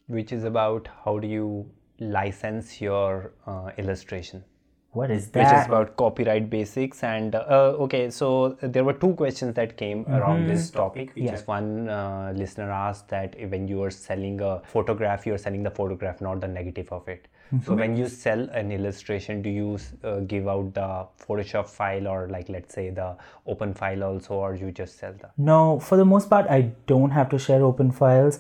[0.08, 1.70] which is about how do you
[2.00, 4.44] license your uh, illustration.
[4.92, 5.40] What is that?
[5.44, 10.06] which is about copyright basics and uh, okay so there were two questions that came
[10.08, 11.36] around this topic which Yeah.
[11.36, 15.72] is one uh, listener asked that when you are selling a photograph you're selling the
[15.72, 17.28] photograph not the negative of it
[17.66, 20.90] so when you sell an illustration do you uh, give out the
[21.28, 23.08] photoshop file or like let's say the
[23.48, 26.62] open file also or you just sell the No, for the most part, I
[26.92, 28.40] don't have to share open files.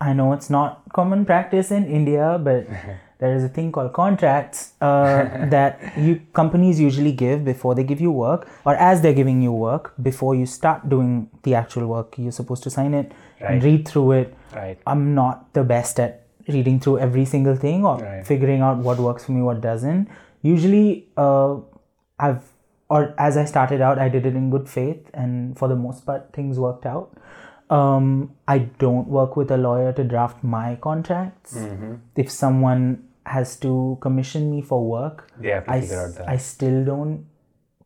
[0.00, 2.66] I know it's not common practice in India, but
[3.20, 8.00] there is a thing called contracts uh, that you companies usually give before they give
[8.00, 12.14] you work, or as they're giving you work before you start doing the actual work.
[12.18, 13.52] You're supposed to sign it Right.
[13.52, 14.34] and read through it.
[14.54, 16.16] right I'm not the best at
[16.54, 18.26] reading through every single thing or Right.
[18.30, 20.08] figuring out what works for me, what doesn't.
[20.42, 21.56] Usually, uh,
[22.18, 22.42] I've
[22.88, 26.04] or as I started out, I did it in good faith, and for the most
[26.06, 27.12] part, things worked out.
[27.70, 31.54] Um, I don't work with a lawyer to draft my contracts.
[31.56, 31.94] Mm-hmm.
[32.16, 36.28] If someone has to commission me for work, they have to I, figure out that.
[36.28, 37.26] I still don't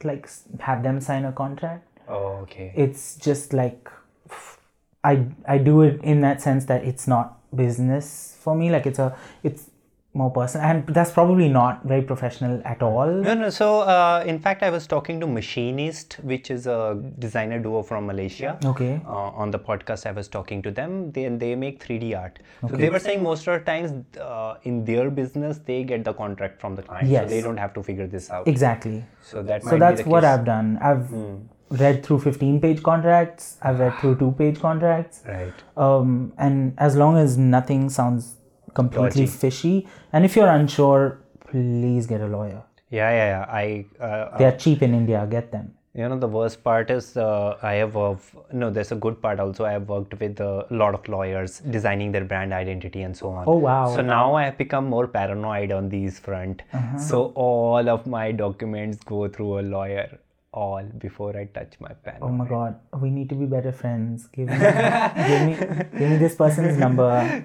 [0.03, 0.29] like
[0.61, 1.87] have them sign a contract.
[2.09, 2.73] Oh okay.
[2.77, 3.91] It's just like
[5.03, 8.71] I I do it in that sense that it's not business for me.
[8.71, 9.71] Like it's a it's
[10.17, 13.07] more personal, and that's probably not very professional at all.
[13.09, 13.51] No, no.
[13.51, 18.07] So, uh, in fact, I was talking to Machineast, which is a designer duo from
[18.07, 18.57] Malaysia.
[18.65, 19.01] Okay.
[19.07, 19.11] Uh,
[19.45, 21.11] on the podcast, I was talking to them.
[21.13, 22.39] They they make 3D art.
[22.63, 22.71] okay.
[22.73, 26.13] So they were saying most of the times uh, in their business they get the
[26.13, 27.25] contract from the client, Yes.
[27.29, 28.47] so they don't have to figure this out.
[28.47, 29.05] Exactly.
[29.23, 30.31] So that So might that's what case.
[30.31, 30.79] I've done.
[30.81, 31.35] I've Hmm.
[31.83, 33.57] read through 15 page contracts.
[33.63, 35.23] I've read through two page contracts.
[35.27, 35.53] Right.
[35.77, 38.37] Um, and as long as nothing sounds
[38.75, 41.21] completely fishy, and if you're unsure,
[41.51, 42.63] please get a lawyer.
[42.91, 43.47] Yeah, yeah, yeah.
[43.49, 45.27] I uh, They are cheap in India.
[45.31, 45.73] Get them.
[45.97, 48.17] You know, the worst part is uh, I have, uh,
[48.53, 49.65] no, there's a good part also.
[49.65, 53.45] I have worked with a lot of lawyers designing their brand identity and so on.
[53.47, 53.95] Oh, wow.
[53.95, 56.63] So now I have become more paranoid on these front.
[56.73, 56.99] Uh-huh.
[56.99, 60.19] So all of my documents go through a lawyer,
[60.63, 62.19] all before I touch my pen.
[62.23, 64.27] Oh my god, we need to be better friends.
[64.37, 65.55] Give me, give me,
[65.99, 67.09] give me this person's number.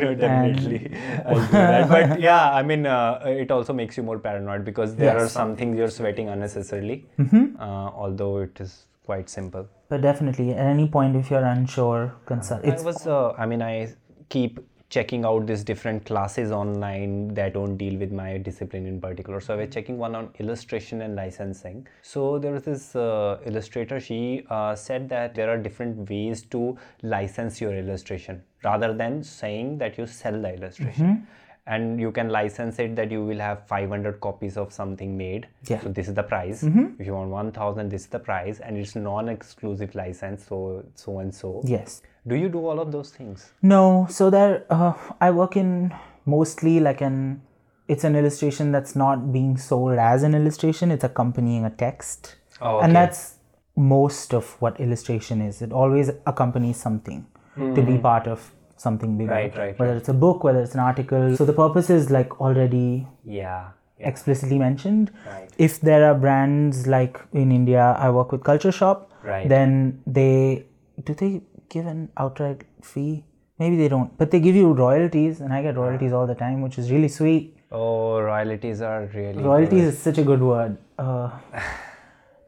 [0.00, 0.80] no, definitely.
[1.26, 1.88] I'll do that.
[1.94, 5.54] But yeah, I mean, uh, it also makes you more paranoid because there are some
[5.56, 7.44] things you're sweating unnecessarily, Mm-hmm.
[7.60, 9.68] uh, although it is quite simple.
[9.88, 12.64] But definitely, at any point, if you're unsure, consult.
[12.64, 13.94] I It's was, uh, I mean, I
[14.28, 14.58] keep
[14.96, 19.40] checking out these different classes online that don't deal with my discipline in particular.
[19.40, 21.86] So I was checking one on illustration and licensing.
[22.00, 24.00] So there was this uh, illustrator.
[24.00, 29.76] She uh, said that there are different ways to license your illustration rather than saying
[29.78, 31.26] that you sell the illustration.
[31.68, 35.48] And you can license it that you will have 500 copies of something made.
[35.68, 35.80] Yeah.
[35.80, 36.62] So this is the price.
[37.00, 38.60] If you want 1000, this is the price.
[38.60, 40.46] And it's non-exclusive license.
[40.46, 41.62] So so and so.
[41.64, 42.02] yes.
[42.26, 43.50] Do you do all of those things?
[43.62, 45.94] No, so there, uh, I work in
[46.24, 47.42] mostly like an,
[47.88, 50.90] it's an illustration that's not being sold as an illustration.
[50.90, 52.86] It's accompanying a text, Oh, okay.
[52.86, 53.36] and that's
[53.76, 55.62] most of what illustration is.
[55.62, 57.26] It always accompanies something
[57.56, 59.30] to be part of something bigger.
[59.30, 59.36] Hmm.
[59.38, 61.36] Right, right, Whether it's a book, whether it's an article.
[61.36, 63.68] So the purpose is like already Yeah.
[63.98, 65.10] explicitly mentioned.
[65.26, 65.48] Right.
[65.58, 69.10] If there are brands like in India, I work with Culture Shop.
[69.22, 69.48] Right.
[69.48, 70.66] Then they
[71.04, 73.24] do they give an outright fee?
[73.58, 76.60] Maybe they don't, but they give you royalties, and I get royalties all the time,
[76.60, 77.56] which is really sweet.
[77.72, 80.76] Oh, royalties are really Royalties is such a good word.
[80.98, 81.30] Uh,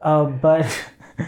[0.01, 0.65] uh, but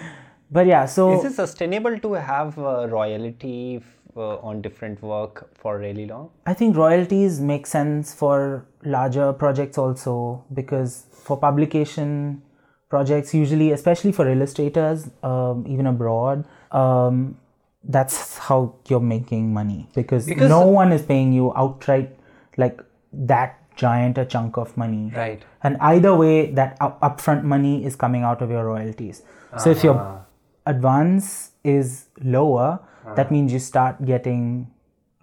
[0.51, 3.83] but yeah, so Is it sustainable to have uh, royalty f-
[4.15, 6.29] uh, on different work for really long?
[6.45, 12.41] I think royalties make sense for larger projects also because for publication
[12.89, 17.37] projects, usually, especially for illustrators, um, even abroad, um,
[17.83, 22.15] that's how you're making money because, Because- no one is paying you outright
[22.57, 22.81] like
[23.13, 25.11] that giant a chunk of money.
[25.15, 25.43] Right.
[25.63, 29.23] And either way, that up- upfront money is coming out of your royalties.
[29.57, 30.25] So if your
[30.65, 32.79] advance is lower,
[33.15, 34.67] that means you start getting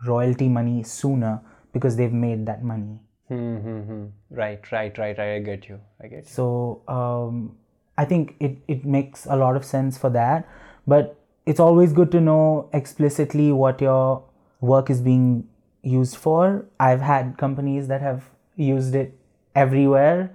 [0.06, 1.40] royalty money sooner
[1.72, 2.98] because they've made that money.
[3.28, 4.04] Hmm, hmm, hmm.
[4.30, 5.34] Right, right, right, right.
[5.36, 5.80] I get you.
[6.02, 6.30] I get you.
[6.30, 7.56] So um,
[7.96, 10.48] I think it, it makes a lot of sense for that.
[10.86, 11.17] But
[11.52, 14.22] it's always good to know explicitly what your
[14.60, 15.48] work is being
[15.82, 16.66] used for.
[16.78, 19.14] I've had companies that have used it
[19.54, 20.30] everywhere.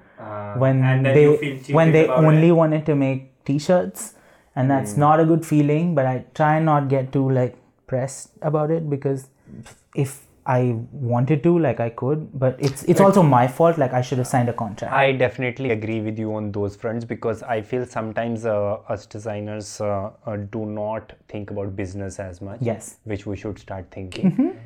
[0.58, 4.14] When then you they when they only wanted to make t-shirts
[4.56, 7.58] and that's not a good feeling but i try not get too like
[7.88, 9.28] pressed about it because
[9.96, 10.14] if
[10.46, 14.18] i wanted to like i could but it's it's also my fault like i should
[14.18, 17.86] have signed a contract I definitely agree with you on those fronts because I feel
[17.86, 22.60] sometimes uh, us designers uh, uh, do not think about business as much.
[22.62, 22.98] Yes.
[23.04, 24.58] Which we should start thinking.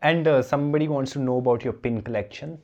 [0.00, 2.58] And uh, somebody wants to know about your pin collection,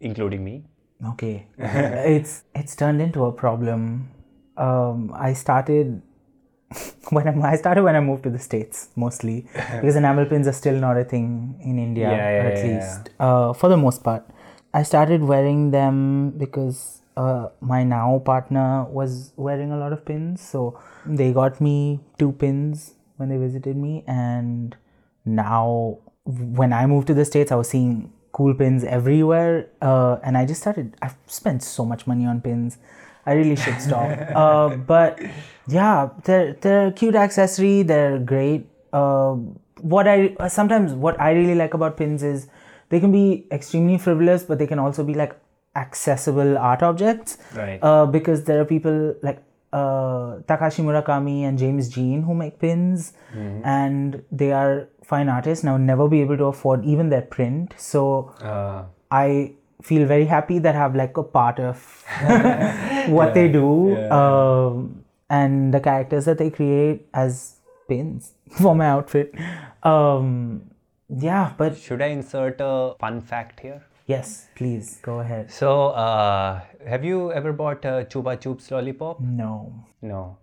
[0.00, 0.64] including me.
[1.10, 4.08] okay it's it's turned into a problem
[4.56, 6.00] um i started
[7.10, 9.46] when I, I started when i moved to the states mostly.
[9.80, 12.76] Because enamel pins are still not a thing in india Yeah, yeah, at yeah, yeah.
[12.76, 14.24] least uh, for the most part.
[14.74, 16.78] I started wearing them because
[17.16, 20.40] uh, my now partner was wearing a lot of pins.
[20.40, 24.02] So they got me two pins when they visited me.
[24.06, 24.74] And
[25.24, 29.68] now when i moved to the states i was seeing cool pins everywhere.
[29.82, 32.78] Uh, and i just started i've spent so much money on pins
[33.26, 34.10] i really should stop
[34.42, 35.20] uh, but
[35.68, 39.32] yeah they're they're a cute accessory they're great uh,
[39.94, 40.16] what i
[40.48, 42.48] sometimes what i really like about pins is
[42.90, 45.36] they can be extremely frivolous but they can also be like
[45.76, 47.78] accessible art objects Right.
[47.82, 49.42] uh, because there are people like
[49.72, 53.14] uh, Takashi Murakami and James Jean who make pins,
[53.64, 55.64] and they are fine artists.
[55.64, 57.72] Would never be able to afford even their print.
[57.78, 58.02] So
[58.42, 61.78] Uh, I feel very happy that I have like a part of
[63.08, 67.56] what they do um, and the characters that they create as
[67.88, 69.34] pins for my outfit.
[69.82, 70.62] Um,
[71.22, 73.80] Yeah, but Should I insert a fun fact here?
[74.06, 75.50] yes, please go ahead.
[75.56, 76.60] So, uh,
[76.92, 79.20] have you ever bought a Chupa Chups lollipop?
[79.20, 79.72] No.
[80.02, 80.38] No.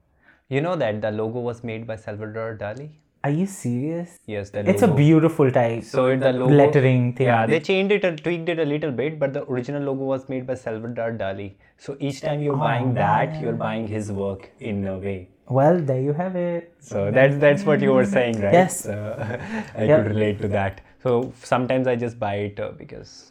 [0.48, 2.90] You know that the logo was made by Salvador Dali?
[3.24, 4.18] Are you serious?
[4.26, 4.98] Yes, the It's a logo.
[4.98, 5.84] beautiful type.
[5.84, 7.28] So in the logo, lettering thing.
[7.28, 10.30] Yeah, they changed it and tweaked it a little bit, but the original logo was
[10.30, 11.52] made by Salvador Dali.
[11.78, 15.28] So each time you're buying that, you're buying his work in a way.
[15.50, 16.74] Well, there you have it.
[16.80, 18.54] So that's that's what you were saying, right?
[18.54, 18.80] Yes.
[18.84, 18.94] So,
[19.76, 20.04] I Yep.
[20.04, 20.80] could relate to that.
[21.04, 23.30] So sometimes I just buy it uh, because.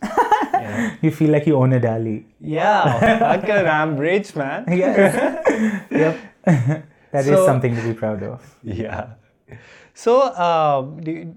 [1.02, 2.24] You feel like you own a Dali.
[2.40, 4.64] Yeah, Uncle, I'm rich, man.
[4.68, 5.14] Yes.
[5.90, 6.18] yep.
[7.12, 8.54] That is So- something to be proud of.
[8.62, 9.14] Yeah.
[9.94, 10.86] So, uh,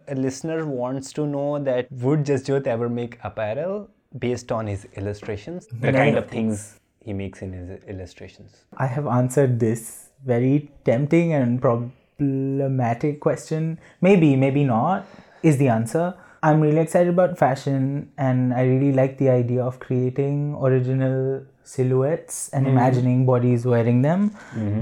[0.08, 3.90] a listener wants to know that would Jasjyot ever make apparel
[4.20, 5.68] based on his illustrations?
[5.68, 8.66] The kind of things he makes in his illustrations.
[8.78, 13.80] I have answered this very tempting and problematic question.
[14.02, 15.08] Maybe, maybe not,
[15.42, 16.14] is the answer.
[16.44, 22.50] I'm really excited about fashion and I really like the idea of creating original silhouettes
[22.50, 24.36] and imagining bodies wearing them.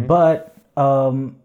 [0.08, 1.36] But um,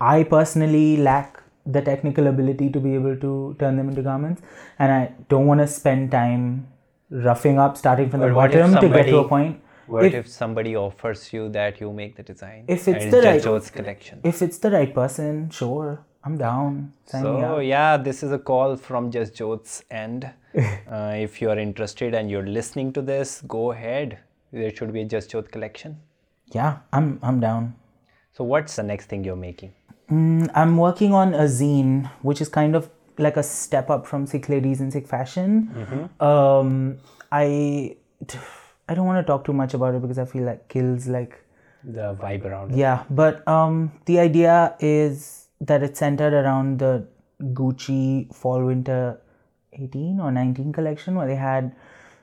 [0.00, 4.42] I personally lack the technical ability to be able to turn them into garments
[4.78, 6.66] and I don't want to spend time
[7.10, 9.60] roughing up starting from the But what if bottom to get to a point.
[9.86, 12.64] What If- if, somebody offers you that you make the design?
[12.68, 14.20] If it's the right- collection.
[14.22, 16.92] If it's the right person, sure, I'm down.
[17.06, 20.30] Sign So yeah, this is a call from Jasjyot's end.
[20.56, 24.18] uh, if you are interested and you're listening to this, go ahead.
[24.52, 25.98] There should be a Just Jot collection.
[26.52, 27.74] Yeah, I'm I'm down.
[28.32, 29.72] So what's the next thing you're making?
[30.10, 34.26] Mm, I'm working on a zine, which is kind of like a step up from
[34.26, 36.10] Sick Ladies in Sick Fashion.
[36.20, 36.98] Um,
[37.30, 37.96] I
[38.88, 41.36] I don't want to talk too much about it because I feel like kills like
[41.84, 42.78] The vibe around it.
[42.78, 43.04] yeah.
[43.08, 47.06] But um, the idea is that it's centered around the
[47.42, 49.20] Gucci Fall Winter
[49.72, 51.72] 18 or 19 collection, where they had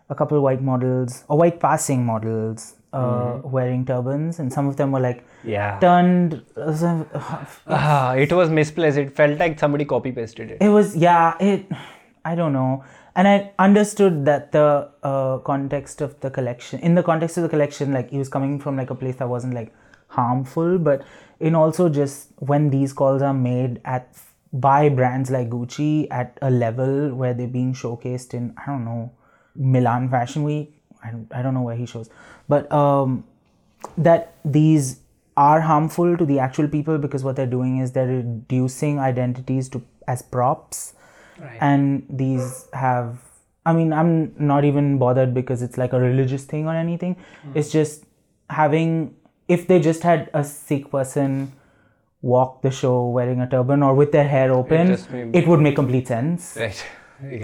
[0.09, 4.91] a couple white models or white passing models uh, wearing turbans, and some of them
[4.91, 5.79] were like Yeah.
[5.79, 6.43] turned.
[7.67, 8.97] Ah, it was misplaced.
[8.97, 10.57] It felt like somebody copy pasted it.
[10.61, 11.35] It was yeah.
[11.39, 11.65] It
[12.25, 12.83] I don't know,
[13.15, 17.49] and I understood that the uh, context of the collection, in the context of the
[17.49, 19.73] collection, like he was coming from like a place that wasn't like
[20.09, 21.03] harmful, but
[21.39, 24.17] in also just when these calls are made at
[24.53, 29.11] by brands like Gucci at a level where they're being showcased in I don't know
[29.55, 30.73] Milan Fashion Week.
[31.03, 32.09] I don't, I don't know where he shows,
[32.47, 33.23] but um,
[33.97, 34.99] that these
[35.35, 39.81] are harmful to the actual people because what they're doing is they're reducing identities to
[40.07, 40.93] as props.
[41.61, 43.19] And these have
[43.65, 47.15] i mean i'm not even bothered because it's like a religious thing or anything.
[47.53, 48.05] It's just
[48.49, 49.13] having
[49.47, 51.51] if they just had a sikh person
[52.21, 55.59] walk the show wearing a turban or with their hair open just may- it would
[55.59, 56.55] make complete sense.
[56.59, 56.85] Right.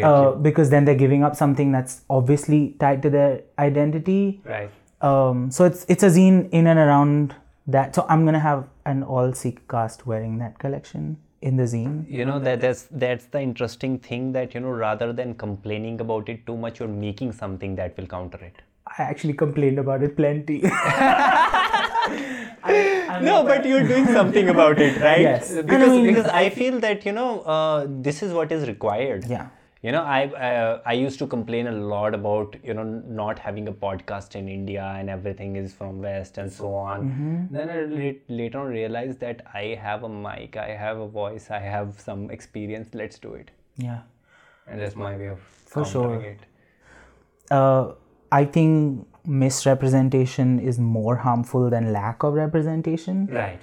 [0.04, 4.40] Uh, because then they're giving up something that's obviously tied to their identity.
[4.46, 4.70] Right.
[5.10, 7.36] Um, so it's it's a zine in and around
[7.68, 7.94] that.
[7.96, 11.96] So I'm gonna have an all Sikh cast wearing that collection in the zine.
[12.10, 16.30] You know that that's that's the interesting thing that you know rather than complaining about
[16.30, 18.62] it too much, you're making something that will counter it.
[19.00, 20.62] I actually complained about it plenty.
[23.22, 25.22] no, but you're doing something about it, right?
[25.22, 25.52] Yes.
[25.52, 28.68] And I Because mean- because I feel that you know uh, this is what is
[28.68, 29.26] required.
[29.28, 29.48] yeah,
[29.84, 32.84] You know, I uh, I used to complain a lot about you know
[33.22, 37.02] not having a podcast in India and everything is from West and so on.
[37.08, 37.56] Mm-hmm.
[37.56, 41.48] Then I la- later on realized that I have a mic, I have a voice,
[41.52, 42.94] I have some experience.
[42.94, 44.04] Let's do it, yeah.
[44.68, 45.42] and that's my way of
[45.74, 46.16] For sure.
[46.22, 46.40] it.
[47.52, 47.92] Uh,
[48.32, 53.28] I think misrepresentation is more harmful than lack of representation.
[53.28, 53.60] Right.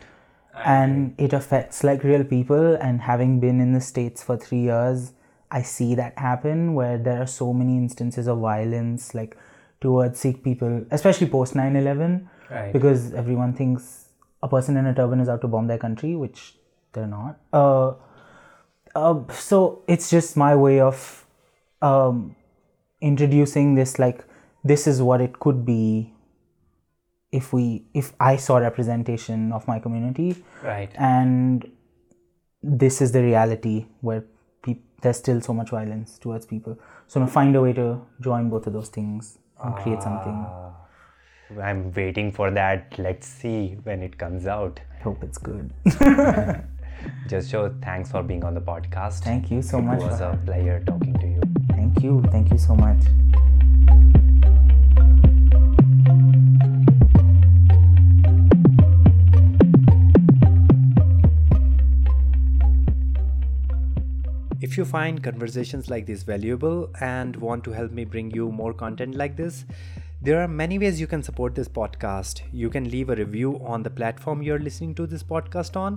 [0.70, 5.12] and it affects like real people and having been in the states for 3 years
[5.50, 9.36] i see that happen where there are so many instances of violence like
[9.80, 12.72] towards sikh people especially post 9-11 Right.
[12.72, 14.08] because everyone thinks
[14.42, 16.56] a person in a turban is out to bomb their country which
[16.92, 17.92] they're not uh,
[18.94, 21.24] uh, so it's just my way of
[21.80, 22.34] um,
[23.00, 24.24] introducing this like
[24.64, 26.12] this is what it could be
[27.32, 30.90] if we if i saw representation of my community Right.
[30.96, 31.70] and
[32.62, 34.24] this is the reality where
[35.02, 38.48] there's still so much violence towards people so i'm gonna find a way to join
[38.50, 40.70] both of those things and create something ah,
[41.60, 42.94] I'm waiting for that.
[42.96, 44.78] Let's see when it comes out.
[45.02, 45.72] hope it's good
[47.28, 49.24] Jasjyot thanks for being on the podcast.
[49.24, 51.40] thank you so much It was a pleasure talking to you.
[51.70, 53.02] thank you thank you so much
[64.62, 68.74] If you find conversations like this valuable and want to help me bring you more
[68.74, 69.64] content like this,
[70.20, 72.42] there are many ways you can support this podcast.
[72.52, 75.96] You can leave a review on the platform you're listening to this podcast on.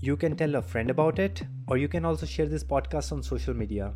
[0.00, 3.22] You can tell a friend about it, or you can also share this podcast on
[3.22, 3.92] social media.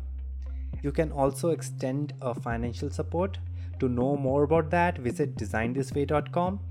[0.81, 3.39] You can also extend a financial support.
[3.79, 6.61] To know more about that, visit designthisway.com.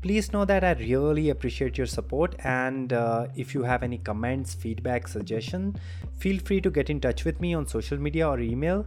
[0.00, 4.54] Please know that I really appreciate your support, and uh, if you have any comments,
[4.54, 5.74] feedback, suggestion,
[6.18, 8.86] feel free to get in touch with me on social media or email.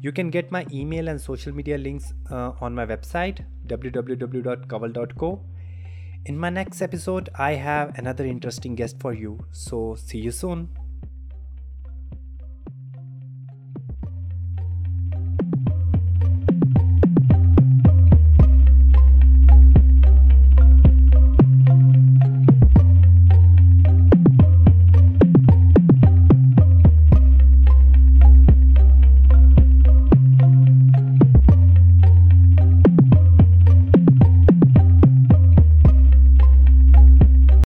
[0.00, 5.40] You can get my email and social media links uh, on my website www.kaval.co.
[6.26, 9.38] In my next episode, I have another interesting guest for you.
[9.52, 10.68] So, see you soon.